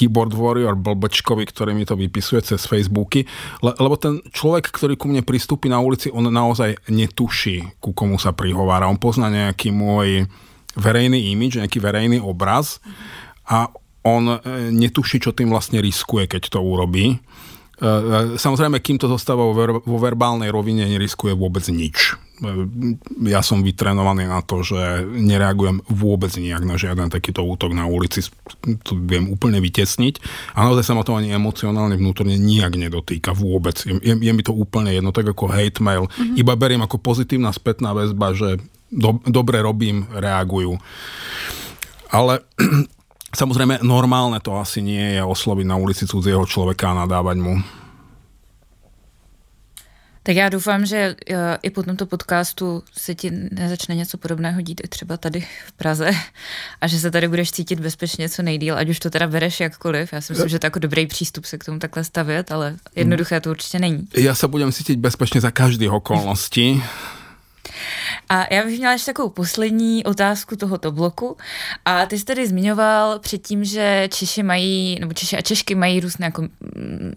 keyboard 0.00 0.32
warrior 0.32 0.72
blbečkovi, 0.72 1.44
ktorý 1.44 1.76
mi 1.76 1.84
to 1.84 1.92
vypisuje 1.92 2.40
cez 2.40 2.64
Facebooky, 2.64 3.28
le, 3.60 3.76
lebo 3.76 4.00
ten 4.00 4.24
človek, 4.32 4.72
ktorý 4.72 4.96
ku 4.96 5.12
mne 5.12 5.20
pristúpi 5.20 5.68
na 5.68 5.76
ulici, 5.76 6.08
on 6.08 6.32
naozaj 6.32 6.80
netuší, 6.88 7.76
ku 7.84 7.92
komu 7.92 8.16
sa 8.16 8.32
prihovára. 8.32 8.88
On 8.88 8.96
pozná 8.96 9.28
nejaký 9.28 9.68
môj 9.68 10.24
verejný 10.72 11.36
imič, 11.36 11.60
nejaký 11.60 11.76
verejný 11.84 12.16
obraz 12.24 12.80
a 13.44 13.68
on 14.00 14.32
e, 14.32 14.36
netuší, 14.72 15.20
čo 15.20 15.36
tým 15.36 15.52
vlastne 15.52 15.84
riskuje, 15.84 16.24
keď 16.24 16.56
to 16.56 16.64
urobí. 16.64 17.20
E, 17.80 17.86
e, 17.86 18.18
samozrejme, 18.36 18.78
kým 18.84 19.00
to 19.00 19.08
zostáva 19.08 19.42
vo, 19.42 19.56
ver- 19.56 19.80
vo 19.82 19.98
verbálnej 19.98 20.52
rovine, 20.52 20.84
neriskuje 20.84 21.32
vôbec 21.32 21.64
nič 21.72 22.20
ja 23.20 23.40
som 23.44 23.60
vytrenovaný 23.60 24.24
na 24.24 24.40
to, 24.40 24.64
že 24.64 25.04
nereagujem 25.04 25.84
vôbec 25.86 26.32
nijak 26.40 26.64
na 26.64 26.80
žiaden 26.80 27.12
takýto 27.12 27.44
útok 27.44 27.76
na 27.76 27.84
ulici, 27.84 28.24
to 28.84 28.96
viem 28.96 29.28
úplne 29.28 29.60
vytesniť 29.60 30.14
a 30.56 30.64
naozaj 30.64 30.84
sa 30.84 30.96
ma 30.96 31.04
to 31.04 31.16
ani 31.16 31.36
emocionálne 31.36 32.00
vnútorne 32.00 32.40
nijak 32.40 32.80
nedotýka 32.80 33.36
vôbec. 33.36 33.76
Je, 33.84 33.94
je, 34.00 34.14
je 34.16 34.32
mi 34.32 34.42
to 34.44 34.56
úplne 34.56 34.92
jedno, 34.92 35.12
tak 35.12 35.28
ako 35.28 35.52
hate 35.52 35.84
mail. 35.84 36.08
Mm-hmm. 36.08 36.40
Iba 36.40 36.56
beriem 36.56 36.82
ako 36.84 36.96
pozitívna 37.00 37.52
spätná 37.52 37.92
väzba, 37.92 38.32
že 38.32 38.56
do, 38.88 39.20
dobre 39.28 39.60
robím, 39.60 40.08
reagujú. 40.10 40.80
Ale 42.10 42.42
samozrejme 43.32 43.82
normálne 43.82 44.38
to 44.40 44.58
asi 44.58 44.82
nie 44.82 45.18
je 45.18 45.22
osloviť 45.22 45.66
na 45.66 45.76
ulici 45.76 46.06
cudzieho 46.06 46.42
človeka 46.46 46.90
a 46.90 47.06
nadávať 47.06 47.36
mu. 47.38 47.54
Tak 50.22 50.36
já 50.36 50.48
doufám, 50.48 50.86
že 50.86 51.16
uh, 51.30 51.36
i 51.62 51.70
po 51.70 51.82
tomto 51.82 52.06
podcastu 52.06 52.82
se 52.92 53.14
ti 53.14 53.30
nezačne 53.30 53.94
něco 53.94 54.18
podobného 54.18 54.60
dít 54.60 54.80
i 54.84 54.88
třeba 54.88 55.16
tady 55.16 55.40
v 55.66 55.72
Praze 55.72 56.10
a 56.80 56.86
že 56.86 56.98
se 56.98 57.10
tady 57.10 57.28
budeš 57.28 57.52
cítit 57.52 57.80
bezpečně 57.80 58.28
co 58.28 58.42
nejdíl, 58.42 58.76
ať 58.78 58.88
už 58.88 58.98
to 58.98 59.10
teda 59.10 59.26
bereš 59.26 59.60
jakkoliv. 59.60 60.12
Já 60.12 60.20
si 60.20 60.32
myslím, 60.32 60.48
že 60.48 60.58
to 60.58 60.66
jako 60.66 60.78
dobrý 60.78 61.06
přístup 61.06 61.44
se 61.44 61.58
k 61.58 61.64
tomu 61.64 61.78
takhle 61.78 62.04
stavět, 62.04 62.52
ale 62.52 62.76
jednoduché 62.96 63.40
to 63.40 63.50
určitě 63.50 63.78
není. 63.78 64.08
Já 64.16 64.34
se 64.34 64.48
budem 64.48 64.72
cítit 64.72 64.98
bezpečně 64.98 65.40
za 65.40 65.50
každý 65.50 65.88
okolnosti. 65.88 66.82
A 68.30 68.54
já 68.54 68.64
bych 68.64 68.78
měla 68.78 68.92
ještě 68.92 69.06
takovou 69.06 69.28
poslední 69.28 70.04
otázku 70.04 70.56
tohoto 70.56 70.92
bloku. 70.92 71.36
A 71.84 72.06
ty 72.06 72.18
jsi 72.18 72.24
tady 72.24 72.46
zmiňoval 72.48 73.18
předtím, 73.18 73.64
že 73.64 74.08
Češi 74.12 74.42
mají, 74.42 75.00
nebo 75.00 75.12
Češi 75.12 75.36
a 75.36 75.40
Češky 75.42 75.74
mají 75.74 76.00
různé 76.00 76.26
jako 76.26 76.48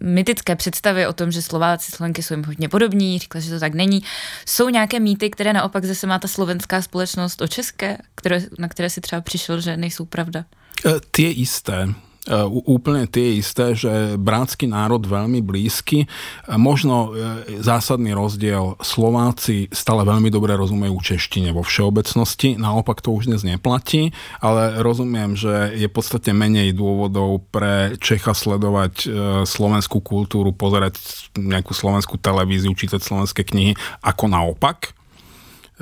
mytické 0.03 0.55
představy 0.55 1.07
o 1.07 1.13
tom, 1.13 1.31
že 1.31 1.41
Slováci, 1.41 1.91
Slovenky 1.91 2.23
jsou 2.23 2.33
jim 2.33 2.43
hodně 2.43 2.69
podobní, 2.69 3.19
říkala, 3.19 3.41
že 3.41 3.49
to 3.49 3.59
tak 3.59 3.73
není. 3.73 4.03
Jsou 4.45 4.69
nějaké 4.69 4.99
mýty, 4.99 5.29
které 5.29 5.53
naopak 5.53 5.85
zase 5.85 6.07
má 6.07 6.19
ta 6.19 6.27
slovenská 6.27 6.81
společnost 6.81 7.41
o 7.41 7.47
české, 7.47 7.97
které, 8.15 8.41
na 8.59 8.67
které 8.67 8.89
si 8.89 9.01
třeba 9.01 9.21
přišel, 9.21 9.61
že 9.61 9.77
nejsou 9.77 10.05
pravda? 10.05 10.45
E, 10.85 10.99
tie 11.11 11.31
isté. 11.31 11.87
E, 12.23 12.39
úplne 12.47 13.03
tie 13.05 13.35
isté, 13.37 13.75
že 13.75 14.15
brátsky 14.15 14.65
národ 14.65 15.03
veľmi 15.03 15.43
blízky. 15.43 16.03
E, 16.03 16.07
možno 16.55 17.11
zásadný 17.59 18.15
rozdiel, 18.15 18.79
Slováci 18.79 19.67
stále 19.75 20.07
veľmi 20.07 20.31
dobre 20.31 20.55
rozumejú 20.55 20.95
češtine 21.03 21.51
vo 21.51 21.61
všeobecnosti, 21.65 22.55
naopak 22.55 23.03
to 23.03 23.11
už 23.11 23.27
dnes 23.27 23.43
neplatí, 23.43 24.15
ale 24.39 24.79
rozumiem, 24.79 25.35
že 25.35 25.75
je 25.75 25.87
v 25.87 25.93
podstate 25.93 26.31
menej 26.31 26.71
dôvodov 26.71 27.43
pre 27.51 27.99
Čecha 27.99 28.31
sledovať 28.31 29.07
slovenskú 29.43 29.99
kultúru, 29.99 30.55
pozerať 30.55 30.99
nejakú 31.35 31.75
slovenskú 31.75 32.15
televíziu, 32.15 32.71
čítať 32.71 33.03
slovenské 33.03 33.43
knihy, 33.43 33.75
ako 34.01 34.31
naopak 34.31 34.95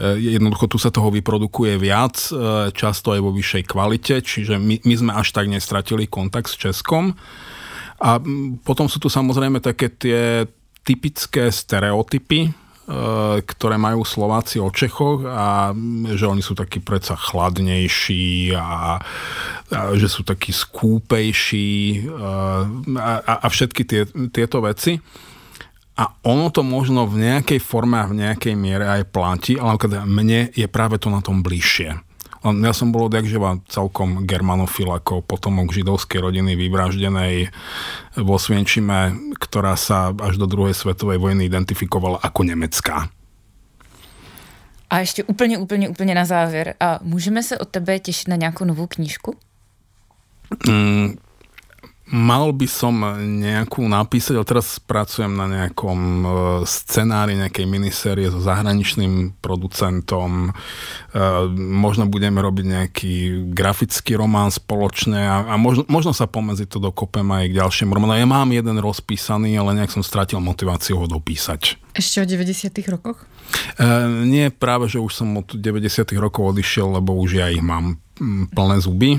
Jednoducho 0.02 0.66
tu 0.66 0.82
sa 0.82 0.90
toho 0.90 1.14
vyprodukuje 1.14 1.78
viac, 1.78 2.18
často 2.74 3.14
aj 3.14 3.22
vo 3.22 3.30
vyššej 3.30 3.64
kvalite, 3.70 4.26
čiže 4.26 4.58
my, 4.58 4.82
my 4.82 4.96
sme 4.98 5.12
až 5.14 5.30
tak 5.30 5.46
nestratili 5.46 6.10
kontakt 6.10 6.50
s 6.50 6.58
Českom. 6.58 7.14
A 8.02 8.18
potom 8.66 8.90
sú 8.90 8.98
tu 8.98 9.14
samozrejme 9.14 9.62
také 9.62 9.94
tie 9.94 10.50
typické 10.82 11.54
stereotypy, 11.54 12.50
ktoré 13.46 13.78
majú 13.78 14.02
Slováci 14.02 14.58
o 14.58 14.74
Čechoch 14.74 15.24
a 15.30 15.70
že 16.18 16.26
oni 16.26 16.42
sú 16.42 16.58
takí 16.58 16.82
predsa 16.82 17.14
chladnejší 17.14 18.58
a, 18.58 18.98
a 19.70 19.80
že 19.96 20.10
sú 20.10 20.26
takí 20.26 20.50
skúpejší 20.50 22.10
a, 22.10 22.66
a, 23.22 23.34
a 23.38 23.48
všetky 23.48 23.82
tie, 23.86 24.02
tieto 24.34 24.66
veci. 24.66 24.98
A 25.98 26.04
ono 26.24 26.50
to 26.50 26.64
možno 26.64 27.04
v 27.06 27.20
nejakej 27.20 27.60
forme 27.60 28.00
a 28.00 28.08
v 28.08 28.24
nejakej 28.24 28.56
miere 28.56 28.88
aj 28.88 29.12
platí, 29.12 29.60
ale 29.60 29.76
mne 30.08 30.50
je 30.56 30.68
práve 30.72 30.98
to 30.98 31.12
na 31.12 31.20
tom 31.20 31.44
bližšie. 31.44 32.00
Ja 32.42 32.74
som 32.74 32.90
bol 32.90 33.06
odjakživa 33.06 33.62
celkom 33.70 34.26
germanofil 34.26 34.90
ako 34.90 35.22
potomok 35.22 35.70
židovskej 35.70 36.26
rodiny 36.26 36.58
vyvraždenej 36.58 37.54
vo 38.18 38.36
Svienčime, 38.42 39.14
ktorá 39.38 39.78
sa 39.78 40.10
až 40.10 40.42
do 40.42 40.50
druhej 40.50 40.74
svetovej 40.74 41.22
vojny 41.22 41.46
identifikovala 41.46 42.18
ako 42.18 42.42
nemecká. 42.50 43.14
A 44.92 45.00
ještě 45.00 45.24
úplně, 45.24 45.58
úplně, 45.58 45.90
úplně 45.90 46.16
na 46.16 46.26
závěr. 46.26 46.76
A 46.80 47.00
můžeme 47.02 47.44
se 47.44 47.58
od 47.58 47.70
tebe 47.70 48.00
těšit 48.00 48.28
na 48.28 48.36
nějakou 48.36 48.66
novou 48.66 48.88
knížku? 48.88 49.36
Mm, 50.68 51.18
Mal 52.12 52.52
by 52.52 52.68
som 52.68 53.00
nejakú 53.40 53.88
napísať, 53.88 54.36
ale 54.36 54.44
teraz 54.44 54.84
pracujem 54.84 55.32
na 55.32 55.48
nejakom 55.48 56.00
e, 56.00 56.28
scenári 56.68 57.40
nejakej 57.40 57.64
minisérie 57.64 58.28
so 58.28 58.44
zahraničným 58.44 59.40
producentom. 59.40 60.52
E, 60.52 60.52
možno 61.56 62.12
budeme 62.12 62.44
robiť 62.44 62.66
nejaký 62.68 63.16
grafický 63.56 64.20
román 64.20 64.52
spoločne 64.52 65.24
a, 65.24 65.48
a 65.48 65.56
možno, 65.56 65.88
možno 65.88 66.12
sa 66.12 66.28
pomedzi 66.28 66.68
to 66.68 66.84
dokopem 66.84 67.24
aj 67.32 67.48
k 67.48 67.58
ďalšiemu 67.64 67.96
románu. 67.96 68.20
Ja 68.20 68.28
mám 68.28 68.52
jeden 68.52 68.84
rozpísaný, 68.84 69.56
ale 69.56 69.80
nejak 69.80 69.96
som 69.96 70.04
stratil 70.04 70.44
motiváciu 70.44 71.00
ho 71.00 71.08
dopísať. 71.08 71.80
Ešte 71.96 72.20
o 72.20 72.28
90 72.28 72.76
rokoch? 72.92 73.24
E, 73.80 73.88
nie, 74.28 74.52
práve, 74.52 74.92
že 74.92 75.00
už 75.00 75.16
som 75.16 75.32
od 75.40 75.56
90 75.56 76.12
rokov 76.20 76.60
odišiel, 76.60 77.00
lebo 77.00 77.16
už 77.16 77.40
ja 77.40 77.48
ich 77.48 77.64
mám 77.64 78.04
plné 78.54 78.78
zuby 78.82 79.18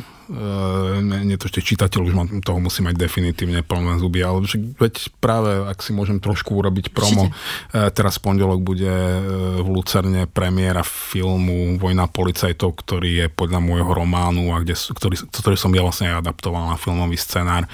nie 1.03 1.37
to 1.37 1.51
ešte 1.51 1.61
čitateľ 1.61 2.01
už 2.09 2.15
ma, 2.17 2.25
toho 2.41 2.59
musí 2.63 2.81
mať 2.81 2.97
definitívne 2.97 3.61
plné 3.61 4.01
zuby, 4.01 4.25
ale 4.25 4.47
veď 4.81 4.95
práve, 5.21 5.67
ak 5.69 5.85
si 5.85 5.93
môžem 5.93 6.23
trošku 6.23 6.57
urobiť 6.57 6.95
promo, 6.95 7.29
Určite. 7.29 7.93
teraz 7.93 8.17
v 8.17 8.33
pondelok 8.33 8.61
bude 8.65 8.89
e, 8.89 9.21
v 9.61 9.69
Lucerne 9.69 10.25
premiéra 10.25 10.81
filmu 10.87 11.77
Vojna 11.77 12.09
policajtov, 12.09 12.71
ktorý 12.81 13.11
je 13.13 13.27
podľa 13.29 13.61
môjho 13.61 13.91
románu 13.93 14.57
a 14.57 14.65
kde, 14.65 14.73
ktorý, 14.79 15.17
ktorý 15.29 15.57
som 15.59 15.75
ja 15.75 15.83
vlastne 15.85 16.15
adaptoval 16.17 16.73
na 16.73 16.77
filmový 16.81 17.21
scenár. 17.21 17.69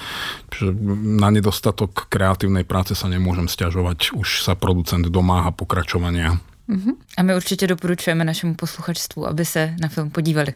Čiže 0.51 0.73
na 1.21 1.29
nedostatok 1.31 2.11
kreatívnej 2.11 2.67
práce 2.67 2.91
sa 2.91 3.07
nemôžem 3.07 3.47
stiažovať, 3.47 4.11
už 4.17 4.43
sa 4.43 4.57
producent 4.59 5.05
domáha 5.07 5.53
pokračovania. 5.55 6.41
Uh-huh. 6.69 6.93
A 7.17 7.23
my 7.23 7.35
určitě 7.35 7.67
doporučujeme 7.67 8.25
našemu 8.25 8.55
posluchačstvu, 8.55 9.27
aby 9.27 9.45
se 9.45 9.75
na 9.81 9.87
film 9.87 10.09
podívali. 10.09 10.53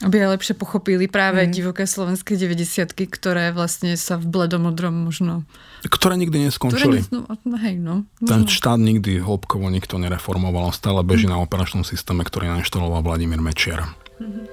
Aby 0.00 0.24
aj 0.24 0.40
lepšie 0.40 0.54
pochopili 0.56 1.12
práve 1.12 1.44
mm. 1.44 1.52
divoké 1.52 1.84
slovenské 1.84 2.40
90 2.40 2.96
ktoré 2.96 3.52
vlastne 3.52 4.00
sa 4.00 4.16
v 4.16 4.32
bledomodrom 4.32 4.96
možno... 4.96 5.44
Ktoré 5.84 6.16
nikdy 6.16 6.48
neskončili. 6.48 7.04
Ktoré, 7.04 7.36
no, 7.44 7.56
hej, 7.60 7.76
no, 7.76 8.08
Ten 8.24 8.48
štát 8.48 8.80
nikdy 8.80 9.20
hĺbkovo 9.20 9.68
nikto 9.68 10.00
nereformoval, 10.00 10.72
stále 10.72 11.04
beží 11.04 11.28
mm. 11.28 11.36
na 11.36 11.38
operačnom 11.44 11.84
systéme, 11.84 12.24
ktorý 12.24 12.48
nainštaloval 12.48 13.04
Vladimír 13.04 13.44
Mečiar. 13.44 13.92
Mm-hmm. 14.16 14.44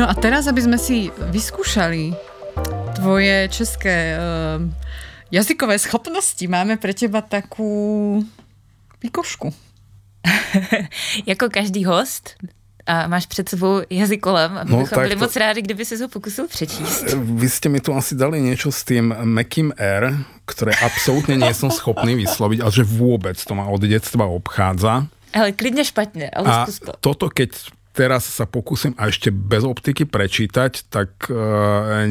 No 0.00 0.08
a 0.08 0.16
teraz, 0.16 0.48
aby 0.48 0.64
sme 0.64 0.78
si 0.80 1.12
vyskúšali 1.28 2.16
tvoje 2.96 3.52
české 3.52 4.16
uh, 4.16 4.56
jazykové 5.28 5.76
schopnosti, 5.76 6.40
máme 6.48 6.80
pre 6.80 6.96
teba 6.96 7.20
takú 7.20 8.24
pikošku. 8.96 9.52
jako 11.26 11.48
každý 11.48 11.84
host 11.84 12.36
a 12.86 13.06
máš 13.06 13.26
před 13.26 13.48
sebou 13.48 13.82
jazykolem 13.90 14.58
a 14.58 14.64
my 14.64 14.70
no, 14.70 14.84
byli 14.94 15.14
to... 15.14 15.20
moc 15.20 15.36
rádi, 15.36 15.62
kdyby 15.62 15.84
si 15.84 16.02
ho 16.02 16.08
pokusil 16.08 16.48
přečíst. 16.48 17.14
Vy 17.14 17.48
ste 17.48 17.68
mi 17.68 17.80
tu 17.80 17.94
asi 17.94 18.18
dali 18.18 18.40
niečo 18.40 18.74
s 18.74 18.82
tým 18.82 19.14
Mekým 19.14 19.70
R, 19.78 20.26
ktoré 20.42 20.74
absolútne 20.82 21.38
nie 21.38 21.54
som 21.54 21.70
schopný 21.70 22.18
vysloviť, 22.18 22.58
ale 22.64 22.72
že 22.72 22.82
vôbec 22.82 23.38
to 23.38 23.52
ma 23.54 23.70
od 23.70 23.84
detstva 23.84 24.26
obchádza. 24.26 25.06
Ale 25.30 25.54
klidne 25.54 25.86
špatne, 25.86 26.26
ale 26.34 26.46
a 26.50 26.66
to. 26.66 26.92
toto, 26.98 27.26
keď 27.30 27.54
teraz 27.94 28.26
sa 28.26 28.48
pokúsim 28.48 28.96
a 28.98 29.06
ešte 29.06 29.30
bez 29.30 29.62
optiky 29.62 30.02
prečítať, 30.08 30.90
tak 30.90 31.30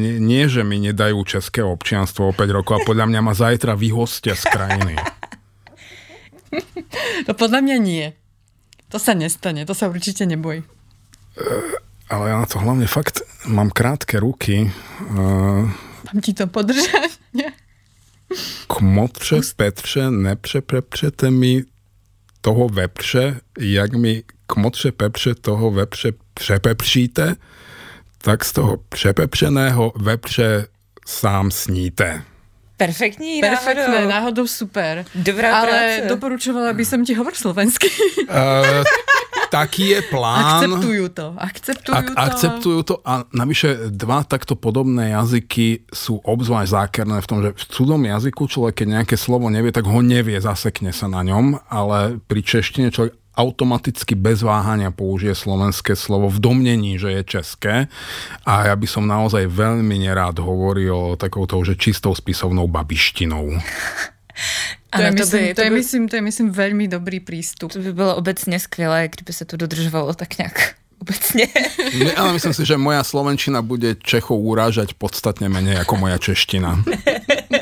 nie, 0.00 0.16
nie, 0.16 0.44
že 0.48 0.64
mi 0.64 0.80
nedajú 0.80 1.20
české 1.28 1.60
občianstvo 1.60 2.30
o 2.30 2.36
5 2.36 2.56
rokov 2.56 2.80
a 2.80 2.86
podľa 2.88 3.10
mňa 3.12 3.20
ma 3.20 3.36
zajtra 3.36 3.76
vyhostia 3.76 4.32
z 4.32 4.44
krajiny. 4.48 4.96
No 7.28 7.32
podľa 7.36 7.60
mňa 7.62 7.76
nie. 7.78 8.06
To 8.90 8.98
sa 8.98 9.14
nestane, 9.14 9.62
to 9.62 9.74
sa 9.74 9.86
určite 9.86 10.26
neboj. 10.26 10.66
Uh, 11.38 11.74
ale 12.10 12.34
ja 12.34 12.36
na 12.42 12.46
to 12.48 12.58
hlavne 12.58 12.90
fakt 12.90 13.22
mám 13.46 13.70
krátke 13.70 14.18
ruky. 14.18 14.70
Uh, 15.14 15.70
mám 16.10 16.18
ti 16.18 16.34
to 16.34 16.50
podržať? 16.50 17.20
Kmotře, 18.66 19.40
Petře, 19.56 20.10
nepřeprepřete 20.10 21.30
mi 21.30 21.64
toho 22.40 22.68
vepře, 22.68 23.40
jak 23.58 23.92
mi 23.92 24.22
kmotře 24.46 24.92
pepře 24.92 25.34
toho 25.34 25.70
vepře 25.70 26.12
přepepříte, 26.34 27.36
tak 28.18 28.44
z 28.44 28.52
toho 28.52 28.76
přepepřeného 28.76 29.92
vepře 29.96 30.66
sám 31.06 31.50
sníte. 31.50 32.22
Perfektní 32.80 33.44
Perfektné, 33.44 34.08
náhodou. 34.08 34.08
náhodou 34.08 34.44
super. 34.48 35.04
Dobrá 35.12 35.52
Ale 35.52 35.68
práce. 35.68 36.08
doporučovala 36.08 36.72
by 36.72 36.84
som 36.88 37.04
ti 37.04 37.12
hovor 37.12 37.36
slovensky. 37.36 37.92
Uh, 38.24 38.80
taký 39.52 39.92
je 39.92 40.00
plán. 40.08 40.64
Akceptujú 40.64 41.04
to. 41.12 41.26
Akceptujú 41.36 41.92
Ak, 41.92 42.06
to. 42.08 42.12
Akceptujú 42.16 42.78
to 42.88 42.94
a 43.04 43.28
navyše 43.36 43.92
dva 43.92 44.24
takto 44.24 44.56
podobné 44.56 45.12
jazyky 45.12 45.84
sú 45.92 46.24
obzvlášť 46.24 46.70
zákerné 46.72 47.20
v 47.20 47.28
tom, 47.28 47.38
že 47.44 47.50
v 47.52 47.64
cudom 47.68 48.00
jazyku 48.00 48.48
človek, 48.48 48.80
keď 48.80 48.86
nejaké 49.04 49.20
slovo 49.20 49.52
nevie, 49.52 49.76
tak 49.76 49.84
ho 49.84 50.00
nevie, 50.00 50.40
zasekne 50.40 50.96
sa 50.96 51.04
na 51.04 51.20
ňom, 51.20 51.60
ale 51.68 52.16
pri 52.24 52.40
češtine 52.40 52.88
človek 52.88 53.19
automaticky 53.36 54.14
bez 54.14 54.42
váhania 54.42 54.90
použije 54.90 55.34
slovenské 55.34 55.96
slovo 55.96 56.28
v 56.28 56.38
domnení, 56.38 56.98
že 56.98 57.12
je 57.12 57.22
české 57.24 57.74
a 58.46 58.66
ja 58.66 58.74
by 58.76 58.86
som 58.86 59.06
naozaj 59.06 59.46
veľmi 59.46 59.96
nerád 60.02 60.42
hovoril 60.42 61.16
takouto, 61.16 61.62
že 61.64 61.78
čistou 61.78 62.14
spisovnou 62.14 62.66
babištinou. 62.68 63.54
To, 64.90 65.02
je, 65.02 65.10
myslím, 65.10 65.40
to, 65.40 65.46
by, 65.46 65.54
to, 65.54 65.62
je, 65.62 65.70
by, 65.70 65.76
myslím, 65.76 66.02
to 66.08 66.14
je, 66.16 66.22
myslím, 66.22 66.48
veľmi 66.50 66.88
dobrý 66.88 67.20
prístup. 67.20 67.72
To 67.72 67.78
by 67.78 67.92
bylo 67.92 68.16
obecně 68.16 68.60
skvělé, 68.60 69.08
kdyby 69.08 69.32
se 69.32 69.44
to 69.44 69.56
dodržovalo 69.56 70.14
tak 70.14 70.38
nějak 70.38 70.74
obecne. 71.02 71.46
Ne, 72.04 72.12
ale 72.12 72.32
myslím 72.32 72.54
si, 72.54 72.66
že 72.66 72.76
moja 72.76 73.04
slovenčina 73.04 73.62
bude 73.62 73.94
Čechov 74.02 74.40
urážať 74.42 74.98
podstatne 74.98 75.48
menej 75.48 75.78
ako 75.78 75.96
moja 75.96 76.18
čeština. 76.18 76.82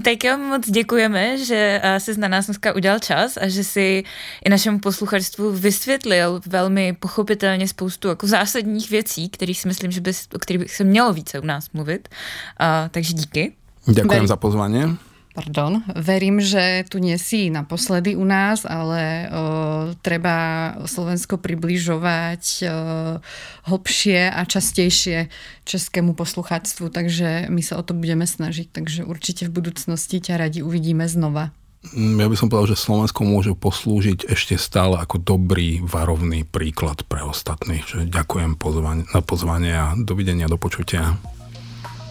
Tak 0.00 0.24
jo, 0.24 0.38
moc 0.38 0.70
děkujeme, 0.70 1.38
že 1.44 1.80
jsi 1.98 2.20
na 2.20 2.28
nás 2.28 2.46
dneska 2.46 2.74
udělal 2.74 2.98
čas 2.98 3.36
a 3.36 3.48
že 3.48 3.64
si 3.64 4.04
i 4.44 4.50
našemu 4.50 4.78
posluchačstvu 4.78 5.52
vysvětlil 5.52 6.40
velmi 6.46 6.92
pochopitelně 6.92 7.68
spoustu 7.68 8.08
jako 8.08 8.26
zásadních 8.26 8.90
věcí, 8.90 9.28
kterých 9.28 9.60
si 9.60 9.68
myslím, 9.68 9.90
že 9.90 10.00
by, 10.00 10.12
o 10.34 10.38
kterých 10.38 10.62
by 10.62 10.68
se 10.68 10.84
mělo 10.84 11.12
více 11.12 11.40
u 11.40 11.46
nás 11.46 11.70
mluvit. 11.72 12.08
A, 12.58 12.88
takže 12.88 13.12
díky. 13.12 13.52
Ďakujem 13.86 14.26
za 14.26 14.36
pozvanie. 14.36 15.11
Pardon, 15.32 15.80
verím, 15.96 16.44
že 16.44 16.84
tu 16.92 17.00
nie 17.00 17.16
si 17.16 17.48
naposledy 17.48 18.12
u 18.12 18.24
nás, 18.28 18.68
ale 18.68 19.32
o, 19.32 19.40
treba 20.04 20.76
Slovensko 20.84 21.40
približovať 21.40 22.44
o, 22.44 22.66
hlbšie 23.64 24.28
a 24.28 24.44
častejšie 24.44 25.32
českému 25.64 26.12
poslucháctvu, 26.12 26.92
takže 26.92 27.48
my 27.48 27.64
sa 27.64 27.80
o 27.80 27.82
to 27.82 27.96
budeme 27.96 28.28
snažiť, 28.28 28.76
takže 28.76 29.08
určite 29.08 29.48
v 29.48 29.56
budúcnosti 29.56 30.20
ťa 30.20 30.36
radi 30.36 30.60
uvidíme 30.60 31.08
znova. 31.08 31.48
Mm, 31.96 32.20
ja 32.22 32.28
by 32.28 32.36
som 32.38 32.46
povedal, 32.52 32.76
že 32.76 32.84
Slovensko 32.84 33.26
môže 33.26 33.56
poslúžiť 33.56 34.30
ešte 34.30 34.54
stále 34.54 35.00
ako 35.00 35.16
dobrý 35.16 35.82
varovný 35.82 36.46
príklad 36.46 37.02
pre 37.08 37.24
ostatných. 37.26 38.06
Ďakujem 38.06 38.54
pozvanie, 38.54 39.08
na 39.10 39.20
pozvanie 39.24 39.72
a 39.74 39.86
dovidenia, 39.96 40.46
do 40.46 40.60
počutia. 40.60 41.18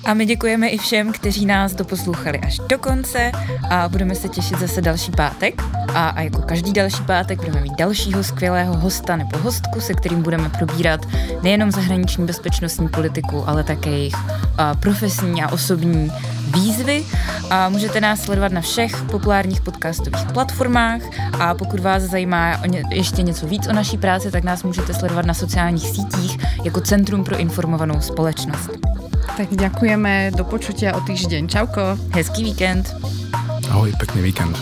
A 0.06 0.14
my 0.14 0.26
děkujeme 0.26 0.68
i 0.68 0.78
všem, 0.78 1.14
kteří 1.14 1.46
nás 1.46 1.74
doposlouchali 1.74 2.40
až 2.40 2.60
do 2.68 2.78
konce 2.78 3.32
a 3.70 3.90
budeme 3.90 4.16
se 4.16 4.30
těšit 4.30 4.60
zase 4.60 4.82
další 4.82 5.12
pátek. 5.12 5.62
A, 5.94 6.10
a 6.10 6.22
jako 6.22 6.42
každý 6.42 6.74
další 6.74 7.04
pátek 7.04 7.40
budeme 7.40 7.62
mít 7.62 7.74
dalšího 7.78 8.24
skvělého 8.24 8.78
hosta 8.78 9.16
nebo 9.16 9.38
hostku, 9.38 9.82
se 9.82 9.94
kterým 9.94 10.22
budeme 10.22 10.50
probírat 10.50 11.06
nejenom 11.44 11.72
zahraniční 11.72 12.26
bezpečnostní 12.26 12.90
politiku, 12.90 13.44
ale 13.50 13.64
také 13.64 13.90
jejich 13.90 14.16
a, 14.58 14.76
profesní 14.76 15.44
a 15.44 15.52
osobní 15.52 16.12
výzvy. 16.54 17.06
A 17.50 17.70
můžete 17.70 18.02
nás 18.02 18.22
sledovat 18.22 18.52
na 18.52 18.62
všech 18.62 19.04
populárních 19.12 19.62
podcastových 19.62 20.26
platformách 20.34 21.02
a 21.40 21.54
pokud 21.54 21.80
vás 21.80 22.04
zajímá 22.04 22.62
ještě 22.90 23.22
něco 23.22 23.48
víc 23.48 23.68
o 23.68 23.74
naší 23.74 23.98
práci, 23.98 24.32
tak 24.32 24.44
nás 24.44 24.64
můžete 24.64 24.94
sledovat 24.94 25.26
na 25.26 25.34
sociálních 25.34 25.88
sítích 25.88 26.38
jako 26.64 26.82
Centrum 26.82 27.24
pro 27.24 27.38
informovanou 27.38 28.02
společnost. 28.02 28.70
Tak 29.38 29.50
ďakujeme, 29.52 30.32
do 30.36 30.44
počutia 30.44 30.94
o 30.96 31.02
týždeň. 31.02 31.48
Čauko. 31.48 31.98
Hezký 32.14 32.44
víkend. 32.44 32.94
Ahoj, 33.72 33.94
pekný 33.98 34.22
víkend. 34.22 34.56